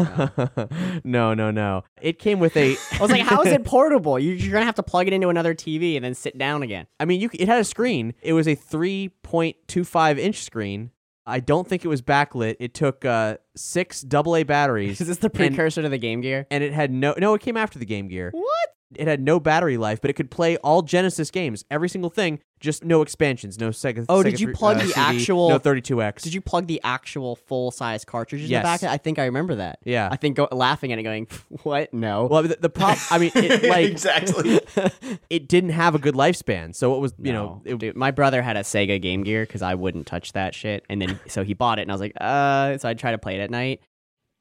no, 1.06 1.34
no, 1.34 1.52
no. 1.52 1.84
It 2.02 2.20
came 2.20 2.40
with 2.40 2.58
a 2.58 2.76
I 2.94 3.02
was 3.02 3.12
like, 3.12 3.22
how 3.22 3.42
is 3.44 3.52
it 3.54 3.64
portable? 3.66 4.20
You- 4.20 4.34
You're 4.34 4.52
gonna 4.52 4.66
have 4.66 4.76
to 4.76 4.84
plug 4.84 5.08
it 5.08 5.14
into 5.14 5.30
another 5.30 5.54
TV 5.56 5.96
and 5.96 6.04
then 6.04 6.14
sit 6.14 6.38
down 6.38 6.62
again. 6.64 6.88
I 7.00 7.06
mean, 7.06 7.22
you 7.22 7.30
it 7.34 7.48
had 7.48 7.60
a 7.60 7.64
screen. 7.64 8.14
It 8.22 8.34
was 8.34 8.48
a 8.48 8.56
3.25 8.58 10.18
inch 10.20 10.44
screen. 10.44 10.92
I 11.26 11.40
don't 11.40 11.66
think 11.68 11.86
it 11.86 11.88
was 11.88 12.02
backlit. 12.02 12.58
It 12.60 12.74
took 12.74 13.06
uh, 13.06 13.38
six 13.56 14.04
AA 14.14 14.44
batteries. 14.44 15.00
Is 15.02 15.08
this 15.08 15.18
the 15.18 15.28
and- 15.28 15.34
precursor 15.34 15.82
to 15.82 15.90
the 15.90 15.98
Game 15.98 16.20
Gear? 16.22 16.46
And, 16.52 16.64
it 16.64 16.74
had 16.74 16.92
no 16.92 17.14
no. 17.18 17.34
It 17.34 17.42
came 17.42 17.56
after 17.58 17.80
the 17.80 17.86
Game 17.86 18.08
Gear. 18.10 18.32
What? 18.34 18.70
It 18.96 19.08
had 19.08 19.22
no 19.22 19.40
battery 19.40 19.78
life, 19.78 20.02
but 20.02 20.12
it 20.12 20.14
could 20.14 20.30
play 20.30 20.58
all 20.58 20.84
Genesis 20.84 21.32
games, 21.32 21.66
every 21.72 21.90
single 21.90 22.12
thing, 22.12 22.40
just 22.64 22.84
no 22.84 23.02
expansions, 23.02 23.60
no 23.60 23.70
Sega. 23.70 24.06
Oh, 24.10 24.22
Sega 24.22 24.24
did 24.24 24.40
you 24.40 24.48
three- 24.48 24.56
plug 24.56 24.78
uh, 24.78 24.80
the 24.80 24.88
CD, 24.88 25.00
actual- 25.02 25.50
No 25.50 25.60
32X. 25.60 26.22
Did 26.22 26.34
you 26.34 26.42
plug 26.42 26.66
the 26.66 26.80
actual 26.84 27.36
full 27.36 27.70
size 27.72 28.06
cartridge 28.06 28.42
in 28.44 28.48
Yes. 28.50 28.62
the 28.80 28.88
back? 28.88 28.92
I 28.92 28.98
think 28.98 29.20
I 29.20 29.26
remember 29.26 29.56
that. 29.56 29.80
Yeah. 29.84 30.08
I 30.12 30.16
think 30.16 30.38
go, 30.38 30.48
laughing 30.52 30.92
at 30.94 30.98
it, 30.98 31.04
going, 31.04 31.28
"What? 31.64 31.94
No." 31.94 32.26
Well, 32.26 32.44
the, 32.44 32.58
the 32.60 32.70
problem. 32.70 32.98
I 33.12 33.18
mean, 33.20 33.32
it, 33.36 33.64
like 33.70 33.86
exactly. 33.86 34.62
it 35.30 35.48
didn't 35.48 35.72
have 35.72 35.94
a 35.94 36.00
good 36.00 36.16
lifespan, 36.16 36.74
so 36.74 36.96
it 36.96 37.00
was 37.00 37.14
you 37.22 37.34
know 37.34 37.62
it, 37.66 37.78
Dude, 37.78 37.96
my 37.98 38.12
brother 38.12 38.42
had 38.42 38.56
a 38.58 38.62
Sega 38.62 39.02
Game 39.02 39.24
Gear 39.24 39.44
because 39.46 39.62
I 39.62 39.76
wouldn't 39.76 40.08
touch 40.08 40.32
that 40.34 40.56
shit, 40.56 40.86
and 40.90 41.02
then 41.02 41.20
so 41.28 41.44
he 41.44 41.54
bought 41.54 41.80
it, 41.80 41.84
and 41.84 41.92
I 41.92 41.94
was 41.94 42.02
like, 42.02 42.14
uh. 42.20 42.78
So 42.78 42.88
I'd 42.90 42.98
try 42.98 43.12
to 43.12 43.18
play 43.18 43.36
it 43.36 43.42
at 43.42 43.52
night. 43.52 43.82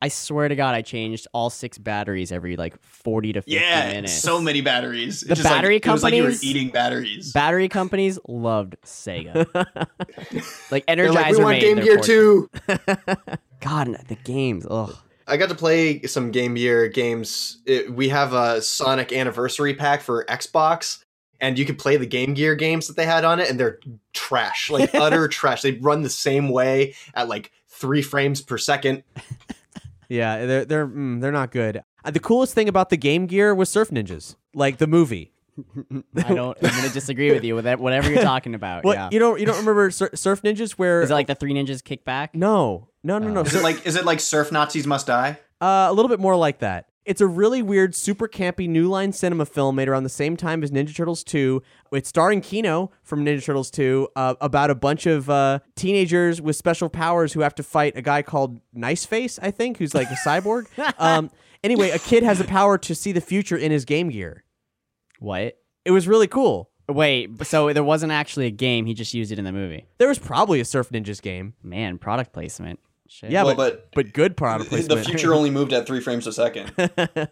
I 0.02 0.08
swear 0.08 0.48
to 0.48 0.56
God, 0.56 0.74
I 0.74 0.82
changed 0.82 1.28
all 1.32 1.48
six 1.48 1.78
batteries 1.78 2.32
every 2.32 2.56
like 2.56 2.76
forty 2.82 3.32
to 3.34 3.40
fifty 3.40 3.52
Yeah, 3.52 3.86
minutes. 3.92 4.12
so 4.12 4.40
many 4.40 4.60
batteries. 4.60 5.20
The 5.20 5.30
It's 5.32 5.40
just 5.42 5.48
battery 5.48 5.76
like, 5.76 5.86
It 5.86 5.92
was 5.92 6.02
like 6.02 6.14
you 6.14 6.22
were 6.24 6.28
companies- 6.30 6.44
eating 6.44 6.68
batteries. 6.70 7.32
Battery 7.32 7.68
companies 7.68 8.18
loved 8.26 8.74
Sega. 8.84 9.46
like 10.72 10.84
They're 10.86 10.96
Energizer 10.96 11.14
like, 11.14 11.36
we 11.36 11.44
want 11.44 11.60
Game 11.60 11.78
Gear 11.78 11.98
too. 11.98 12.50
God, 13.60 13.96
the 14.08 14.16
games. 14.24 14.66
Ugh. 14.68 14.92
I 15.28 15.36
got 15.36 15.50
to 15.50 15.54
play 15.54 16.02
some 16.02 16.32
Game 16.32 16.54
Gear 16.54 16.88
games. 16.88 17.62
It, 17.64 17.94
we 17.94 18.08
have 18.08 18.32
a 18.32 18.60
Sonic 18.60 19.12
Anniversary 19.12 19.72
Pack 19.72 20.00
for 20.02 20.24
Xbox, 20.24 21.04
and 21.40 21.56
you 21.56 21.64
could 21.64 21.78
play 21.78 21.96
the 21.96 22.06
Game 22.06 22.34
Gear 22.34 22.56
games 22.56 22.88
that 22.88 22.96
they 22.96 23.06
had 23.06 23.24
on 23.24 23.38
it, 23.38 23.48
and 23.48 23.58
they're 23.58 23.78
trash, 24.12 24.68
like 24.68 24.90
utter 24.96 25.28
trash. 25.28 25.62
They 25.62 25.72
run 25.74 26.02
the 26.02 26.10
same 26.10 26.48
way 26.48 26.96
at 27.14 27.28
like 27.28 27.52
three 27.68 28.02
frames 28.02 28.42
per 28.42 28.58
second. 28.58 29.04
Yeah 30.12 30.46
they're 30.46 30.64
they're 30.64 30.86
mm, 30.86 31.20
they're 31.20 31.32
not 31.32 31.50
good. 31.50 31.82
Uh, 32.04 32.10
the 32.10 32.20
coolest 32.20 32.54
thing 32.54 32.68
about 32.68 32.90
the 32.90 32.96
Game 32.96 33.26
Gear 33.26 33.54
was 33.54 33.68
Surf 33.68 33.90
Ninjas, 33.90 34.36
like 34.54 34.78
the 34.78 34.86
movie. 34.86 35.32
I 36.16 36.34
don't. 36.34 36.56
I'm 36.62 36.70
gonna 36.70 36.88
disagree 36.88 37.30
with 37.30 37.44
you 37.44 37.54
with 37.54 37.64
that. 37.64 37.78
Whatever 37.78 38.10
you're 38.10 38.22
talking 38.22 38.54
about. 38.54 38.84
What 38.84 38.96
yeah. 38.96 39.08
you 39.12 39.18
don't 39.18 39.38
you 39.38 39.46
don't 39.46 39.58
remember 39.58 39.90
Sur- 39.90 40.10
Surf 40.14 40.42
Ninjas 40.42 40.72
where 40.72 41.02
Is 41.02 41.10
it 41.10 41.14
like 41.14 41.26
the 41.26 41.34
Three 41.34 41.52
Ninjas 41.52 41.82
Kickback? 41.82 42.30
no 42.34 42.88
no 43.02 43.18
no 43.18 43.28
no 43.28 43.40
Is 43.42 43.54
it 43.54 43.62
like 43.62 43.86
is 43.86 43.96
it 43.96 44.04
like 44.04 44.20
Surf 44.20 44.50
Nazis 44.50 44.86
Must 44.86 45.06
Die? 45.06 45.38
Uh, 45.60 45.86
a 45.88 45.92
little 45.92 46.08
bit 46.08 46.20
more 46.20 46.36
like 46.36 46.58
that. 46.60 46.86
It's 47.04 47.20
a 47.20 47.26
really 47.26 47.62
weird, 47.62 47.96
super 47.96 48.28
campy 48.28 48.68
New 48.68 48.88
Line 48.88 49.12
Cinema 49.12 49.44
film 49.44 49.74
made 49.74 49.88
around 49.88 50.04
the 50.04 50.08
same 50.08 50.36
time 50.36 50.62
as 50.62 50.70
Ninja 50.70 50.94
Turtles 50.94 51.24
2. 51.24 51.60
It's 51.90 52.08
starring 52.08 52.40
Keno 52.40 52.92
from 53.02 53.24
Ninja 53.24 53.44
Turtles 53.44 53.72
2 53.72 54.08
uh, 54.14 54.34
about 54.40 54.70
a 54.70 54.76
bunch 54.76 55.06
of 55.06 55.28
uh, 55.28 55.58
teenagers 55.74 56.40
with 56.40 56.54
special 56.54 56.88
powers 56.88 57.32
who 57.32 57.40
have 57.40 57.56
to 57.56 57.64
fight 57.64 57.96
a 57.96 58.02
guy 58.02 58.22
called 58.22 58.60
Nice 58.72 59.04
Face, 59.04 59.38
I 59.42 59.50
think, 59.50 59.78
who's 59.78 59.94
like 59.94 60.10
a 60.10 60.16
cyborg. 60.26 60.66
um, 60.98 61.30
anyway, 61.64 61.90
a 61.90 61.98
kid 61.98 62.22
has 62.22 62.38
the 62.38 62.44
power 62.44 62.78
to 62.78 62.94
see 62.94 63.10
the 63.10 63.20
future 63.20 63.56
in 63.56 63.72
his 63.72 63.84
Game 63.84 64.08
Gear. 64.08 64.44
What? 65.18 65.58
It 65.84 65.90
was 65.90 66.06
really 66.06 66.28
cool. 66.28 66.70
Wait. 66.88 67.44
So 67.46 67.72
there 67.72 67.82
wasn't 67.82 68.12
actually 68.12 68.46
a 68.46 68.50
game. 68.52 68.86
He 68.86 68.94
just 68.94 69.12
used 69.12 69.32
it 69.32 69.38
in 69.40 69.44
the 69.44 69.52
movie. 69.52 69.86
There 69.98 70.08
was 70.08 70.20
probably 70.20 70.60
a 70.60 70.64
Surf 70.64 70.90
Ninjas 70.90 71.20
game. 71.20 71.54
Man, 71.64 71.98
product 71.98 72.32
placement. 72.32 72.78
Shit. 73.12 73.30
Yeah, 73.30 73.44
Well, 73.44 73.54
but, 73.54 73.90
but 73.94 74.14
good 74.14 74.38
product 74.38 74.70
The 74.70 75.04
future 75.04 75.34
only 75.34 75.50
moved 75.50 75.74
at 75.74 75.86
three 75.86 76.00
frames 76.06 76.26
a 76.26 76.32
second. 76.32 76.72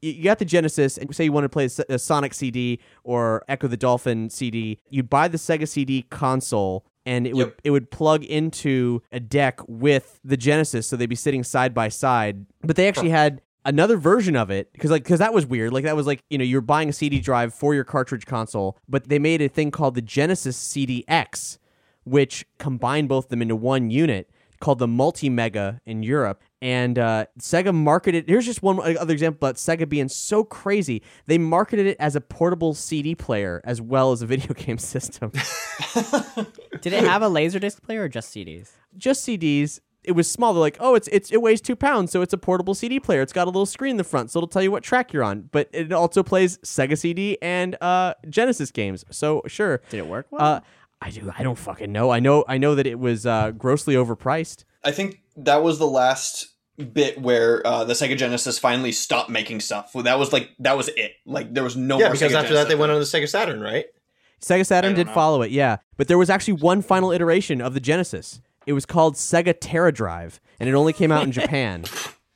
you 0.00 0.12
you 0.12 0.24
got 0.24 0.38
the 0.38 0.46
Genesis, 0.46 0.96
and 0.96 1.14
say 1.14 1.24
you 1.24 1.32
want 1.32 1.44
to 1.44 1.50
play 1.50 1.68
a 1.90 1.98
Sonic 1.98 2.32
CD 2.32 2.80
or 3.04 3.44
Echo 3.46 3.68
the 3.68 3.76
Dolphin 3.76 4.30
CD, 4.30 4.78
you'd 4.88 5.10
buy 5.10 5.28
the 5.28 5.36
Sega 5.36 5.68
CD 5.68 6.06
console, 6.08 6.86
and 7.04 7.26
it 7.26 7.34
would 7.36 7.52
it 7.64 7.70
would 7.70 7.90
plug 7.90 8.24
into 8.24 9.02
a 9.12 9.20
deck 9.20 9.60
with 9.68 10.20
the 10.24 10.38
Genesis, 10.38 10.86
so 10.86 10.96
they'd 10.96 11.06
be 11.06 11.14
sitting 11.14 11.44
side 11.44 11.74
by 11.74 11.90
side. 11.90 12.46
But 12.62 12.76
they 12.76 12.88
actually 12.88 13.10
had 13.10 13.42
another 13.66 13.98
version 13.98 14.36
of 14.36 14.50
it 14.50 14.72
because 14.72 14.90
like 14.90 15.04
because 15.04 15.18
that 15.18 15.34
was 15.34 15.44
weird. 15.44 15.74
Like 15.74 15.84
that 15.84 15.96
was 15.96 16.06
like 16.06 16.22
you 16.30 16.38
know 16.38 16.44
you're 16.44 16.62
buying 16.62 16.88
a 16.88 16.94
CD 16.94 17.20
drive 17.20 17.52
for 17.52 17.74
your 17.74 17.84
cartridge 17.84 18.24
console, 18.24 18.78
but 18.88 19.10
they 19.10 19.18
made 19.18 19.42
a 19.42 19.48
thing 19.48 19.70
called 19.70 19.96
the 19.96 20.02
Genesis 20.02 20.56
CDX, 20.72 21.58
which 22.04 22.46
combined 22.58 23.10
both 23.10 23.26
of 23.26 23.30
them 23.30 23.42
into 23.42 23.56
one 23.56 23.90
unit 23.90 24.30
called 24.60 24.78
the 24.78 24.88
Multi 24.88 25.28
Mega 25.28 25.80
in 25.86 26.02
Europe. 26.02 26.42
And 26.62 26.98
uh, 26.98 27.26
Sega 27.38 27.74
marketed. 27.74 28.28
Here's 28.28 28.44
just 28.44 28.62
one 28.62 28.78
other 28.98 29.12
example 29.12 29.38
about 29.38 29.56
Sega 29.56 29.88
being 29.88 30.08
so 30.08 30.44
crazy. 30.44 31.02
They 31.26 31.38
marketed 31.38 31.86
it 31.86 31.96
as 31.98 32.14
a 32.16 32.20
portable 32.20 32.74
CD 32.74 33.14
player 33.14 33.62
as 33.64 33.80
well 33.80 34.12
as 34.12 34.20
a 34.22 34.26
video 34.26 34.52
game 34.54 34.78
system. 34.78 35.32
Did 36.82 36.92
it 36.92 37.04
have 37.04 37.22
a 37.22 37.28
laserdisc 37.28 37.82
player 37.82 38.02
or 38.02 38.08
just 38.08 38.34
CDs? 38.34 38.72
just 38.96 39.26
CDs. 39.26 39.80
It 40.02 40.12
was 40.12 40.30
small. 40.30 40.54
They're 40.54 40.60
like, 40.62 40.78
oh, 40.80 40.94
it's 40.94 41.08
it's 41.08 41.30
it 41.30 41.42
weighs 41.42 41.60
two 41.60 41.76
pounds, 41.76 42.10
so 42.10 42.22
it's 42.22 42.32
a 42.32 42.38
portable 42.38 42.74
CD 42.74 42.98
player. 42.98 43.20
It's 43.20 43.34
got 43.34 43.44
a 43.44 43.50
little 43.50 43.66
screen 43.66 43.92
in 43.92 43.96
the 43.98 44.04
front, 44.04 44.30
so 44.30 44.38
it'll 44.38 44.48
tell 44.48 44.62
you 44.62 44.70
what 44.70 44.82
track 44.82 45.12
you're 45.12 45.22
on. 45.22 45.50
But 45.52 45.68
it 45.72 45.92
also 45.92 46.22
plays 46.22 46.56
Sega 46.58 46.96
CD 46.96 47.36
and 47.42 47.76
uh, 47.82 48.14
Genesis 48.28 48.70
games. 48.70 49.04
So 49.10 49.42
sure. 49.46 49.82
Did 49.90 49.98
it 49.98 50.06
work 50.06 50.26
well? 50.30 50.40
Uh, 50.42 50.60
I 51.00 51.10
do. 51.10 51.32
I 51.36 51.42
don't 51.42 51.58
fucking 51.58 51.90
know. 51.90 52.10
I 52.10 52.20
know. 52.20 52.44
I 52.46 52.58
know 52.58 52.74
that 52.74 52.86
it 52.86 52.98
was 52.98 53.24
uh, 53.26 53.52
grossly 53.52 53.94
overpriced. 53.94 54.64
I 54.84 54.92
think 54.92 55.22
that 55.36 55.62
was 55.62 55.78
the 55.78 55.86
last 55.86 56.48
bit 56.92 57.20
where 57.20 57.66
uh, 57.66 57.84
the 57.84 57.92
Sega 57.92 58.16
Genesis 58.16 58.58
finally 58.58 58.92
stopped 58.92 59.30
making 59.30 59.60
stuff. 59.60 59.94
Well, 59.94 60.04
that 60.04 60.18
was 60.18 60.32
like 60.32 60.50
that 60.58 60.76
was 60.76 60.88
it. 60.88 61.12
Like 61.24 61.52
there 61.54 61.64
was 61.64 61.76
no 61.76 61.98
yeah, 61.98 62.06
more. 62.06 62.12
because 62.12 62.32
Sega 62.32 62.42
after 62.42 62.54
that 62.54 62.68
they 62.68 62.74
went 62.74 62.92
on 62.92 62.98
the 62.98 63.04
Sega 63.04 63.28
Saturn, 63.28 63.60
right? 63.60 63.86
Sega 64.40 64.64
Saturn 64.66 64.90
I 64.90 64.92
don't 64.92 64.96
did 64.96 65.06
know. 65.08 65.14
follow 65.14 65.42
it, 65.42 65.50
yeah. 65.50 65.78
But 65.96 66.08
there 66.08 66.18
was 66.18 66.30
actually 66.30 66.54
one 66.54 66.82
final 66.82 67.12
iteration 67.12 67.60
of 67.60 67.74
the 67.74 67.80
Genesis. 67.80 68.40
It 68.66 68.72
was 68.72 68.86
called 68.86 69.14
Sega 69.14 69.54
Tera 69.58 69.92
Drive, 69.92 70.40
and 70.58 70.68
it 70.68 70.74
only 70.74 70.92
came 70.92 71.12
out 71.12 71.24
in 71.24 71.32
Japan. 71.40 71.84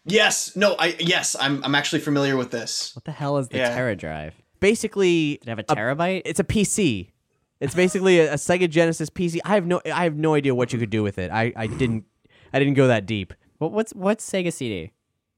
Yes, 0.04 0.54
no, 0.56 0.74
I 0.78 0.96
yes, 0.98 1.36
I'm 1.38 1.62
I'm 1.64 1.74
actually 1.74 2.00
familiar 2.00 2.36
with 2.36 2.50
this. 2.50 2.94
what 2.94 3.04
the 3.04 3.12
hell 3.12 3.38
is 3.38 3.48
the 3.48 3.58
yeah. 3.58 3.74
Tera 3.74 3.96
Drive? 3.96 4.34
Basically, 4.60 5.38
Did 5.42 5.42
it 5.42 5.50
have 5.50 5.58
a 5.58 5.64
terabyte? 5.64 6.22
it's 6.24 6.40
a 6.40 6.44
PC. 6.44 7.10
It's 7.64 7.74
basically 7.74 8.20
a, 8.20 8.32
a 8.32 8.36
Sega 8.36 8.68
Genesis 8.68 9.10
PC. 9.10 9.40
I 9.44 9.54
have 9.54 9.66
no, 9.66 9.80
I 9.86 10.04
have 10.04 10.16
no 10.16 10.34
idea 10.34 10.54
what 10.54 10.72
you 10.72 10.78
could 10.78 10.90
do 10.90 11.02
with 11.02 11.18
it. 11.18 11.30
I, 11.30 11.52
I 11.56 11.66
didn't, 11.66 12.04
I 12.52 12.58
didn't 12.58 12.74
go 12.74 12.86
that 12.86 13.06
deep. 13.06 13.32
what, 13.58 13.72
what's 13.72 13.92
what's 13.94 14.28
Sega 14.28 14.52
CD? 14.52 14.92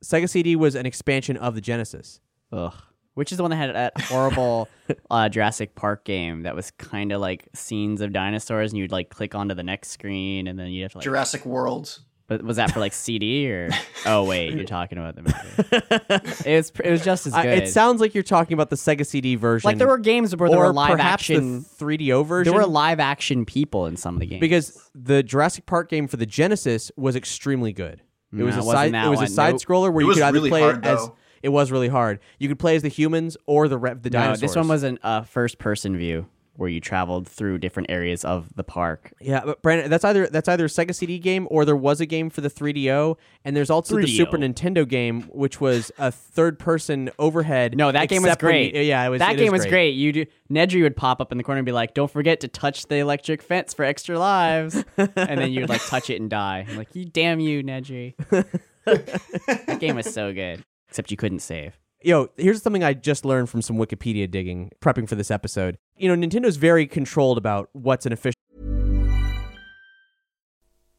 Sega 0.05 0.29
CD 0.29 0.57
was 0.57 0.75
an 0.75 0.87
expansion 0.87 1.37
of 1.37 1.55
the 1.55 1.61
Genesis. 1.61 2.21
Ugh. 2.53 2.75
Which 3.15 3.33
is 3.33 3.39
the 3.39 3.45
one 3.45 3.51
that 3.51 3.57
had 3.57 3.75
that 3.75 3.99
horrible 4.03 4.69
uh, 5.11 5.29
Jurassic 5.31 5.75
Park 5.75 6.05
game 6.05 6.43
that 6.43 6.55
was 6.55 6.71
kind 6.73 7.13
of 7.13 7.21
like 7.21 7.49
scenes 7.55 8.03
of 8.03 8.13
dinosaurs, 8.13 8.73
and 8.73 8.79
you'd 8.79 8.93
like 8.93 9.09
click 9.09 9.35
onto 9.35 9.55
the 9.55 9.63
next 9.63 9.89
screen, 9.89 10.47
and 10.49 10.59
then 10.59 10.69
you 10.69 10.83
have 10.83 10.93
to 10.93 10.99
like. 10.99 11.05
Jurassic 11.05 11.47
World. 11.47 12.01
But 12.29 12.43
was 12.43 12.57
that 12.57 12.73
for 12.73 12.81
like 12.81 12.93
CD 12.93 13.51
or? 13.51 13.71
Oh 14.09 14.23
wait, 14.25 14.55
you're 14.55 14.65
talking 14.65 14.99
about 14.99 15.17
the 15.17 15.23
movie. 15.23 16.45
it 16.49 16.57
was 16.57 16.73
it 16.85 16.91
was 16.93 17.05
just 17.05 17.27
as 17.27 17.35
I, 17.35 17.43
good. 17.43 17.63
it 17.65 17.69
sounds 17.69 18.01
like 18.01 18.15
you're 18.15 18.23
talking 18.23 18.55
about 18.55 18.71
the 18.71 18.77
Sega 18.77 19.05
CD 19.05 19.35
version. 19.35 19.67
like 19.67 19.79
there 19.79 19.89
were 19.89 19.99
games 19.99 20.35
where 20.37 20.49
there 20.49 20.59
or 20.61 20.67
were 20.69 20.73
live 20.73 20.93
perhaps 20.93 21.23
action. 21.25 21.63
the 21.63 21.85
3DO 21.85 22.25
version. 22.25 22.53
There 22.53 22.61
were 22.61 22.69
live 22.69 23.01
action 23.01 23.45
people 23.45 23.87
in 23.87 23.97
some 23.97 24.15
of 24.15 24.21
the 24.21 24.27
games 24.27 24.41
because 24.41 24.89
the 24.95 25.25
Jurassic 25.25 25.67
Park 25.67 25.89
game 25.91 26.07
for 26.07 26.19
the 26.19 26.27
Genesis 26.27 26.93
was 26.97 27.17
extremely 27.17 27.73
good. 27.73 28.01
It 28.37 28.43
was 28.45 28.55
No, 28.55 28.61
a 28.61 28.65
it 28.65 28.67
wasn't 28.67 28.95
side. 28.95 29.07
It 29.07 29.11
was 29.11 29.23
a 29.23 29.27
side 29.27 29.51
Nope. 29.55 29.63
scroller 29.63 29.93
where 29.93 30.05
It 30.05 30.07
you 30.09 30.15
could 30.15 30.23
either 30.23 30.35
really 30.35 30.51
play 30.51 30.61
hard, 30.63 30.87
as. 30.87 30.99
though. 31.07 31.17
It 31.43 31.49
was 31.49 31.73
really 31.73 31.89
hard. 31.89 32.21
You 32.39 32.47
could 32.49 32.59
play 32.61 32.77
as 32.77 32.83
the 32.83 32.89
humans 32.89 33.37
or 33.47 33.67
the 33.67 33.79
re- 33.79 33.95
the 33.95 34.11
no, 34.11 34.19
dinosaurs. 34.21 34.41
this 34.41 34.55
one 34.57 34.69
was 34.69 34.85
a 34.85 34.97
uh, 35.05 35.23
first 35.23 35.59
person 35.59 35.97
view 35.97 36.27
where 36.57 36.69
you 36.69 36.81
traveled 36.81 37.29
through 37.29 37.59
different 37.59 37.91
areas 37.91 38.25
of 38.25 38.55
the 38.57 38.65
park. 38.65 39.13
Yeah, 39.21 39.43
but 39.45 39.63
Brandon, 39.63 39.91
that's 39.91 40.05
either 40.05 40.27
that's 40.27 40.49
either 40.49 40.65
a 40.65 40.69
Sega 40.69 40.95
CD 40.95 41.19
game 41.19 41.47
or 41.51 41.65
there 41.65 41.77
was 41.77 42.01
a 42.01 42.07
game 42.07 42.31
for 42.31 42.41
the 42.41 42.51
3DO, 42.51 43.17
and 43.45 43.57
there's 43.57 43.71
also 43.71 43.97
the 43.97 44.03
3DO. 44.03 44.17
Super 44.17 44.39
Nintendo 44.39 44.89
game, 44.89 45.23
which 45.33 45.61
was 45.61 45.93
a 45.99 46.11
third-person 46.11 47.11
overhead. 47.19 47.77
No, 47.77 47.93
that 47.93 48.09
game 48.09 48.23
was 48.23 48.37
great. 48.37 48.75
you- 48.75 48.83
yeah, 48.83 49.05
it 49.07 49.09
was. 49.09 49.19
That 49.21 49.37
game 49.37 49.53
was 49.53 49.67
great. 49.67 49.91
You 49.93 50.13
do, 50.13 50.27
Nedry 50.51 50.83
would 50.83 50.97
pop 50.97 51.21
up 51.21 51.33
in 51.33 51.39
the 51.39 51.45
corner 51.45 51.59
and 51.59 51.67
be 51.67 51.73
like, 51.73 51.95
"Don't 51.95 52.11
forget 52.11 52.41
to 52.41 52.49
touch 52.49 52.87
the 52.87 52.97
electric 52.97 53.43
fence 53.43 53.75
for 53.75 53.85
extra 53.85 54.19
lives," 54.19 54.85
and 54.97 55.41
then 55.41 55.51
you'd 55.53 55.69
like 55.69 55.85
touch 55.87 56.11
it 56.11 56.21
and 56.21 56.31
die. 56.31 56.67
I'm 56.69 56.77
like, 56.77 56.95
"You 56.95 57.05
damn 57.05 57.41
you, 57.41 57.63
Nedry." 57.63 58.15
that 58.85 59.79
game 59.81 59.97
was 59.97 60.13
so 60.13 60.33
good, 60.33 60.63
except 60.89 61.11
you 61.11 61.17
couldn't 61.17 61.41
save. 61.41 61.79
Yo, 62.03 62.29
here's 62.37 62.63
something 62.63 62.85
I 62.85 62.93
just 62.93 63.25
learned 63.25 63.49
from 63.49 63.63
some 63.63 63.79
Wikipedia 63.79 64.31
digging, 64.31 64.71
prepping 64.81 65.09
for 65.09 65.15
this 65.15 65.31
episode. 65.31 65.79
You 65.97 66.15
know, 66.15 66.27
Nintendo's 66.27 66.57
very 66.57 66.87
controlled 66.87 67.39
about 67.39 67.71
what's 67.73 68.05
an 68.05 68.13
official. 68.13 68.37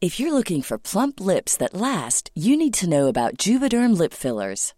If 0.00 0.18
you're 0.18 0.32
looking 0.32 0.62
for 0.62 0.78
plump 0.78 1.20
lips 1.20 1.56
that 1.56 1.74
last, 1.74 2.30
you 2.34 2.56
need 2.56 2.74
to 2.74 2.88
know 2.88 3.06
about 3.06 3.36
Juvederm 3.36 3.96
lip 3.96 4.12
fillers. 4.12 4.74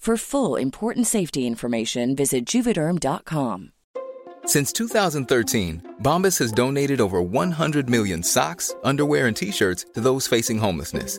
For 0.00 0.16
full 0.16 0.56
important 0.56 1.06
safety 1.06 1.46
information, 1.46 2.16
visit 2.16 2.46
juvederm.com. 2.46 3.72
Since 4.46 4.72
2013, 4.72 5.96
Bombas 6.02 6.38
has 6.38 6.52
donated 6.52 7.02
over 7.02 7.20
100 7.20 7.90
million 7.90 8.22
socks, 8.22 8.74
underwear, 8.82 9.26
and 9.26 9.36
t 9.36 9.52
shirts 9.52 9.84
to 9.92 10.00
those 10.00 10.26
facing 10.26 10.56
homelessness. 10.56 11.18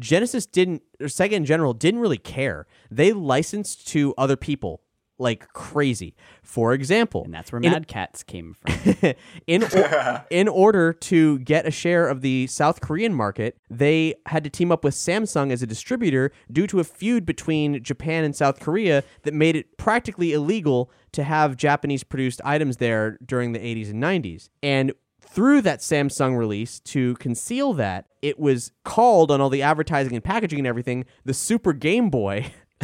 Genesis 0.00 0.46
didn't, 0.46 0.82
or 1.00 1.06
Sega 1.06 1.32
in 1.32 1.44
general, 1.44 1.72
didn't 1.74 2.00
really 2.00 2.18
care. 2.18 2.66
They 2.90 3.12
licensed 3.12 3.86
to 3.88 4.14
other 4.18 4.36
people 4.36 4.80
like 5.18 5.52
crazy. 5.52 6.16
For 6.42 6.72
example, 6.72 7.24
And 7.26 7.34
that's 7.34 7.52
where 7.52 7.60
in- 7.60 7.70
Mad 7.70 7.86
Catz 7.86 8.22
came 8.24 8.54
from. 8.54 9.12
in 9.46 9.62
or- 9.64 10.24
in 10.30 10.48
order 10.48 10.94
to 10.94 11.38
get 11.40 11.66
a 11.66 11.70
share 11.70 12.08
of 12.08 12.22
the 12.22 12.46
South 12.46 12.80
Korean 12.80 13.12
market, 13.12 13.58
they 13.68 14.14
had 14.24 14.42
to 14.44 14.50
team 14.50 14.72
up 14.72 14.82
with 14.82 14.94
Samsung 14.94 15.52
as 15.52 15.62
a 15.62 15.66
distributor 15.66 16.32
due 16.50 16.66
to 16.68 16.80
a 16.80 16.84
feud 16.84 17.26
between 17.26 17.82
Japan 17.84 18.24
and 18.24 18.34
South 18.34 18.60
Korea 18.60 19.04
that 19.24 19.34
made 19.34 19.56
it 19.56 19.76
practically 19.76 20.32
illegal 20.32 20.90
to 21.12 21.22
have 21.22 21.54
Japanese 21.54 22.02
produced 22.02 22.40
items 22.42 22.78
there 22.78 23.18
during 23.24 23.52
the 23.52 23.58
80s 23.58 23.90
and 23.90 24.02
90s. 24.02 24.48
And 24.62 24.92
through 25.20 25.62
that 25.62 25.80
Samsung 25.80 26.36
release 26.36 26.80
to 26.80 27.14
conceal 27.16 27.72
that, 27.74 28.06
it 28.22 28.38
was 28.38 28.72
called 28.84 29.30
on 29.30 29.40
all 29.40 29.48
the 29.50 29.62
advertising 29.62 30.14
and 30.14 30.24
packaging 30.24 30.58
and 30.58 30.66
everything 30.66 31.04
the 31.24 31.34
Super 31.34 31.72
Game 31.72 32.10
Boy. 32.10 32.52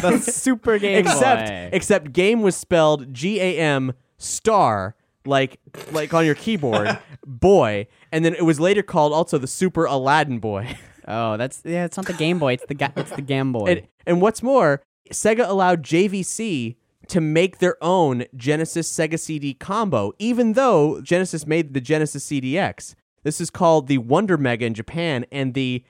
the 0.00 0.18
Super 0.18 0.78
Game 0.80 0.98
except 1.06 1.48
Boy. 1.48 1.70
except 1.72 2.12
game 2.12 2.42
was 2.42 2.56
spelled 2.56 3.12
G 3.12 3.40
A 3.40 3.58
M 3.58 3.92
star 4.18 4.94
like 5.26 5.58
like 5.92 6.14
on 6.14 6.24
your 6.24 6.34
keyboard 6.34 6.98
boy 7.26 7.86
and 8.10 8.24
then 8.24 8.34
it 8.34 8.44
was 8.44 8.58
later 8.58 8.82
called 8.82 9.12
also 9.12 9.36
the 9.38 9.46
Super 9.46 9.84
Aladdin 9.84 10.38
Boy. 10.38 10.76
Oh, 11.06 11.36
that's 11.36 11.62
yeah. 11.64 11.84
It's 11.84 11.96
not 11.96 12.06
the 12.06 12.12
Game 12.14 12.38
Boy. 12.38 12.54
It's 12.54 12.66
the 12.66 12.74
ga- 12.74 12.92
it's 12.96 13.10
the 13.12 13.22
Game 13.22 13.52
Boy. 13.52 13.64
and, 13.66 13.82
and 14.06 14.20
what's 14.20 14.42
more, 14.42 14.82
Sega 15.10 15.48
allowed 15.48 15.82
JVC 15.82 16.76
to 17.08 17.20
make 17.20 17.58
their 17.58 17.76
own 17.82 18.24
Genesis 18.36 18.90
Sega 18.90 19.18
CD 19.18 19.54
combo, 19.54 20.12
even 20.18 20.52
though 20.52 21.00
Genesis 21.00 21.46
made 21.46 21.74
the 21.74 21.80
Genesis 21.80 22.26
CDX. 22.26 22.94
This 23.24 23.40
is 23.40 23.50
called 23.50 23.88
the 23.88 23.98
Wonder 23.98 24.38
Mega 24.38 24.64
in 24.64 24.74
Japan, 24.74 25.26
and 25.32 25.52
the 25.52 25.82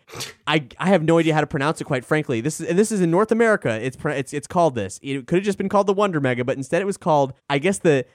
I 0.46 0.66
I 0.78 0.88
have 0.88 1.02
no 1.02 1.18
idea 1.18 1.34
how 1.34 1.40
to 1.40 1.46
pronounce 1.46 1.80
it. 1.80 1.84
Quite 1.84 2.04
frankly, 2.04 2.40
this 2.40 2.60
is 2.60 2.68
and 2.68 2.78
this 2.78 2.90
is 2.90 3.00
in 3.00 3.10
North 3.10 3.30
America. 3.30 3.78
It's 3.80 3.96
it's 4.02 4.32
it's 4.32 4.46
called 4.46 4.74
this. 4.74 4.98
It 5.02 5.26
could 5.26 5.36
have 5.36 5.44
just 5.44 5.58
been 5.58 5.68
called 5.68 5.86
the 5.86 5.92
Wonder 5.92 6.20
Mega, 6.20 6.44
but 6.44 6.56
instead 6.56 6.80
it 6.80 6.86
was 6.86 6.96
called 6.96 7.34
I 7.48 7.58
guess 7.58 7.78
the 7.78 8.06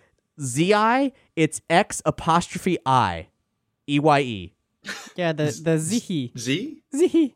ZI. 0.42 1.14
It's 1.36 1.62
X 1.70 2.02
apostrophe 2.06 2.80
I, 2.86 3.28
E 3.88 4.00
Y 4.00 4.20
E. 4.22 4.54
yeah, 5.16 5.32
the 5.32 5.46
the 5.46 5.78
Zihi 5.78 6.38
Z? 6.38 6.82
Zihi. 6.94 7.34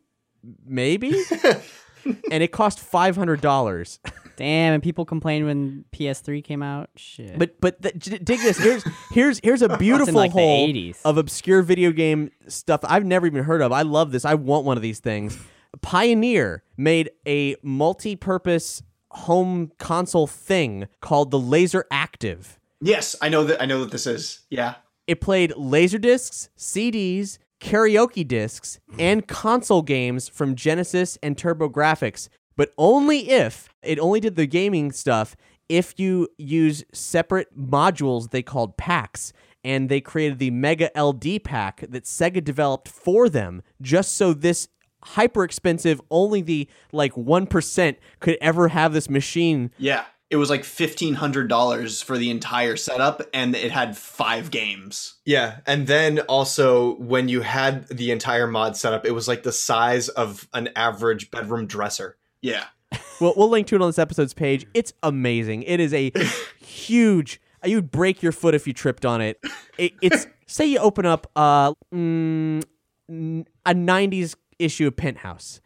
Maybe. 0.65 1.23
and 2.31 2.43
it 2.43 2.51
cost 2.51 2.79
five 2.79 3.15
hundred 3.15 3.41
dollars. 3.41 3.99
Damn, 4.37 4.73
and 4.75 4.83
people 4.83 5.03
complained 5.03 5.47
when 5.47 5.83
PS3 5.91 6.43
came 6.43 6.61
out. 6.61 6.91
Shit. 6.95 7.39
But 7.39 7.59
but 7.59 7.81
th- 7.81 7.97
dig 7.99 8.39
this. 8.39 8.57
Here's 8.59 8.83
here's 9.11 9.39
here's 9.43 9.61
a 9.63 9.77
beautiful 9.79 10.13
like, 10.13 10.31
hole 10.31 10.67
80s. 10.67 10.97
of 11.03 11.17
obscure 11.17 11.63
video 11.63 11.91
game 11.91 12.29
stuff 12.47 12.81
I've 12.83 13.03
never 13.03 13.25
even 13.25 13.43
heard 13.43 13.61
of. 13.63 13.71
I 13.71 13.81
love 13.81 14.11
this. 14.11 14.25
I 14.25 14.35
want 14.35 14.63
one 14.63 14.77
of 14.77 14.83
these 14.83 14.99
things. 14.99 15.37
Pioneer 15.81 16.63
made 16.77 17.09
a 17.27 17.55
multi-purpose 17.63 18.83
home 19.11 19.71
console 19.79 20.27
thing 20.27 20.87
called 21.01 21.31
the 21.31 21.39
Laser 21.39 21.85
Active. 21.89 22.59
Yes, 22.79 23.15
I 23.21 23.29
know 23.29 23.43
that. 23.45 23.61
I 23.61 23.65
know 23.65 23.79
what 23.79 23.91
this 23.91 24.05
is. 24.05 24.41
Yeah. 24.49 24.75
It 25.07 25.19
played 25.21 25.53
laser 25.55 25.97
discs, 25.97 26.49
CDs, 26.57 27.39
karaoke 27.59 28.27
discs, 28.27 28.79
and 28.99 29.27
console 29.27 29.81
games 29.81 30.27
from 30.29 30.55
Genesis 30.55 31.17
and 31.23 31.35
TurboGrafx, 31.35 32.29
but 32.55 32.71
only 32.77 33.29
if 33.29 33.69
it 33.81 33.99
only 33.99 34.19
did 34.19 34.35
the 34.35 34.45
gaming 34.45 34.91
stuff 34.91 35.35
if 35.69 35.99
you 35.99 36.27
use 36.37 36.83
separate 36.93 37.57
modules 37.57 38.31
they 38.31 38.41
called 38.41 38.77
packs. 38.77 39.33
And 39.63 39.89
they 39.89 39.99
created 39.99 40.39
the 40.39 40.51
Mega 40.51 40.89
LD 40.97 41.43
pack 41.43 41.81
that 41.89 42.05
Sega 42.05 42.41
developed 42.41 42.87
for 42.87 43.27
them 43.27 43.63
just 43.81 44.15
so 44.15 44.33
this 44.33 44.69
hyper 45.03 45.43
expensive, 45.43 45.99
only 46.09 46.41
the 46.41 46.69
like 46.93 47.13
1% 47.13 47.95
could 48.19 48.37
ever 48.39 48.69
have 48.69 48.93
this 48.93 49.09
machine 49.09 49.71
Yeah. 49.77 50.05
It 50.29 50.35
was 50.35 50.49
like 50.49 50.63
fifteen 50.65 51.13
hundred 51.13 51.47
dollars 51.47 52.01
for 52.01 52.17
the 52.17 52.29
entire 52.29 52.75
setup, 52.75 53.21
and 53.33 53.55
it 53.55 53.71
had 53.71 53.95
five 53.97 54.51
games. 54.51 55.15
Yeah, 55.25 55.59
and 55.65 55.87
then 55.87 56.19
also 56.21 56.95
when 56.95 57.29
you 57.29 57.41
had 57.41 57.87
the 57.87 58.11
entire 58.11 58.47
mod 58.47 58.75
setup, 58.75 59.05
it 59.05 59.11
was 59.11 59.27
like 59.27 59.43
the 59.43 59.51
size 59.53 60.09
of 60.09 60.47
an 60.53 60.69
average 60.75 61.31
bedroom 61.31 61.67
dresser. 61.67 62.17
Yeah. 62.41 62.65
We'll, 63.19 63.33
we'll 63.35 63.49
link 63.49 63.65
to 63.67 63.75
it 63.75 63.81
on 63.81 63.89
this 63.89 63.97
episode's 63.97 64.35
page. 64.35 64.67
It's 64.75 64.93
amazing. 65.01 65.63
It 65.63 65.79
is 65.79 65.91
a 65.91 66.11
huge. 66.61 67.41
You'd 67.65 67.89
break 67.89 68.21
your 68.21 68.31
foot 68.31 68.53
if 68.53 68.67
you 68.67 68.73
tripped 68.73 69.07
on 69.07 69.21
it. 69.21 69.39
it 69.79 69.93
it's 70.03 70.27
say 70.45 70.67
you 70.67 70.77
open 70.77 71.07
up 71.07 71.25
uh, 71.35 71.73
mm, 71.91 72.63
n- 73.09 73.47
a 73.65 73.73
'90s 73.73 74.35
issue 74.59 74.85
of 74.85 74.95
Penthouse. 74.95 75.61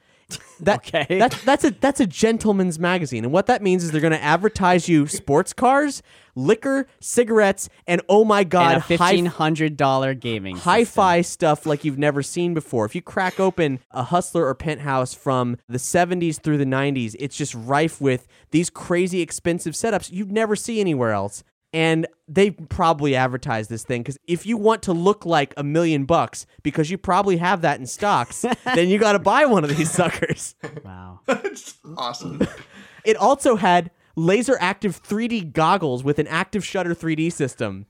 That, 0.62 0.80
Okay. 0.80 1.18
That's 1.18 1.44
that's 1.44 1.64
a 1.64 1.72
that's 1.72 2.00
a 2.00 2.06
gentleman's 2.06 2.78
magazine, 2.78 3.24
and 3.24 3.34
what 3.34 3.48
that 3.48 3.64
means 3.64 3.84
is 3.84 3.92
they're 3.92 4.00
going 4.00 4.12
to 4.14 4.24
advertise 4.24 4.88
you 4.88 5.08
sports 5.08 5.54
cars, 5.54 6.04
liquor, 6.36 6.88
cigarettes, 7.00 7.68
and 7.88 8.02
oh 8.08 8.24
my 8.24 8.44
god, 8.44 8.74
and 8.76 8.78
a 8.78 8.86
fifteen 8.86 9.26
hundred 9.26 9.76
dollar 9.76 10.14
gaming 10.14 10.58
system. 10.58 10.72
hi-fi 10.72 11.22
stuff 11.22 11.66
like 11.66 11.84
you've 11.84 11.98
never 11.98 12.22
seen 12.22 12.54
before. 12.54 12.86
If 12.86 12.94
you 12.94 13.02
crack 13.02 13.40
open 13.40 13.80
a 13.90 14.04
Hustler 14.04 14.46
or 14.46 14.54
Penthouse 14.54 15.16
from 15.16 15.58
the 15.68 15.80
70s 15.80 16.40
through 16.42 16.58
the 16.58 16.66
90s, 16.66 17.16
it's 17.20 17.36
just 17.36 17.56
rife 17.56 18.00
with 18.00 18.28
these 18.52 18.70
crazy 18.70 19.22
expensive 19.22 19.74
setups 19.74 20.12
you'd 20.12 20.32
never 20.32 20.56
see 20.56 20.80
anywhere 20.80 21.12
else. 21.12 21.44
And 21.74 22.06
they 22.28 22.52
probably 22.52 23.16
advertise 23.16 23.70
this 23.70 23.84
thing 23.84 24.02
because 24.02 24.18
if 24.28 24.46
you 24.46 24.58
want 24.58 24.84
to 24.84 24.94
look 24.94 25.26
like 25.26 25.54
a 25.56 25.64
million 25.64 26.06
bucks, 26.06 26.46
because 26.64 26.92
you 26.92 26.98
probably 26.98 27.38
have 27.38 27.62
that 27.62 27.80
in 27.80 27.86
stocks, 27.86 28.42
then 28.66 28.90
you 28.90 29.00
got 29.00 29.14
to 29.14 29.20
buy 29.20 29.46
one 29.46 29.64
of 29.64 29.76
these 29.76 29.92
suckers. 29.92 30.56
Wow. 30.84 31.20
It's 31.28 31.76
awesome. 31.98 32.46
It 33.06 33.16
also 33.18 33.56
had 33.56 33.92
laser 34.16 34.58
active 34.60 35.02
3D 35.02 35.54
goggles 35.54 36.04
with 36.04 36.20
an 36.20 36.28
active 36.28 36.66
shutter 36.66 36.94
3D 36.94 37.32
system. 37.32 37.86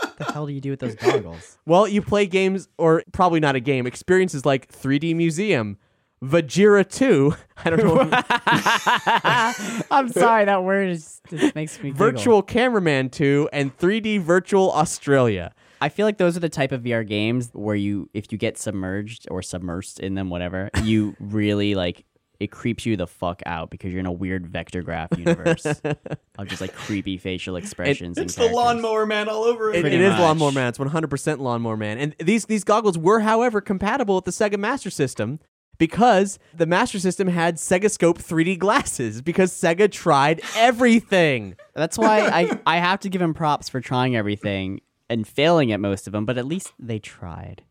what 0.00 0.16
the 0.18 0.24
hell 0.24 0.46
do 0.46 0.52
you 0.52 0.60
do 0.60 0.70
with 0.70 0.80
those 0.80 0.94
goggles? 0.94 1.58
Well, 1.66 1.86
you 1.88 2.00
play 2.02 2.26
games, 2.26 2.68
or 2.78 3.02
probably 3.12 3.40
not 3.40 3.56
a 3.56 3.60
game, 3.60 3.86
experiences 3.86 4.46
like 4.46 4.70
3D 4.72 5.14
Museum, 5.14 5.78
Vajira 6.22 6.88
2. 6.90 7.34
I 7.64 7.70
don't 7.70 7.84
know. 7.84 8.08
I'm 9.90 10.08
sorry, 10.10 10.44
that 10.44 10.62
word 10.64 10.90
is, 10.90 11.20
just 11.28 11.54
makes 11.54 11.78
me 11.82 11.90
giggle. 11.90 11.98
Virtual 12.06 12.42
Cameraman 12.42 13.10
2 13.10 13.50
and 13.52 13.76
3D 13.76 14.20
Virtual 14.20 14.72
Australia. 14.72 15.52
I 15.80 15.88
feel 15.88 16.06
like 16.06 16.18
those 16.18 16.36
are 16.36 16.40
the 16.40 16.48
type 16.48 16.72
of 16.72 16.82
VR 16.82 17.06
games 17.06 17.50
where 17.52 17.76
you, 17.76 18.10
if 18.14 18.32
you 18.32 18.38
get 18.38 18.58
submerged 18.58 19.28
or 19.30 19.40
submersed 19.42 20.00
in 20.00 20.14
them, 20.14 20.28
whatever, 20.28 20.70
you 20.82 21.14
really 21.20 21.74
like 21.76 22.04
it 22.40 22.52
creeps 22.52 22.86
you 22.86 22.96
the 22.96 23.06
fuck 23.06 23.42
out 23.46 23.68
because 23.68 23.90
you're 23.90 23.98
in 23.98 24.06
a 24.06 24.12
weird 24.12 24.46
vector 24.46 24.80
graph 24.80 25.08
universe 25.18 25.66
of 25.66 26.46
just 26.46 26.60
like 26.60 26.72
creepy 26.72 27.18
facial 27.18 27.56
expressions. 27.56 28.16
it's 28.16 28.36
and 28.36 28.48
the 28.48 28.54
lawnmower 28.54 29.06
man 29.06 29.28
all 29.28 29.42
over 29.42 29.72
It, 29.72 29.84
again. 29.84 30.00
it 30.00 30.12
is. 30.12 30.18
Lawnmower 30.20 30.52
Man. 30.52 30.68
It's 30.68 30.78
100% 30.78 31.38
Lawnmower 31.40 31.76
Man. 31.76 31.98
And 31.98 32.14
these, 32.20 32.44
these 32.46 32.62
goggles 32.62 32.96
were, 32.96 33.20
however, 33.20 33.60
compatible 33.60 34.14
with 34.16 34.24
the 34.24 34.30
Sega 34.30 34.56
Master 34.56 34.88
System 34.90 35.40
because 35.78 36.38
the 36.54 36.66
Master 36.66 36.98
System 36.98 37.28
had 37.28 37.56
Sega 37.56 37.90
Scope 37.90 38.18
3D 38.18 38.58
glasses 38.58 39.22
because 39.22 39.52
Sega 39.52 39.90
tried 39.90 40.40
everything. 40.56 41.56
That's 41.74 41.96
why 41.96 42.20
I, 42.20 42.60
I 42.66 42.76
have 42.78 43.00
to 43.00 43.08
give 43.08 43.22
him 43.22 43.32
props 43.34 43.68
for 43.68 43.80
trying 43.80 44.16
everything 44.16 44.80
and 45.08 45.26
failing 45.26 45.72
at 45.72 45.80
most 45.80 46.06
of 46.06 46.12
them, 46.12 46.26
but 46.26 46.36
at 46.36 46.44
least 46.46 46.72
they 46.78 46.98
tried. 46.98 47.62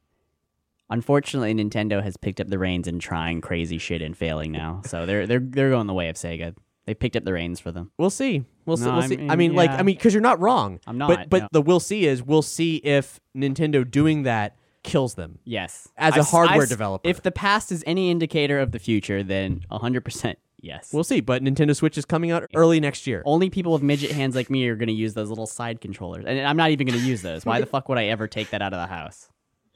Unfortunately, 0.89 1.53
Nintendo 1.53 2.01
has 2.01 2.15
picked 2.15 2.39
up 2.39 2.47
the 2.47 2.57
reins 2.57 2.87
and 2.87 3.01
trying 3.01 3.41
crazy 3.41 3.77
shit 3.77 4.01
and 4.01 4.15
failing 4.15 4.53
now. 4.53 4.81
So 4.85 5.05
they're 5.05 5.27
they're 5.27 5.39
they're 5.41 5.69
going 5.71 5.87
the 5.87 5.93
way 5.93 6.07
of 6.07 6.15
Sega. 6.15 6.55
They 6.85 6.93
picked 6.93 7.17
up 7.17 7.25
the 7.25 7.33
reins 7.33 7.59
for 7.59 7.73
them. 7.73 7.91
We'll 7.97 8.09
see. 8.09 8.45
We'll 8.65 8.77
see. 8.77 8.85
No, 8.85 8.93
We'll 8.93 9.03
I 9.03 9.07
see. 9.07 9.17
mean, 9.17 9.29
I 9.31 9.35
mean, 9.35 9.53
like, 9.53 9.69
yeah. 9.71 9.75
I 9.79 9.83
mean, 9.83 9.95
because 9.97 10.13
you're 10.13 10.21
not 10.21 10.39
wrong. 10.39 10.79
I'm 10.87 10.97
not, 10.97 11.09
But 11.09 11.29
but 11.29 11.41
no. 11.41 11.47
the 11.51 11.61
we'll 11.61 11.81
see 11.81 12.05
is 12.07 12.23
we'll 12.23 12.41
see 12.41 12.77
if 12.77 13.19
Nintendo 13.35 13.89
doing 13.89 14.23
that 14.23 14.55
kills 14.87 15.15
them. 15.15 15.39
Yes. 15.43 15.89
As 15.97 16.15
a 16.15 16.23
hardware 16.23 16.65
developer. 16.65 17.07
If 17.07 17.21
the 17.21 17.31
past 17.31 17.71
is 17.71 17.83
any 17.85 18.09
indicator 18.09 18.59
of 18.59 18.71
the 18.71 18.79
future, 18.79 19.21
then 19.21 19.65
100% 19.69 20.35
yes. 20.59 20.91
We'll 20.93 21.03
see. 21.03 21.19
But 21.19 21.43
Nintendo 21.43 21.75
Switch 21.75 21.97
is 21.97 22.05
coming 22.05 22.31
out 22.31 22.49
early 22.55 22.79
next 22.79 23.05
year. 23.05 23.21
Only 23.25 23.49
people 23.49 23.73
with 23.73 23.83
midget 23.83 24.11
hands 24.11 24.35
like 24.35 24.49
me 24.49 24.67
are 24.67 24.75
going 24.75 24.87
to 24.87 24.93
use 24.93 25.13
those 25.13 25.29
little 25.29 25.45
side 25.45 25.81
controllers. 25.81 26.25
And 26.25 26.39
I'm 26.39 26.57
not 26.57 26.71
even 26.71 26.87
going 26.87 26.99
to 26.99 27.05
use 27.05 27.21
those. 27.21 27.45
Why 27.45 27.59
the 27.59 27.65
fuck 27.73 27.89
would 27.89 27.97
I 27.97 28.05
ever 28.05 28.27
take 28.27 28.49
that 28.51 28.61
out 28.61 28.73
of 28.73 28.79
the 28.79 28.87
house? 28.87 29.29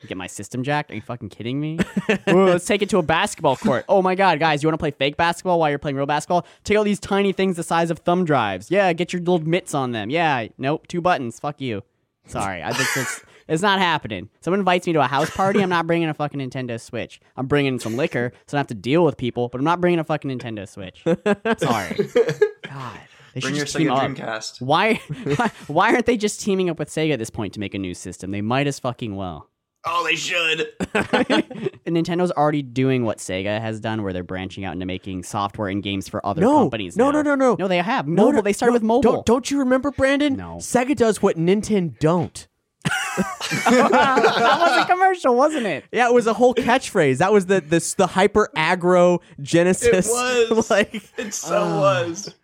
Get 0.07 0.17
my 0.17 0.25
system 0.25 0.63
jacked? 0.63 0.89
Are 0.89 0.95
you 0.95 1.01
fucking 1.01 1.29
kidding 1.29 1.59
me? 1.59 1.77
Ooh, 2.29 2.45
let's 2.45 2.65
take 2.65 2.81
it 2.81 2.89
to 2.89 2.97
a 2.97 3.03
basketball 3.03 3.55
court. 3.55 3.85
Oh 3.87 4.01
my 4.01 4.15
god, 4.15 4.39
guys, 4.39 4.63
you 4.63 4.67
want 4.67 4.73
to 4.73 4.81
play 4.81 4.89
fake 4.89 5.15
basketball 5.15 5.59
while 5.59 5.69
you're 5.69 5.77
playing 5.77 5.95
real 5.95 6.07
basketball? 6.07 6.47
Take 6.63 6.75
all 6.75 6.83
these 6.83 6.99
tiny 6.99 7.33
things 7.33 7.55
the 7.55 7.61
size 7.61 7.91
of 7.91 7.99
thumb 7.99 8.25
drives. 8.25 8.71
Yeah, 8.71 8.91
get 8.93 9.13
your 9.13 9.19
little 9.19 9.37
mitts 9.37 9.75
on 9.75 9.91
them. 9.91 10.09
Yeah, 10.09 10.47
nope, 10.57 10.87
two 10.87 11.01
buttons. 11.01 11.39
Fuck 11.39 11.61
you. 11.61 11.83
Sorry, 12.25 12.63
I 12.63 12.73
think 12.73 12.89
it's 12.95 13.23
it's 13.47 13.61
not 13.61 13.79
happening. 13.79 14.29
Someone 14.41 14.59
invites 14.59 14.87
me 14.87 14.93
to 14.93 15.01
a 15.01 15.07
house 15.07 15.29
party, 15.29 15.61
I'm 15.61 15.69
not 15.69 15.87
bringing 15.87 16.09
a 16.09 16.13
fucking 16.13 16.39
Nintendo 16.39 16.79
Switch. 16.79 17.19
I'm 17.37 17.47
bringing 17.47 17.79
some 17.79 17.95
liquor, 17.97 18.31
so 18.47 18.57
I 18.57 18.59
don't 18.59 18.59
have 18.59 18.67
to 18.67 18.73
deal 18.75 19.03
with 19.03 19.17
people, 19.17 19.49
but 19.49 19.57
I'm 19.59 19.65
not 19.65 19.81
bringing 19.81 19.99
a 19.99 20.03
fucking 20.03 20.29
Nintendo 20.37 20.67
Switch. 20.67 21.03
Sorry. 21.59 21.95
God. 22.63 22.99
They 23.33 23.39
Bring 23.39 23.55
your 23.55 23.65
Sega. 23.65 24.15
Dreamcast. 24.15 24.61
Why, 24.61 24.95
why 25.37 25.51
why 25.67 25.93
aren't 25.93 26.05
they 26.05 26.17
just 26.17 26.41
teaming 26.41 26.69
up 26.69 26.77
with 26.79 26.89
Sega 26.89 27.13
at 27.13 27.19
this 27.19 27.29
point 27.29 27.53
to 27.53 27.59
make 27.61 27.73
a 27.73 27.79
new 27.79 27.93
system? 27.93 28.31
They 28.31 28.41
might 28.41 28.67
as 28.67 28.77
fucking 28.79 29.15
well. 29.15 29.47
Oh, 29.83 30.03
they 30.03 30.15
should. 30.15 30.67
And 30.93 31.95
Nintendo's 31.95 32.29
already 32.31 32.61
doing 32.61 33.03
what 33.03 33.17
Sega 33.17 33.59
has 33.59 33.79
done, 33.79 34.03
where 34.03 34.13
they're 34.13 34.21
branching 34.23 34.63
out 34.63 34.73
into 34.73 34.85
making 34.85 35.23
software 35.23 35.69
and 35.69 35.81
games 35.81 36.07
for 36.07 36.23
other 36.25 36.41
No, 36.41 36.59
companies. 36.59 36.95
no, 36.95 37.05
now. 37.09 37.21
no, 37.23 37.33
no, 37.33 37.35
no. 37.35 37.55
No, 37.57 37.67
they 37.67 37.77
have 37.79 38.07
No, 38.07 38.25
mobile. 38.25 38.33
no, 38.33 38.41
they 38.41 38.53
started 38.53 38.73
no, 38.73 38.75
with 38.75 38.83
mobile. 38.83 39.11
Don't, 39.13 39.25
don't 39.25 39.49
you 39.49 39.57
remember, 39.59 39.89
Brandon? 39.91 40.35
No. 40.35 40.57
Sega 40.57 40.95
does 40.95 41.21
what 41.23 41.35
Nintendo 41.37 41.97
don't. 41.97 42.47
That 43.17 44.57
was 44.59 44.83
a 44.83 44.85
commercial, 44.85 45.35
wasn't 45.35 45.65
it? 45.65 45.85
Yeah, 45.91 46.07
it 46.07 46.13
was 46.13 46.27
a 46.27 46.33
whole 46.33 46.53
catchphrase. 46.55 47.17
That 47.17 47.31
was 47.31 47.45
the 47.47 47.61
this 47.61 47.93
the 47.95 48.07
hyper 48.07 48.49
aggro 48.55 49.19
Genesis. 49.41 50.07
It 50.09 50.49
was. 50.55 50.69
like 50.69 51.03
It 51.17 51.33
so 51.33 51.61
uh. 51.61 51.79
was. 51.79 52.35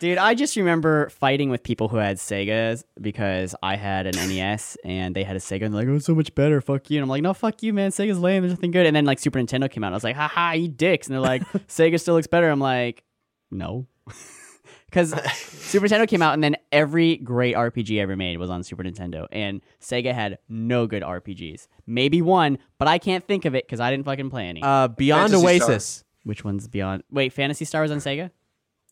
Dude, 0.00 0.16
I 0.16 0.34
just 0.34 0.56
remember 0.56 1.10
fighting 1.10 1.50
with 1.50 1.62
people 1.62 1.88
who 1.88 1.98
had 1.98 2.16
Segas 2.16 2.84
because 2.98 3.54
I 3.62 3.76
had 3.76 4.06
an 4.06 4.14
NES 4.16 4.78
and 4.82 5.14
they 5.14 5.24
had 5.24 5.36
a 5.36 5.40
Sega 5.40 5.66
and 5.66 5.74
they're 5.74 5.82
like, 5.82 5.88
oh, 5.88 5.96
it's 5.96 6.06
so 6.06 6.14
much 6.14 6.34
better. 6.34 6.62
Fuck 6.62 6.88
you. 6.88 6.96
And 6.96 7.02
I'm 7.02 7.10
like, 7.10 7.22
no, 7.22 7.34
fuck 7.34 7.62
you, 7.62 7.74
man. 7.74 7.90
Sega's 7.90 8.18
lame. 8.18 8.42
There's 8.42 8.52
nothing 8.54 8.70
good. 8.70 8.86
And 8.86 8.96
then 8.96 9.04
like 9.04 9.18
Super 9.18 9.38
Nintendo 9.38 9.70
came 9.70 9.84
out. 9.84 9.92
I 9.92 9.96
was 9.96 10.04
like, 10.04 10.16
haha, 10.16 10.52
you 10.52 10.68
dicks. 10.68 11.06
And 11.06 11.12
they're 11.14 11.20
like, 11.20 11.42
Sega 11.68 12.00
still 12.00 12.14
looks 12.14 12.28
better. 12.28 12.48
I'm 12.48 12.60
like, 12.60 13.04
no. 13.50 13.86
Because 14.90 15.10
Super 15.34 15.86
Nintendo 15.86 16.08
came 16.08 16.20
out 16.20 16.34
and 16.34 16.42
then 16.42 16.56
every 16.72 17.16
great 17.16 17.54
RPG 17.54 18.00
ever 18.00 18.16
made 18.16 18.38
was 18.38 18.50
on 18.50 18.62
Super 18.64 18.82
Nintendo. 18.82 19.26
And 19.30 19.60
Sega 19.80 20.12
had 20.12 20.38
no 20.48 20.86
good 20.86 21.02
RPGs. 21.02 21.68
Maybe 21.86 22.20
one, 22.22 22.58
but 22.78 22.88
I 22.88 22.98
can't 22.98 23.24
think 23.24 23.44
of 23.44 23.54
it 23.54 23.66
because 23.66 23.78
I 23.80 23.90
didn't 23.90 24.04
fucking 24.04 24.30
play 24.30 24.46
any. 24.48 24.62
uh, 24.62 24.88
Beyond 24.88 25.32
Phantasy 25.32 25.46
Oasis. 25.46 26.04
Which 26.24 26.44
one's 26.44 26.68
beyond? 26.68 27.04
Wait, 27.10 27.32
Phantasy 27.32 27.64
Star 27.64 27.82
was 27.82 27.90
on 27.90 27.98
Sega? 27.98 28.30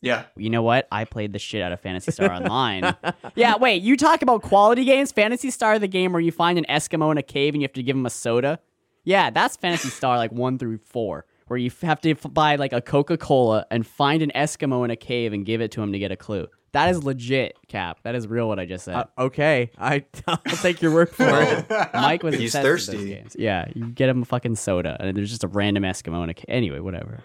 Yeah. 0.00 0.24
You 0.36 0.48
know 0.48 0.62
what? 0.62 0.86
I 0.92 1.04
played 1.04 1.32
the 1.32 1.40
shit 1.40 1.60
out 1.60 1.72
of 1.72 1.80
Phantasy 1.80 2.12
Star 2.12 2.32
Online. 2.32 2.94
yeah, 3.34 3.56
wait, 3.56 3.82
you 3.82 3.96
talk 3.96 4.22
about 4.22 4.42
quality 4.42 4.84
games? 4.84 5.10
Phantasy 5.10 5.50
Star, 5.50 5.78
the 5.80 5.88
game 5.88 6.12
where 6.12 6.20
you 6.22 6.30
find 6.30 6.56
an 6.56 6.64
Eskimo 6.68 7.10
in 7.10 7.18
a 7.18 7.22
cave 7.22 7.54
and 7.54 7.60
you 7.60 7.64
have 7.66 7.72
to 7.74 7.82
give 7.82 7.96
him 7.96 8.06
a 8.06 8.10
soda? 8.10 8.60
Yeah, 9.04 9.30
that's 9.30 9.56
Phantasy 9.56 9.88
Star, 9.88 10.16
like 10.16 10.30
one 10.30 10.56
through 10.58 10.78
four, 10.78 11.24
where 11.48 11.58
you 11.58 11.70
have 11.82 12.00
to 12.02 12.10
f- 12.12 12.26
buy 12.32 12.56
like 12.56 12.72
a 12.72 12.80
Coca 12.80 13.16
Cola 13.18 13.66
and 13.70 13.86
find 13.86 14.22
an 14.22 14.30
Eskimo 14.34 14.84
in 14.84 14.90
a 14.90 14.96
cave 14.96 15.32
and 15.32 15.44
give 15.44 15.60
it 15.60 15.70
to 15.72 15.82
him 15.82 15.92
to 15.92 15.98
get 15.98 16.12
a 16.12 16.16
clue. 16.16 16.46
That 16.72 16.90
is 16.90 17.02
legit, 17.02 17.56
Cap. 17.66 18.00
That 18.04 18.14
is 18.14 18.26
real 18.28 18.46
what 18.46 18.58
I 18.58 18.66
just 18.66 18.84
said. 18.84 18.94
Uh, 18.94 19.04
okay, 19.18 19.70
I 19.78 20.04
I'll 20.26 20.36
take 20.38 20.82
your 20.82 20.92
word 20.92 21.08
for 21.10 21.24
it. 21.26 21.66
Mike 21.94 22.22
was 22.22 22.34
He's 22.36 22.54
obsessed 22.54 22.62
those 22.64 22.86
thirsty. 22.86 23.08
games. 23.08 23.34
Yeah, 23.38 23.68
you 23.74 23.86
get 23.86 24.08
him 24.10 24.22
a 24.22 24.24
fucking 24.26 24.56
soda, 24.56 24.96
and 25.00 25.16
there's 25.16 25.30
just 25.30 25.44
a 25.44 25.48
random 25.48 25.82
Eskimo 25.84 26.22
in 26.24 26.28
a 26.30 26.34
cave. 26.34 26.44
Anyway, 26.48 26.80
whatever. 26.80 27.20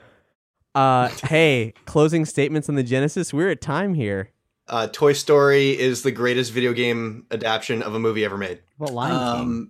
Uh, 0.74 1.10
hey, 1.26 1.74
closing 1.86 2.26
statements 2.26 2.70
on 2.70 2.76
the 2.76 2.84
Genesis. 2.84 3.34
We're 3.34 3.50
at 3.52 3.62
time 3.62 3.94
here. 3.94 4.30
Uh, 4.68 4.88
Toy 4.92 5.12
Story 5.14 5.78
is 5.78 6.04
the 6.04 6.12
greatest 6.12 6.54
video 6.54 6.72
game 6.72 7.26
adaptation 7.30 7.84
of 7.84 7.94
a 7.94 8.00
movie 8.00 8.24
ever 8.24 8.38
made. 8.38 8.62
What 8.78 8.94
Lion 8.94 9.38
King? 9.40 9.70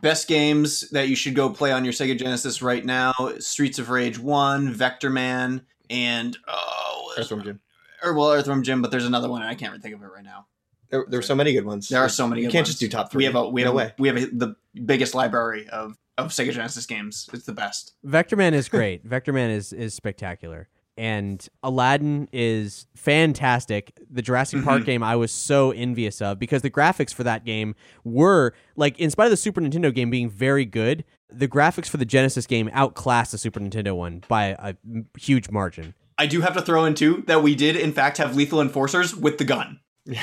Best 0.00 0.26
games 0.28 0.88
that 0.90 1.08
you 1.08 1.16
should 1.16 1.34
go 1.34 1.48
play 1.50 1.70
on 1.72 1.84
your 1.84 1.92
Sega 1.92 2.18
Genesis 2.18 2.60
right 2.62 2.84
now: 2.84 3.12
Streets 3.38 3.78
of 3.78 3.90
Rage 3.90 4.18
One, 4.18 4.72
Vector 4.72 5.10
Man, 5.10 5.64
and 5.88 6.36
oh, 6.48 7.14
Earthworm 7.16 7.42
Jim. 7.44 7.60
or 8.02 8.12
well, 8.14 8.32
Earthworm 8.32 8.62
Jim. 8.62 8.82
But 8.82 8.90
there's 8.90 9.06
another 9.06 9.28
one, 9.28 9.42
and 9.42 9.50
I 9.50 9.54
can't 9.54 9.80
think 9.82 9.94
of 9.94 10.02
it 10.02 10.06
right 10.06 10.24
now. 10.24 10.46
There, 10.90 11.04
there 11.08 11.18
were 11.18 11.22
so 11.22 11.34
many 11.34 11.52
good 11.52 11.64
ones. 11.64 11.88
There 11.88 12.00
are 12.00 12.08
so 12.08 12.26
many. 12.26 12.42
You 12.42 12.48
good 12.48 12.52
can't 12.52 12.60
ones. 12.66 12.68
just 12.70 12.80
do 12.80 12.88
top 12.88 13.10
three. 13.10 13.18
We 13.20 13.24
have 13.24 13.34
a 13.36 13.48
we 13.48 13.62
No 13.62 13.68
have 13.68 13.74
way. 13.76 13.92
we 13.98 14.08
have 14.08 14.16
a, 14.16 14.26
the 14.26 14.56
biggest 14.84 15.14
library 15.14 15.68
of 15.68 15.96
of 16.18 16.30
Sega 16.30 16.52
Genesis 16.52 16.86
games. 16.86 17.28
It's 17.32 17.46
the 17.46 17.52
best. 17.52 17.94
Vector 18.02 18.36
Man 18.36 18.52
is 18.54 18.68
great. 18.68 19.04
Vector 19.04 19.32
Man 19.32 19.50
is 19.50 19.72
is 19.72 19.94
spectacular. 19.94 20.68
And 20.96 21.46
Aladdin 21.62 22.28
is 22.32 22.86
fantastic. 22.94 23.98
The 24.10 24.22
Jurassic 24.22 24.58
Mm-hmm. 24.60 24.68
Park 24.68 24.84
game 24.84 25.02
I 25.02 25.16
was 25.16 25.32
so 25.32 25.72
envious 25.72 26.22
of 26.22 26.38
because 26.38 26.62
the 26.62 26.70
graphics 26.70 27.12
for 27.12 27.24
that 27.24 27.44
game 27.44 27.74
were 28.04 28.54
like 28.76 28.98
in 29.00 29.10
spite 29.10 29.24
of 29.24 29.30
the 29.30 29.36
Super 29.36 29.60
Nintendo 29.60 29.92
game 29.92 30.08
being 30.10 30.30
very 30.30 30.64
good, 30.64 31.04
the 31.28 31.48
graphics 31.48 31.88
for 31.88 31.96
the 31.96 32.04
Genesis 32.04 32.46
game 32.46 32.70
outclassed 32.72 33.32
the 33.32 33.38
Super 33.38 33.58
Nintendo 33.58 33.96
one 33.96 34.22
by 34.28 34.44
a 34.58 34.74
huge 35.18 35.50
margin. 35.50 35.94
I 36.16 36.26
do 36.26 36.42
have 36.42 36.54
to 36.54 36.62
throw 36.62 36.84
in 36.84 36.94
too 36.94 37.24
that 37.26 37.42
we 37.42 37.56
did 37.56 37.74
in 37.74 37.92
fact 37.92 38.18
have 38.18 38.36
lethal 38.36 38.60
enforcers 38.60 39.16
with 39.16 39.38
the 39.38 39.44
gun. 39.44 39.80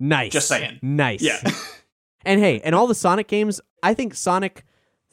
Nice. 0.00 0.30
Just 0.30 0.46
saying. 0.46 0.78
Nice. 0.82 1.22
Yeah. 1.22 1.40
And 2.24 2.40
hey, 2.40 2.60
and 2.62 2.74
all 2.74 2.86
the 2.86 2.94
Sonic 2.94 3.26
games, 3.26 3.60
I 3.82 3.94
think 3.94 4.14
Sonic 4.14 4.64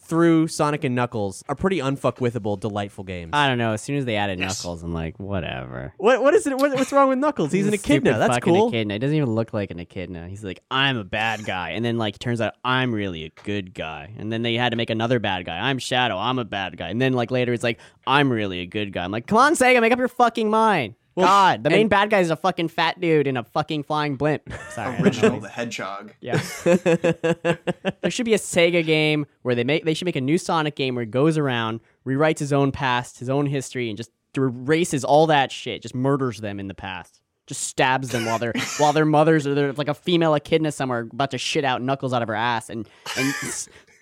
through 0.05 0.47
Sonic 0.47 0.83
and 0.83 0.95
Knuckles 0.95 1.43
are 1.49 1.55
pretty 1.55 1.79
unfuckwithable, 1.79 2.59
delightful 2.59 3.03
games. 3.03 3.31
I 3.33 3.47
don't 3.47 3.57
know. 3.57 3.73
As 3.73 3.81
soon 3.81 3.97
as 3.97 4.05
they 4.05 4.15
added 4.15 4.39
Yes. 4.39 4.63
Knuckles, 4.63 4.83
I'm 4.83 4.93
like, 4.93 5.17
whatever. 5.19 5.93
what 5.97 6.21
what 6.21 6.33
is 6.33 6.45
it? 6.47 6.57
What, 6.57 6.73
what's 6.75 6.91
wrong 6.91 7.09
with 7.09 7.17
Knuckles? 7.19 7.51
He's 7.51 7.65
an 7.67 7.73
a 7.73 7.75
echidna. 7.75 8.11
stupid 8.11 8.19
That's 8.19 8.33
fucking 8.35 8.53
cool. 8.53 8.67
Echidna. 8.69 8.93
He 8.93 8.99
doesn't 8.99 9.15
even 9.15 9.31
look 9.31 9.53
like 9.53 9.71
an 9.71 9.79
echidna. 9.79 10.27
He's 10.27 10.43
like, 10.43 10.59
I'm 10.69 10.97
a 10.97 11.03
bad 11.03 11.43
guy, 11.45 11.71
and 11.71 11.83
then 11.83 11.97
like 11.97 12.15
it 12.15 12.19
turns 12.19 12.41
out 12.41 12.53
I'm 12.63 12.93
really 12.93 13.25
a 13.25 13.31
good 13.43 13.73
guy, 13.73 14.13
and 14.17 14.31
then 14.31 14.41
they 14.43 14.53
had 14.55 14.69
to 14.69 14.75
make 14.77 14.89
another 14.89 15.19
bad 15.19 15.45
guy. 15.45 15.57
I'm 15.57 15.79
Shadow. 15.79 16.17
I'm 16.17 16.39
a 16.39 16.45
bad 16.45 16.77
guy, 16.77 16.89
and 16.89 17.01
then 17.01 17.13
like 17.13 17.31
later 17.31 17.53
it's 17.53 17.63
like 17.63 17.79
I'm 18.05 18.31
really 18.31 18.59
a 18.59 18.65
good 18.65 18.93
guy. 18.93 19.03
I'm 19.03 19.11
like, 19.11 19.27
come 19.27 19.37
on, 19.39 19.53
Sega, 19.53 19.81
make 19.81 19.91
up 19.91 19.99
your 19.99 20.07
fucking 20.07 20.49
mind. 20.49 20.95
God, 21.17 21.63
the 21.63 21.69
main 21.69 21.87
bad 21.87 22.09
guy 22.09 22.19
is 22.19 22.29
a 22.29 22.35
fucking 22.35 22.67
fat 22.67 22.99
dude 22.99 23.27
in 23.27 23.37
a 23.37 23.43
fucking 23.43 23.83
flying 23.83 24.15
blimp. 24.15 24.51
Sorry, 24.71 24.95
I. 24.95 25.01
Original 25.01 25.39
the 25.39 25.49
Hedgehog. 25.49 26.13
Yeah. 26.19 26.41
there 26.63 28.09
should 28.09 28.25
be 28.25 28.33
a 28.33 28.39
Sega 28.39 28.85
game 28.85 29.25
where 29.43 29.55
they 29.55 29.63
make 29.63 29.85
they 29.85 29.93
should 29.93 30.05
make 30.05 30.15
a 30.15 30.21
new 30.21 30.37
Sonic 30.37 30.75
game 30.75 30.95
where 30.95 31.05
he 31.05 31.09
goes 31.09 31.37
around, 31.37 31.79
rewrites 32.05 32.39
his 32.39 32.51
own 32.51 32.71
past, 32.71 33.19
his 33.19 33.29
own 33.29 33.45
history, 33.45 33.89
and 33.89 33.97
just 33.97 34.11
erases 34.35 35.05
all 35.05 35.27
that 35.27 35.51
shit, 35.51 35.81
just 35.81 35.95
murders 35.95 36.41
them 36.41 36.59
in 36.59 36.67
the 36.67 36.73
past. 36.73 37.21
Just 37.47 37.63
stabs 37.63 38.09
them 38.09 38.25
while 38.25 38.39
they're 38.39 38.53
while 38.77 38.91
their 38.91 39.05
mothers 39.05 39.47
or 39.47 39.53
they're 39.53 39.73
like 39.73 39.87
a 39.87 39.93
female 39.93 40.33
echidna 40.33 40.71
somewhere 40.71 41.01
about 41.11 41.31
to 41.31 41.37
shit 41.37 41.63
out 41.63 41.81
knuckles 41.81 42.11
out 42.11 42.21
of 42.21 42.27
her 42.27 42.35
ass 42.35 42.69
and 42.69 42.89
and 43.17 43.33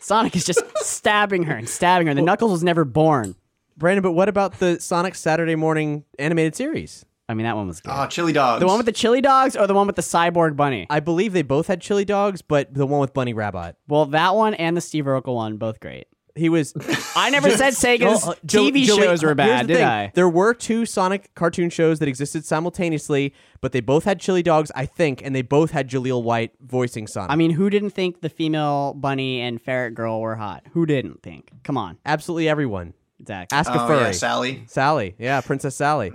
Sonic 0.04 0.36
is 0.36 0.46
just 0.46 0.62
stabbing 0.78 1.44
her 1.44 1.56
and 1.56 1.68
stabbing 1.68 2.08
her. 2.08 2.12
And 2.12 2.18
the 2.18 2.24
Knuckles 2.24 2.52
was 2.52 2.64
never 2.64 2.84
born. 2.84 3.36
Brandon, 3.78 4.02
but 4.04 4.12
what 4.14 4.30
about 4.30 4.60
the 4.60 4.80
Sonic 4.80 5.16
Saturday 5.16 5.56
morning 5.56 6.04
animated 6.20 6.56
series? 6.56 7.06
I 7.30 7.34
mean 7.36 7.46
that 7.46 7.56
one 7.56 7.68
was 7.68 7.80
good. 7.80 7.92
Oh, 7.94 8.06
chili 8.08 8.34
dogs. 8.34 8.60
the 8.60 8.68
one 8.68 8.78
with 8.78 8.86
the 8.86 8.92
chili 8.92 9.22
dogs 9.22 9.56
or 9.56 9.66
the 9.66 9.74
one 9.74 9.88
with 9.88 9.96
the 9.96 10.02
cyborg 10.02 10.56
bunny? 10.56 10.86
I 10.90 11.00
believe 11.00 11.32
they 11.34 11.42
both 11.42 11.68
had 11.68 11.80
chili 11.82 12.06
dogs, 12.06 12.42
but 12.42 12.74
the 12.74 12.86
one 12.86 13.00
with 13.00 13.14
Bunny 13.14 13.34
Rabbit. 13.34 13.76
well, 13.88 14.06
that 14.08 14.36
one 14.36 14.54
and 14.56 14.76
the 14.76 14.82
Steve 14.82 15.06
Urkel 15.06 15.36
one, 15.36 15.58
both 15.58 15.80
great. 15.80 16.08
He 16.36 16.50
was. 16.50 16.74
I 17.16 17.30
never 17.30 17.52
said 17.52 17.74
Sega's 17.74 18.26
Jo- 18.44 18.64
TV 18.64 18.84
Joey, 18.86 18.98
shows 19.04 19.22
were 19.22 19.30
here's 19.30 19.36
bad, 19.38 19.68
did 19.68 19.78
thing. 19.78 19.86
I? 19.86 20.12
There 20.16 20.28
were 20.28 20.56
two 20.56 20.86
Sonic 20.86 21.34
cartoon 21.36 21.70
shows 21.70 22.00
that 22.00 22.08
existed 22.08 22.44
simultaneously, 22.44 23.34
but 23.62 23.72
they 23.72 23.82
both 23.82 24.04
had 24.04 24.20
chili 24.20 24.42
dogs, 24.42 24.72
I 24.76 24.88
think, 24.88 25.22
and 25.24 25.36
they 25.36 25.44
both 25.44 25.72
had 25.72 25.88
Jaleel 25.88 26.24
White 26.24 26.52
voicing 26.60 27.06
Sonic. 27.06 27.32
I 27.32 27.36
mean, 27.36 27.52
who 27.52 27.70
didn't 27.70 27.92
think 27.92 28.22
the 28.22 28.30
female 28.30 28.96
bunny 28.96 29.42
and 29.42 29.62
ferret 29.62 29.94
girl 29.94 30.20
were 30.22 30.36
hot? 30.36 30.64
Who 30.74 30.88
didn't 30.88 31.22
think? 31.22 31.52
Come 31.64 31.78
on, 31.78 32.00
absolutely 32.04 32.50
everyone. 32.50 32.96
Exactly. 33.24 33.58
Ask 33.58 33.72
a 33.72 33.84
Oh, 33.84 33.88
furry. 33.88 34.00
yeah, 34.06 34.12
Sally. 34.12 34.64
Sally. 34.68 35.16
Yeah, 35.18 35.42
Princess 35.42 35.76
Sally. 35.76 36.12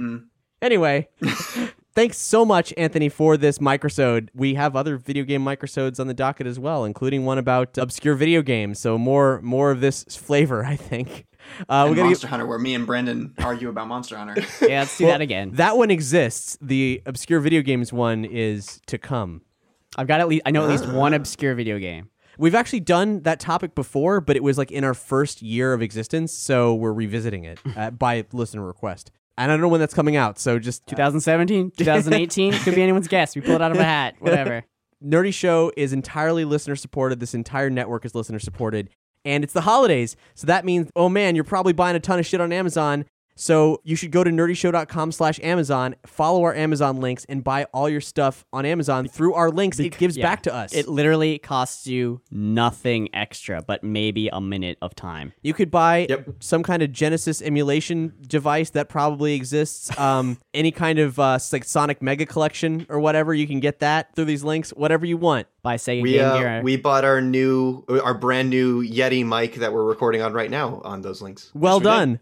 Anyway, 0.61 1.09
thanks 1.95 2.19
so 2.19 2.45
much, 2.45 2.75
Anthony, 2.77 3.09
for 3.09 3.37
this 3.37 3.59
microsode. 3.59 4.29
We 4.35 4.55
have 4.55 4.75
other 4.77 4.97
video 4.99 5.25
game 5.25 5.45
microsodes 5.45 6.01
on 6.01 6.07
the 6.09 6.15
docket 6.15 6.47
as 6.47 6.59
well, 6.59 6.85
including 6.85 7.25
one 7.25 7.39
about 7.39 7.79
obscure 7.79 8.15
video 8.15 8.43
games. 8.43 8.79
So 8.79 8.99
more 8.99 9.41
more 9.43 9.71
of 9.71 9.81
this 9.81 10.05
flavor, 10.05 10.65
I 10.65 10.77
think. 10.77 11.27
Uh, 11.69 11.83
And 11.87 11.91
we 11.91 11.97
gotta 11.97 12.09
Monster 12.09 12.27
get, 12.27 12.31
Hunter, 12.31 12.47
where 12.47 12.59
me 12.59 12.75
and 12.75 12.87
Brandon 12.87 13.33
argue 13.39 13.69
about 13.69 13.87
Monster 13.89 14.17
Hunter. 14.17 14.35
Yeah, 14.69 14.81
let's 14.81 14.99
do 14.99 15.07
that 15.07 15.21
again. 15.21 15.53
that 15.55 15.77
one 15.79 15.91
exists. 15.91 16.59
The 16.61 17.01
obscure 17.07 17.41
video 17.41 17.63
games 17.63 17.93
one 17.93 18.25
is 18.25 18.81
to 18.87 18.99
come. 18.99 19.43
I've 19.97 20.07
got 20.07 20.21
at 20.21 20.29
least 20.29 20.43
I 20.45 20.51
know 20.51 20.65
at 20.65 20.69
least 20.69 20.87
one 20.89 21.15
obscure 21.15 21.55
video 21.55 21.79
game. 21.79 22.11
We've 22.39 22.55
actually 22.55 22.81
done 22.81 23.23
that 23.23 23.41
topic 23.41 23.75
before, 23.75 24.21
but 24.21 24.37
it 24.37 24.43
was 24.45 24.57
like 24.57 24.71
in 24.71 24.85
our 24.85 24.95
first 24.95 25.43
year 25.43 25.73
of 25.73 25.83
existence, 25.83 26.33
so 26.33 26.73
we're 26.75 26.93
revisiting 26.93 27.45
it 27.45 27.59
uh, 27.77 27.91
by 27.91 28.25
listener 28.33 28.65
request. 28.65 29.11
And 29.37 29.51
I 29.51 29.55
don't 29.55 29.61
know 29.61 29.69
when 29.69 29.81
that's 29.81 29.95
coming 29.95 30.17
out, 30.17 30.39
so 30.39 30.59
just 30.59 30.87
2017, 30.89 31.73
2018 31.77 32.53
could 32.55 32.75
be 32.77 32.83
anyone's 32.83 33.09
guess. 33.09 33.35
We 33.35 33.43
pull 33.43 33.57
it 33.57 33.63
out 33.63 33.73
of 33.73 33.79
a 33.79 33.85
hat. 33.85 34.15
Whatever. 34.21 34.65
Nerdy 35.05 35.35
Show 35.35 35.73
is 35.77 35.93
entirely 35.93 36.45
listener 36.45 36.77
supported. 36.77 37.21
This 37.21 37.35
entire 37.35 37.71
network 37.71 38.05
is 38.05 38.15
listener 38.15 38.39
supported. 38.39 38.89
And 39.25 39.45
it's 39.45 39.53
the 39.53 39.61
holidays. 39.63 40.17
So 40.35 40.47
that 40.47 40.65
means, 40.65 40.91
oh 40.97 41.09
man, 41.09 41.35
you're 41.35 41.45
probably 41.45 41.73
buying 41.73 41.97
a 41.97 42.01
ton 42.01 42.19
of 42.19 42.27
shit 42.27 42.41
on 42.41 42.53
Amazon. 42.53 43.05
So 43.41 43.81
you 43.85 43.95
should 43.95 44.11
go 44.11 44.25
to 44.25 44.31
nerdyshow.com 44.31 45.13
slash 45.13 45.39
Amazon, 45.43 45.95
follow 46.05 46.43
our 46.43 46.55
Amazon 46.55 47.01
links, 47.01 47.25
and 47.29 47.45
buy 47.45 47.65
all 47.73 47.89
your 47.89 48.01
stuff 48.01 48.45
on 48.53 48.67
Amazon 48.67 49.07
through 49.07 49.35
our 49.35 49.49
links. 49.51 49.79
it 49.79 49.97
gives 49.97 50.17
Yeah. 50.17 50.25
back 50.25 50.43
to 50.43 50.55
us. 50.55 50.75
It 50.75 50.89
literally 50.89 51.39
costs 51.39 51.87
you 51.87 52.21
nothing 52.33 53.09
extra, 53.15 53.63
but 53.65 53.85
maybe 53.85 54.29
a 54.29 54.41
minute 54.41 54.77
of 54.83 54.95
time. 54.95 55.33
you 55.43 55.55
could 55.55 55.71
buy 55.71 56.07
Yep. 56.09 56.29
some 56.41 56.63
kind 56.65 56.83
of 56.83 56.93
Genesis 56.93 57.41
emulation 57.41 58.13
device 58.27 58.71
that 58.71 58.89
probably 58.89 59.35
exists. 59.35 59.97
Um, 59.99 60.39
any 60.55 60.71
kind 60.73 60.99
of 60.99 61.19
uh, 61.19 61.39
like 61.53 61.65
Sonic 61.65 62.03
Mega 62.03 62.27
Collection 62.27 62.87
or 62.89 62.99
whatever, 62.99 63.33
you 63.33 63.47
can 63.47 63.61
get 63.61 63.79
that 63.81 64.15
through 64.17 64.25
these 64.27 64.43
links. 64.43 64.71
Whatever 64.71 65.07
you 65.07 65.17
want. 65.17 65.47
By 65.61 65.77
Sega 65.77 66.03
We 66.03 66.13
Game 66.13 66.25
uh, 66.25 66.39
Gear. 66.39 66.61
we 66.63 66.77
bought 66.77 67.05
our 67.05 67.21
new, 67.21 67.85
our 68.03 68.15
brand 68.15 68.49
new 68.49 68.83
Yeti 68.83 69.27
mic 69.27 69.57
that 69.57 69.73
we're 69.73 69.85
recording 69.85 70.23
on 70.23 70.33
right 70.33 70.51
now 70.51 70.81
on 70.85 71.03
those 71.03 71.21
links. 71.21 71.51
Well 71.53 71.79
we 71.81 71.85
did. 71.85 72.21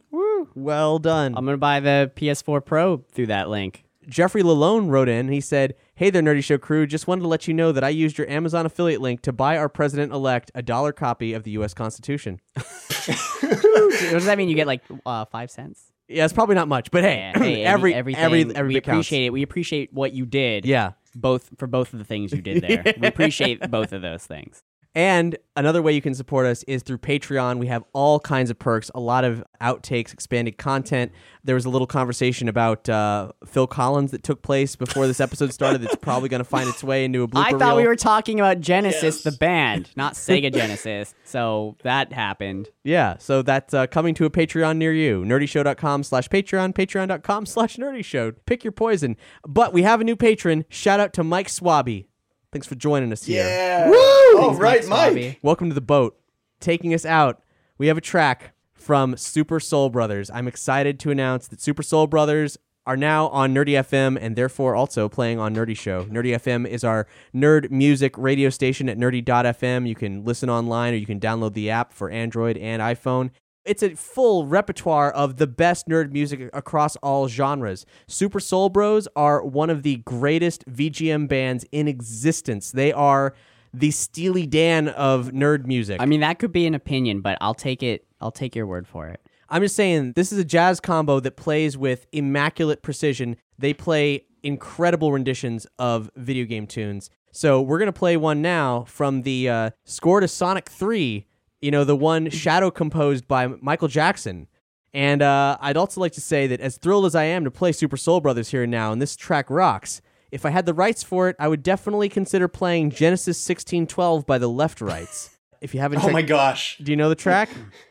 Well 0.55 0.99
done. 0.99 1.35
I'm 1.37 1.44
gonna 1.44 1.57
buy 1.57 1.81
the 1.81 2.11
PS4 2.16 2.64
Pro 2.64 3.05
through 3.12 3.27
that 3.27 3.49
link. 3.49 3.85
Jeffrey 4.09 4.42
Lalone 4.42 4.88
wrote 4.88 5.09
in 5.09 5.29
he 5.29 5.40
said, 5.40 5.75
Hey 5.96 6.11
there, 6.11 6.22
Nerdy 6.22 6.42
Show 6.44 6.59
crew. 6.59 6.87
Just 6.87 7.09
wanted 7.09 7.22
to 7.22 7.29
let 7.29 7.49
you 7.49 7.55
know 7.55 7.72
that 7.72 7.83
I 7.83 7.88
used 7.88 8.18
your 8.18 8.29
Amazon 8.29 8.64
affiliate 8.64 9.01
link 9.01 9.20
to 9.22 9.33
buy 9.33 9.57
our 9.59 9.68
president 9.68 10.12
elect 10.12 10.51
a 10.55 10.62
dollar 10.62 10.92
copy 10.92 11.33
of 11.33 11.42
the 11.42 11.51
U.S. 11.53 11.75
Constitution. 11.75 12.40
what 12.55 13.90
does 14.12 14.27
that 14.27 14.38
mean? 14.38 14.49
You 14.49 14.55
get 14.55 14.66
like 14.66 14.83
uh, 15.05 15.25
five 15.25 15.51
cents? 15.51 15.92
Yeah, 16.09 16.25
it's 16.25 16.33
probably 16.33 16.55
not 16.55 16.68
much, 16.68 16.92
but 16.92 17.03
hey, 17.03 17.16
Yeah, 17.35 17.38
hey, 17.38 17.64
every, 17.64 17.94
everything, 17.94 18.22
every, 18.25 18.40
every 18.55 18.68
we 18.68 18.75
bit 18.75 18.85
counts. 18.85 19.09
appreciate 19.09 19.27
it. 19.27 19.33
We 19.33 19.42
appreciate 19.42 19.92
what 19.92 20.12
you 20.12 20.25
did. 20.25 20.64
Yeah. 20.64 20.92
both 21.16 21.51
for 21.59 21.66
both 21.66 21.92
of 21.92 21.99
the 21.99 22.05
things 22.05 22.33
you 22.33 22.40
did 22.42 22.62
there. 22.62 22.85
We 23.01 23.09
appreciate 23.09 23.68
both 23.70 23.92
of 23.92 24.03
those 24.03 24.25
things. 24.25 24.62
And 24.96 25.37
another 25.56 25.82
way 25.82 25.92
you 25.92 26.00
can 26.00 26.14
support 26.14 26.46
us 26.46 26.62
is 26.62 26.82
through 26.82 26.96
Patreon. 26.98 27.59
We 27.59 27.66
have 27.66 27.85
all 27.92 28.18
kinds 28.18 28.48
of 28.48 28.59
perks, 28.59 28.90
a 28.94 28.98
lot 28.98 29.24
of 29.24 29.44
outtakes, 29.61 30.11
expanded 30.11 30.56
content. 30.56 31.12
There 31.44 31.54
was 31.54 31.66
a 31.66 31.68
little 31.68 31.87
conversation 31.87 32.48
about 32.48 32.88
uh, 32.88 33.32
Phil 33.44 33.66
Collins 33.66 34.12
that 34.12 34.22
took 34.22 34.40
place 34.40 34.74
before 34.74 35.06
this 35.06 35.20
episode 35.20 35.52
started. 35.52 35.82
That's 35.82 35.96
probably 35.96 36.30
going 36.30 36.40
to 36.40 36.48
find 36.48 36.66
its 36.66 36.82
way 36.82 37.04
into 37.04 37.22
a 37.22 37.28
blooper 37.28 37.44
I 37.44 37.50
thought 37.50 37.76
reel. 37.76 37.76
we 37.76 37.87
were 37.87 37.94
talking 37.94 38.40
about 38.40 38.61
Genesis, 38.61 39.22
the 39.22 39.32
band, 39.32 39.90
not 39.96 40.14
Sega 40.14 40.50
Genesis. 40.50 41.14
So 41.24 41.76
that 41.82 42.14
happened. 42.14 42.70
Yeah, 42.82 43.18
so 43.18 43.42
that's 43.42 43.74
uh, 43.74 43.87
coming 43.88 44.14
to 44.14 44.24
a 44.24 44.30
Patreon 44.30 44.78
near 44.78 44.94
you. 44.94 45.24
Nerdyshow.com 45.26 46.04
slash 46.04 46.30
Patreon, 46.30 46.72
patreon.com 46.72 47.44
slash 47.44 47.76
nerdyshow. 47.76 48.35
Pick 48.46 48.64
your 48.64 48.72
poison. 48.72 49.18
But 49.46 49.74
we 49.74 49.82
have 49.82 50.00
a 50.00 50.04
new 50.04 50.16
patron. 50.16 50.64
Shout 50.70 51.00
out 51.00 51.12
to 51.12 51.22
Mike 51.22 51.48
Swabby. 51.48 52.06
Thanks 52.52 52.66
for 52.66 52.74
joining 52.74 53.12
us 53.12 53.24
here. 53.24 53.44
Yeah. 53.44 53.88
Woo! 53.88 53.94
Oh, 53.96 54.56
right, 54.59 54.87
Mike. 54.87 55.12
Swabby. 55.12 55.37
Welcome 55.42 55.68
to 55.68 55.74
the 55.74 55.80
boat. 55.80 56.18
Taking 56.61 56.94
us 56.94 57.04
out, 57.04 57.42
we 57.78 57.88
have 57.88 57.98
a 57.98 58.02
track 58.02 58.52
from 58.72 59.16
Super 59.16 59.61
Soul 59.61 59.90
Brothers. 59.90 60.30
I'm 60.30 60.48
excited 60.48 60.98
to 61.00 61.11
announce 61.11 61.48
that 61.48 61.61
Super 61.61 61.82
Soul 61.82 62.06
Brothers 62.06 62.56
are 62.87 62.96
now 62.96 63.26
on 63.28 63.52
Nerdy 63.52 63.70
FM 63.72 64.16
and 64.20 64.37
therefore 64.37 64.76
also 64.76 65.09
playing 65.09 65.40
on 65.40 65.54
Nerdy 65.54 65.76
Show. 65.76 66.04
Nerdy 66.04 66.35
FM 66.37 66.66
is 66.66 66.85
our 66.85 67.09
nerd 67.35 67.70
music 67.70 68.16
radio 68.16 68.48
station 68.48 68.88
at 68.88 68.96
nerdy.fm. 68.96 69.88
You 69.88 69.96
can 69.96 70.24
listen 70.24 70.48
online 70.48 70.94
or 70.94 70.96
you 70.96 71.06
can 71.06 71.18
download 71.18 71.54
the 71.54 71.68
app 71.68 71.92
for 71.92 72.11
Android 72.11 72.56
and 72.56 72.80
iPhone. 72.80 73.30
It's 73.66 73.83
a 73.83 73.96
full 73.96 74.46
repertoire 74.46 75.11
of 75.11 75.37
the 75.37 75.46
best 75.46 75.88
nerd 75.88 76.12
music 76.12 76.48
across 76.52 76.94
all 76.96 77.26
genres. 77.26 77.85
Super 78.07 78.38
Soul 78.38 78.68
Bros 78.68 79.09
are 79.16 79.44
one 79.44 79.70
of 79.70 79.83
the 79.83 79.96
greatest 79.96 80.64
VGM 80.70 81.26
bands 81.29 81.66
in 81.72 81.88
existence. 81.88 82.70
They 82.70 82.92
are 82.92 83.35
the 83.74 83.90
Steely 83.90 84.46
Dan 84.46 84.88
of 84.88 85.33
nerd 85.33 85.66
music. 85.66 86.00
I 86.00 86.07
mean, 86.07 86.20
that 86.20 86.38
could 86.38 86.52
be 86.52 86.66
an 86.66 86.74
opinion, 86.74 87.20
but 87.20 87.37
I'll 87.40 87.55
take 87.55 87.83
it. 87.83 88.07
I'll 88.20 88.31
take 88.31 88.55
your 88.55 88.66
word 88.66 88.87
for 88.87 89.09
it. 89.09 89.20
I'm 89.48 89.62
just 89.62 89.76
saying 89.76 90.12
this 90.12 90.33
is 90.33 90.38
a 90.38 90.44
jazz 90.44 90.81
combo 90.81 91.20
that 91.20 91.37
plays 91.37 91.76
with 91.76 92.07
immaculate 92.12 92.83
precision. 92.83 93.37
They 93.59 93.74
play 93.74 94.24
incredible 94.42 95.12
renditions 95.12 95.66
of 95.79 96.11
video 96.16 96.44
game 96.44 96.66
tunes. 96.66 97.11
So 97.33 97.61
we're 97.61 97.79
gonna 97.79 97.92
play 97.92 98.16
one 98.16 98.40
now 98.40 98.85
from 98.85 99.22
the 99.22 99.48
uh, 99.48 99.70
score 99.85 100.20
to 100.20 100.29
Sonic 100.29 100.68
3. 100.68 101.26
You 101.66 101.72
know, 101.72 101.83
the 101.83 101.96
one 101.96 102.31
Shadow 102.31 102.70
composed 102.70 103.26
by 103.26 103.48
Michael 103.48 103.88
Jackson. 103.88 104.46
And 104.94 105.20
uh, 105.20 105.59
I'd 105.61 105.76
also 105.76 106.00
like 106.00 106.12
to 106.12 106.20
say 106.20 106.46
that 106.46 106.61
as 106.61 106.76
thrilled 106.76 107.07
as 107.07 107.16
I 107.16 107.24
am 107.24 107.42
to 107.42 107.50
play 107.50 107.72
Super 107.72 107.96
Soul 107.96 108.20
Brothers 108.20 108.50
here 108.52 108.62
and 108.62 108.70
now, 108.70 108.92
and 108.92 109.02
this 109.02 109.16
track 109.16 109.50
rocks. 109.50 110.00
If 110.31 110.46
I 110.46 110.50
had 110.50 110.64
the 110.64 110.72
rights 110.74 111.02
for 111.02 111.29
it, 111.29 111.35
I 111.40 111.48
would 111.48 111.64
definitely 111.64 112.09
consider 112.09 112.46
playing 112.46 112.90
Genesis 112.92 113.37
1612 113.48 114.24
by 114.26 114.38
the 114.38 114.46
Left 114.48 114.81
Rights. 114.81 115.37
If 115.61 115.74
you 115.74 115.81
haven't, 115.81 115.98
Oh 115.98 116.02
checked- 116.02 116.12
my 116.12 116.22
gosh. 116.22 116.79
do 116.81 116.92
you 116.92 116.96
know 116.96 117.09
the 117.09 117.16
track? 117.16 117.48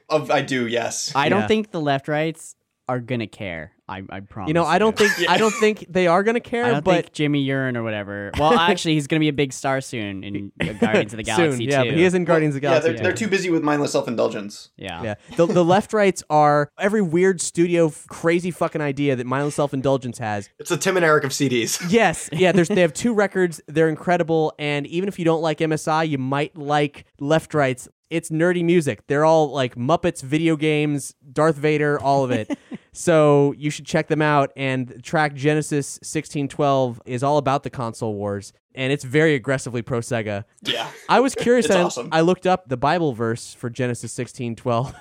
Of, 0.07 0.31
I 0.31 0.41
do, 0.41 0.67
yes. 0.67 1.11
I 1.13 1.25
Yeah. 1.25 1.29
don't 1.31 1.47
think 1.49 1.71
the 1.71 1.81
left 1.81 2.07
rights 2.07 2.55
are 2.87 3.01
gonna 3.01 3.27
care. 3.27 3.73
I, 3.87 4.01
I 4.09 4.19
promise. 4.21 4.47
You 4.49 4.53
know, 4.55 4.65
I 4.65 4.79
don't 4.79 4.97
think 4.97 5.11
I 5.29 5.37
don't 5.37 5.53
think 5.53 5.85
they 5.89 6.07
are 6.07 6.23
gonna 6.23 6.39
care, 6.39 6.65
I 6.65 6.71
don't 6.71 6.83
but 6.83 6.95
think 6.95 7.13
Jimmy 7.13 7.41
Urine 7.41 7.77
or 7.77 7.83
whatever. 7.83 8.31
Well, 8.37 8.53
actually, 8.59 8.95
he's 8.95 9.07
gonna 9.07 9.19
be 9.19 9.27
a 9.27 9.33
big 9.33 9.53
star 9.53 9.81
soon 9.81 10.23
in 10.23 10.51
Guardians 10.79 11.13
of 11.13 11.17
the 11.17 11.23
Galaxy 11.23 11.57
soon, 11.57 11.69
yeah, 11.69 11.83
too. 11.83 11.89
but 11.89 11.97
he 11.97 12.03
is 12.03 12.13
in 12.13 12.25
Guardians 12.25 12.55
of 12.55 12.61
the 12.61 12.67
yeah, 12.67 12.71
Galaxy. 12.71 12.93
they're, 12.93 13.03
they're 13.03 13.13
too 13.13 13.27
busy 13.27 13.49
with 13.49 13.63
mindless 13.63 13.91
self-indulgence. 13.91 14.69
Yeah. 14.77 15.03
yeah, 15.03 15.15
the, 15.35 15.45
the 15.45 15.63
left 15.63 15.93
rights 15.93 16.23
are 16.29 16.71
every 16.79 17.01
weird 17.01 17.41
studio 17.41 17.87
f- 17.87 18.07
crazy 18.07 18.51
fucking 18.51 18.81
idea 18.81 19.15
that 19.15 19.25
mindless 19.25 19.55
self 19.55 19.73
indulgence 19.73 20.17
has. 20.17 20.49
It's 20.57 20.69
the 20.69 20.77
Tim 20.77 20.97
and 20.97 21.05
Eric 21.05 21.23
of 21.23 21.31
CDs. 21.31 21.83
Yes, 21.89 22.29
yeah. 22.31 22.51
There's 22.51 22.69
they 22.69 22.81
have 22.81 22.93
two 22.93 23.13
records. 23.13 23.61
They're 23.67 23.89
incredible, 23.89 24.53
and 24.57 24.87
even 24.87 25.07
if 25.07 25.19
you 25.19 25.25
don't 25.25 25.41
like 25.41 25.59
MSI, 25.59 26.09
you 26.09 26.17
might 26.17 26.57
like 26.57 27.05
left 27.19 27.53
rights. 27.53 27.87
It's 28.09 28.29
nerdy 28.29 28.63
music. 28.63 29.07
They're 29.07 29.25
all 29.25 29.51
like 29.51 29.75
Muppets, 29.75 30.21
video 30.21 30.55
games, 30.55 31.15
Darth 31.33 31.55
Vader, 31.55 31.99
all 31.99 32.23
of 32.23 32.31
it. 32.31 32.57
so 32.91 33.53
you 33.57 33.69
should 33.71 33.85
check 33.85 34.07
them 34.07 34.21
out. 34.21 34.51
And 34.55 35.03
track 35.03 35.33
Genesis 35.33 35.95
1612 36.03 37.01
is 37.05 37.23
all 37.23 37.37
about 37.37 37.63
the 37.63 37.69
console 37.71 38.13
wars, 38.13 38.53
and 38.75 38.93
it's 38.93 39.03
very 39.03 39.33
aggressively 39.33 39.81
pro 39.81 39.99
Sega. 39.99 40.43
Yeah. 40.61 40.87
I 41.09 41.19
was 41.19 41.33
curious. 41.39 41.65
It's 41.65 41.75
I- 41.75 41.81
awesome. 41.81 42.09
I 42.11 42.21
looked 42.21 42.45
up 42.45 42.69
the 42.69 42.77
Bible 42.77 43.13
verse 43.13 43.53
for 43.53 43.69
Genesis 43.69 44.15
1612. 44.17 44.93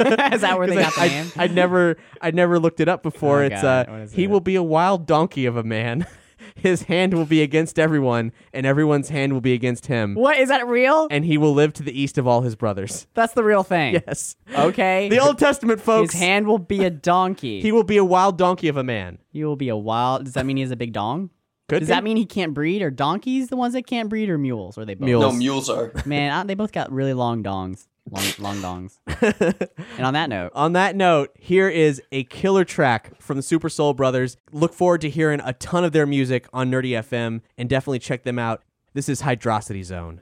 is 0.34 0.40
that 0.42 0.58
where 0.58 0.66
they 0.66 0.74
got 0.76 0.94
the 0.94 1.00
I, 1.00 1.08
name? 1.08 1.32
I'd 1.36 1.54
never, 1.54 1.96
I'd 2.20 2.34
never 2.34 2.58
looked 2.58 2.80
it 2.80 2.88
up 2.88 3.02
before. 3.02 3.40
Oh, 3.42 3.46
it's 3.46 3.62
God. 3.62 3.88
uh, 3.88 3.92
What 3.92 4.00
is 4.02 4.12
he 4.12 4.24
it? 4.24 4.30
will 4.30 4.40
be 4.40 4.56
a 4.56 4.62
wild 4.62 5.06
donkey 5.06 5.46
of 5.46 5.56
a 5.56 5.62
man. 5.62 6.06
His 6.54 6.82
hand 6.84 7.14
will 7.14 7.24
be 7.26 7.42
against 7.42 7.78
everyone, 7.78 8.32
and 8.52 8.66
everyone's 8.66 9.08
hand 9.08 9.32
will 9.32 9.40
be 9.40 9.52
against 9.52 9.86
him. 9.86 10.14
What 10.14 10.38
is 10.38 10.48
that 10.48 10.66
real? 10.66 11.08
And 11.10 11.24
he 11.24 11.38
will 11.38 11.52
live 11.54 11.72
to 11.74 11.82
the 11.82 11.98
east 11.98 12.18
of 12.18 12.26
all 12.26 12.42
his 12.42 12.54
brothers. 12.56 13.06
That's 13.14 13.32
the 13.34 13.44
real 13.44 13.62
thing. 13.62 13.94
Yes, 14.06 14.36
Okay. 14.56 15.08
the 15.08 15.18
Old 15.18 15.38
Testament, 15.38 15.80
folks. 15.80 16.12
His 16.12 16.20
hand 16.20 16.46
will 16.46 16.58
be 16.58 16.84
a 16.84 16.90
donkey. 17.12 17.60
He 17.60 17.72
will 17.72 17.84
be 17.84 17.96
a 17.96 18.04
wild 18.04 18.38
donkey 18.38 18.68
of 18.68 18.76
a 18.76 18.84
man. 18.84 19.18
He 19.30 19.44
will 19.44 19.56
be 19.56 19.68
a 19.68 19.76
wild. 19.76 20.24
Does 20.24 20.34
that 20.34 20.46
mean 20.46 20.56
he 20.56 20.62
has 20.62 20.70
a 20.70 20.76
big 20.76 20.92
dong? 20.92 21.30
Could 21.68 21.78
Does 21.80 21.88
be. 21.88 21.92
that 21.94 22.04
mean 22.04 22.16
he 22.18 22.26
can't 22.26 22.52
breed? 22.52 22.82
Are 22.82 22.90
donkeys 22.90 23.48
the 23.48 23.56
ones 23.56 23.72
that 23.74 23.86
can't 23.86 24.08
breed, 24.10 24.28
or 24.28 24.36
mules? 24.36 24.76
Or 24.76 24.84
they 24.84 24.94
both? 24.94 25.06
Mules. 25.06 25.22
No, 25.22 25.32
mules 25.32 25.70
are. 25.70 25.92
Man, 26.04 26.32
I, 26.32 26.42
they 26.44 26.54
both 26.54 26.72
got 26.72 26.92
really 26.92 27.14
long 27.14 27.42
dongs. 27.42 27.86
Long, 28.10 28.24
long 28.38 28.56
dongs. 28.56 28.98
and 29.96 30.06
on 30.06 30.14
that 30.14 30.28
note, 30.28 30.52
On 30.54 30.72
that 30.72 30.96
note, 30.96 31.30
here 31.38 31.68
is 31.68 32.02
a 32.10 32.24
killer 32.24 32.64
track 32.64 33.20
from 33.20 33.36
the 33.36 33.42
Super 33.42 33.68
Soul 33.68 33.94
Brothers. 33.94 34.36
Look 34.50 34.74
forward 34.74 35.00
to 35.02 35.10
hearing 35.10 35.40
a 35.44 35.52
ton 35.54 35.84
of 35.84 35.92
their 35.92 36.06
music 36.06 36.48
on 36.52 36.70
Nerdy 36.70 36.90
FM, 36.90 37.42
and 37.56 37.68
definitely 37.68 38.00
check 38.00 38.24
them 38.24 38.38
out. 38.38 38.62
This 38.92 39.08
is 39.08 39.22
Hydrocity 39.22 39.84
Zone. 39.84 40.20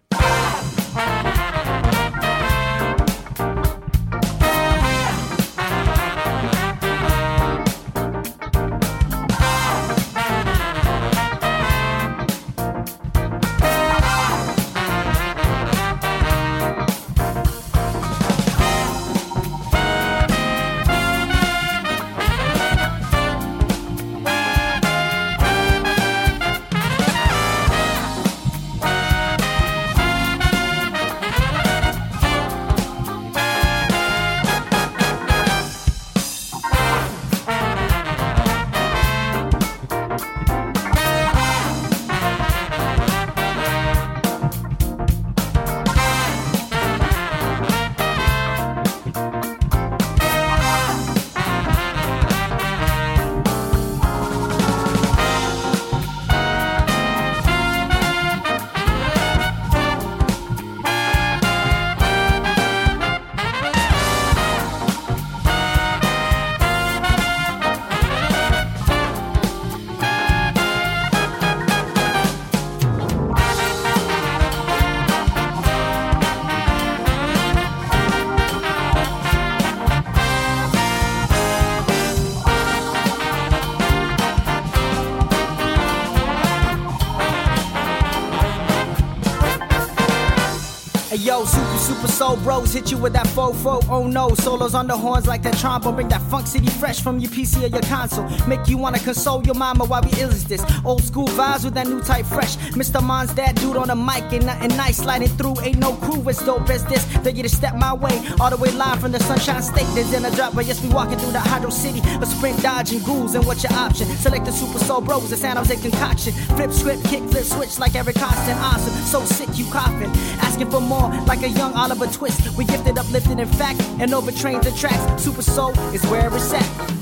Super, 92.00 92.12
soul 92.12 92.36
bros 92.36 92.72
hit 92.72 92.90
you 92.90 92.96
with 92.96 93.12
that 93.12 93.26
fofo. 93.26 93.84
Oh 93.90 94.06
no, 94.06 94.34
solos 94.36 94.74
on 94.74 94.86
the 94.86 94.96
horns 94.96 95.26
like 95.26 95.42
that 95.42 95.58
trombone. 95.58 95.96
Bring 95.96 96.08
that 96.08 96.22
funk 96.30 96.46
city 96.46 96.68
fresh 96.68 97.02
from 97.02 97.18
your 97.18 97.30
PC 97.30 97.62
or 97.62 97.66
your 97.66 97.82
console. 97.82 98.26
Make 98.48 98.68
you 98.68 98.78
wanna 98.78 98.98
console 98.98 99.44
your 99.44 99.54
mama 99.54 99.84
while 99.84 100.00
we 100.00 100.10
ill 100.18 100.30
this. 100.30 100.64
Old 100.82 101.02
school 101.02 101.28
vibes 101.28 101.62
with 101.62 101.74
that 101.74 101.86
new 101.88 102.00
type 102.00 102.24
fresh. 102.24 102.56
Mr. 102.72 103.02
Mon's 103.02 103.34
that 103.34 103.54
dude 103.56 103.76
on 103.76 103.88
the 103.88 103.94
mic 103.94 104.32
and 104.32 104.46
nothing 104.46 104.74
nice 104.78 104.96
sliding 104.96 105.28
through. 105.28 105.60
Ain't 105.60 105.76
no 105.76 105.92
crew 105.96 106.26
as 106.26 106.38
dope 106.38 106.70
as 106.70 106.86
this. 106.86 107.04
They 107.18 107.34
get 107.34 107.42
to 107.42 107.50
step 107.50 107.74
my 107.74 107.92
way 107.92 108.18
all 108.40 108.48
the 108.48 108.56
way 108.56 108.70
live 108.70 109.00
from 109.00 109.12
the 109.12 109.20
Sunshine 109.20 109.62
State. 109.62 109.86
There's 109.94 110.10
in 110.14 110.24
a 110.24 110.30
drop, 110.30 110.54
but 110.54 110.64
yes, 110.64 110.82
we 110.82 110.88
walking 110.88 111.18
through 111.18 111.32
the 111.32 111.38
Hydrocity. 111.38 112.00
A 112.22 112.24
sprint 112.24 112.62
dodging 112.62 113.02
ghouls 113.02 113.34
and 113.34 113.44
what's 113.44 113.62
your 113.62 113.74
option? 113.74 114.06
Select 114.06 114.46
the 114.46 114.52
super 114.52 114.78
soul 114.78 115.02
bros, 115.02 115.28
the 115.28 115.36
San 115.36 115.56
Jose 115.58 115.76
concoction. 115.76 116.32
Flip 116.56 116.72
script, 116.72 117.04
kick, 117.04 117.22
flip 117.24 117.44
switch 117.44 117.78
like 117.78 117.94
Eric 117.94 118.16
Koston. 118.16 118.56
Awesome, 118.56 118.94
so 119.04 119.22
sick 119.26 119.50
you 119.58 119.66
coughing. 119.70 120.10
Asking 120.40 120.70
for 120.70 120.80
more 120.80 121.10
like 121.26 121.42
a 121.42 121.48
young 121.48 121.74
Oliver 121.90 122.06
Twist. 122.12 122.56
We 122.56 122.64
gifted, 122.64 122.98
uplifted, 122.98 123.40
in 123.40 123.48
fact, 123.48 123.80
and 123.98 124.14
overtrained 124.14 124.62
the 124.62 124.70
tracks. 124.70 125.22
Super 125.22 125.42
soul 125.42 125.72
is 125.92 126.06
where 126.06 126.32
it's 126.32 126.52
at. 126.52 126.99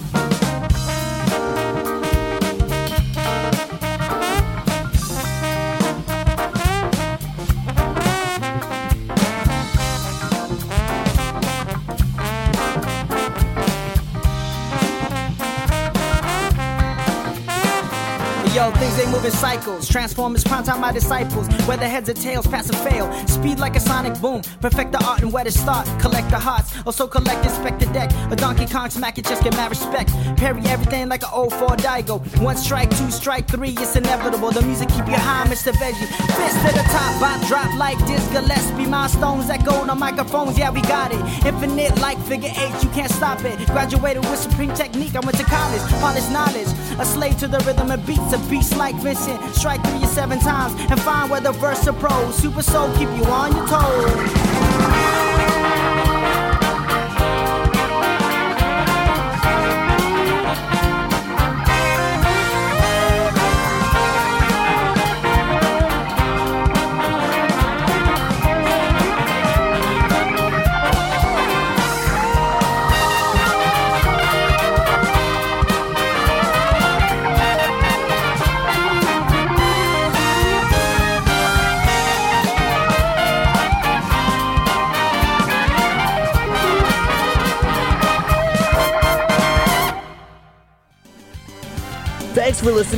In 19.24 19.32
cycles. 19.32 19.88
Transformers, 19.88 20.44
prime 20.44 20.62
time 20.62 20.80
my 20.80 20.92
disciples. 20.92 21.48
Whether 21.66 21.88
heads 21.88 22.08
or 22.08 22.14
tails, 22.14 22.46
pass 22.46 22.70
or 22.70 22.76
fail. 22.88 23.12
Speed 23.26 23.58
like 23.58 23.74
a 23.74 23.80
sonic 23.80 24.18
boom. 24.20 24.42
Perfect 24.60 24.92
the 24.92 25.04
art 25.04 25.22
and 25.22 25.32
where 25.32 25.42
to 25.42 25.50
start. 25.50 25.86
Collect 26.00 26.30
the 26.30 26.38
hearts. 26.38 26.72
Also 26.86 27.06
collect, 27.08 27.44
inspect 27.44 27.80
the 27.80 27.86
deck. 27.86 28.10
A 28.30 28.36
Donkey 28.36 28.66
Kong 28.66 28.88
smack 28.90 29.18
it, 29.18 29.24
just 29.24 29.42
get 29.42 29.54
mad 29.54 29.70
respect. 29.70 30.10
Parry 30.36 30.62
everything 30.66 31.08
like 31.08 31.22
an 31.24 31.50
04 31.50 31.76
Daigo. 31.76 32.20
One 32.40 32.56
strike, 32.56 32.90
two 32.96 33.10
strike, 33.10 33.48
three, 33.48 33.70
it's 33.70 33.96
inevitable. 33.96 34.52
The 34.52 34.62
music 34.62 34.88
keep 34.88 35.06
you 35.06 35.18
high, 35.18 35.46
Mr. 35.48 35.72
Veggie. 35.72 36.08
Fist 36.38 36.56
to 36.66 36.72
the 36.72 36.84
top, 36.88 37.20
bop, 37.20 37.46
drop 37.48 37.74
like 37.76 37.98
Diz 38.06 38.24
Gillespie. 38.28 38.86
Milestones 38.86 39.50
echoed 39.50 39.88
on 39.88 39.98
microphones, 39.98 40.56
yeah, 40.56 40.70
we 40.70 40.80
got 40.82 41.12
it. 41.12 41.20
Infinite 41.44 41.98
like 42.00 42.18
figure 42.26 42.52
eight, 42.56 42.82
you 42.84 42.88
can't 42.90 43.10
stop 43.10 43.44
it. 43.44 43.58
Graduated 43.66 44.24
with 44.24 44.38
supreme 44.38 44.72
technique, 44.74 45.16
I 45.16 45.20
went 45.20 45.36
to 45.38 45.44
college. 45.44 45.82
Polished 46.00 46.30
knowledge. 46.30 46.68
A 47.00 47.04
slave 47.04 47.36
to 47.38 47.48
the 47.48 47.58
rhythm 47.66 47.90
and 47.90 48.04
beats, 48.06 48.32
a 48.32 48.38
beast 48.48 48.76
like 48.76 48.94
Vincent. 49.08 49.54
Strike 49.54 49.82
three 49.84 50.04
or 50.04 50.06
seven 50.06 50.38
times 50.38 50.74
and 50.90 51.00
find 51.00 51.30
where 51.30 51.40
the 51.40 51.52
verse 51.52 51.88
pros. 51.98 52.34
Super 52.34 52.62
soul 52.62 52.92
keep 52.92 53.08
you 53.16 53.24
on 53.24 53.56
your 53.56 53.66
toes. 53.66 54.37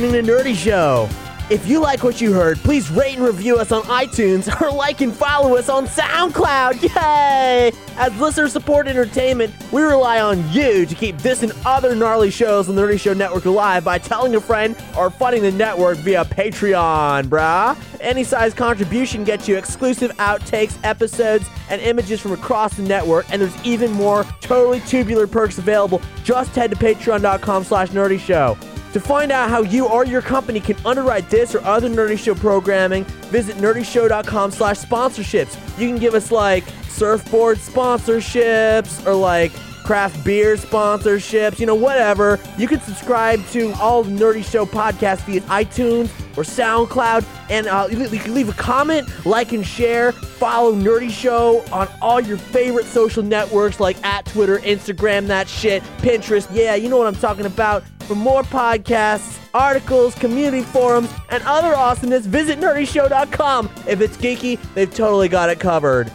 Listening 0.01 0.25
to 0.25 0.31
Nerdy 0.31 0.55
Show. 0.55 1.07
If 1.51 1.67
you 1.67 1.79
like 1.79 2.03
what 2.03 2.19
you 2.21 2.33
heard, 2.33 2.57
please 2.59 2.89
rate 2.89 3.17
and 3.17 3.25
review 3.25 3.57
us 3.57 3.71
on 3.71 3.83
iTunes 3.83 4.49
or 4.61 4.71
like 4.71 5.01
and 5.01 5.13
follow 5.13 5.57
us 5.57 5.69
on 5.69 5.85
SoundCloud. 5.85 6.81
Yay! 6.81 7.71
As 7.97 8.17
listener 8.19 8.47
support 8.47 8.87
entertainment, 8.87 9.53
we 9.71 9.83
rely 9.83 10.19
on 10.19 10.49
you 10.51 10.87
to 10.87 10.95
keep 10.95 11.19
this 11.19 11.43
and 11.43 11.51
other 11.65 11.93
gnarly 11.93 12.31
shows 12.31 12.67
on 12.67 12.75
the 12.75 12.81
Nerdy 12.81 12.99
Show 12.99 13.13
Network 13.13 13.45
alive 13.45 13.83
by 13.83 13.99
telling 13.99 14.33
a 14.33 14.41
friend 14.41 14.75
or 14.97 15.11
funding 15.11 15.43
the 15.43 15.51
network 15.51 15.99
via 15.99 16.25
Patreon, 16.25 17.25
brah. 17.25 17.77
Any 17.99 18.23
size 18.23 18.55
contribution 18.55 19.23
gets 19.23 19.47
you 19.47 19.55
exclusive 19.55 20.11
outtakes, 20.17 20.79
episodes, 20.83 21.47
and 21.69 21.79
images 21.81 22.19
from 22.19 22.31
across 22.31 22.73
the 22.73 22.83
network, 22.83 23.27
and 23.29 23.39
there's 23.39 23.65
even 23.65 23.91
more 23.91 24.23
totally 24.39 24.79
tubular 24.79 25.27
perks 25.27 25.59
available. 25.59 26.01
Just 26.23 26.55
head 26.55 26.71
to 26.71 26.77
patreon.com 26.77 27.63
slash 27.65 27.89
nerdy 27.89 28.19
show. 28.19 28.57
To 28.93 28.99
find 28.99 29.31
out 29.31 29.49
how 29.49 29.61
you 29.61 29.87
or 29.87 30.05
your 30.05 30.21
company 30.21 30.59
can 30.59 30.75
underwrite 30.85 31.29
this 31.29 31.55
or 31.55 31.63
other 31.63 31.89
Nerdy 31.89 32.19
Show 32.19 32.35
programming, 32.35 33.05
visit 33.31 33.55
nerdyshow.com 33.55 34.51
slash 34.51 34.79
sponsorships. 34.79 35.57
You 35.79 35.87
can 35.87 35.97
give 35.97 36.13
us 36.13 36.29
like 36.29 36.65
surfboard 36.89 37.57
sponsorships 37.57 39.05
or 39.07 39.13
like 39.13 39.53
craft 39.83 40.23
beer 40.23 40.55
sponsorships, 40.57 41.59
you 41.59 41.65
know, 41.65 41.75
whatever. 41.75 42.39
You 42.57 42.67
can 42.67 42.81
subscribe 42.81 43.45
to 43.47 43.71
all 43.73 44.03
the 44.03 44.11
Nerdy 44.11 44.43
Show 44.43 44.65
podcasts 44.65 45.21
via 45.25 45.41
iTunes 45.41 46.05
or 46.37 46.43
SoundCloud, 46.43 47.25
and 47.49 47.67
uh, 47.67 47.87
you 47.89 48.19
can 48.19 48.33
leave 48.33 48.49
a 48.49 48.53
comment, 48.53 49.07
like 49.25 49.53
and 49.53 49.65
share. 49.65 50.11
Follow 50.11 50.73
Nerdy 50.73 51.09
Show 51.09 51.63
on 51.71 51.87
all 52.01 52.19
your 52.19 52.37
favorite 52.37 52.85
social 52.85 53.23
networks 53.23 53.79
like 53.79 54.01
at 54.05 54.25
Twitter, 54.25 54.59
Instagram, 54.59 55.27
that 55.27 55.47
shit, 55.47 55.81
Pinterest. 55.99 56.47
Yeah, 56.51 56.75
you 56.75 56.89
know 56.89 56.97
what 56.97 57.07
I'm 57.07 57.15
talking 57.15 57.45
about. 57.45 57.83
For 58.11 58.15
more 58.15 58.43
podcasts, 58.43 59.39
articles, 59.53 60.15
community 60.15 60.63
forums, 60.63 61.09
and 61.29 61.41
other 61.43 61.73
awesomeness, 61.73 62.25
visit 62.25 62.59
nerdyshow.com. 62.59 63.69
If 63.87 64.01
it's 64.01 64.17
geeky, 64.17 64.59
they've 64.73 64.93
totally 64.93 65.29
got 65.29 65.49
it 65.49 65.61
covered. 65.61 66.11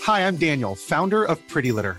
Hi, 0.00 0.26
I'm 0.26 0.36
Daniel, 0.38 0.74
founder 0.74 1.26
of 1.26 1.46
Pretty 1.48 1.70
Litter. 1.70 1.98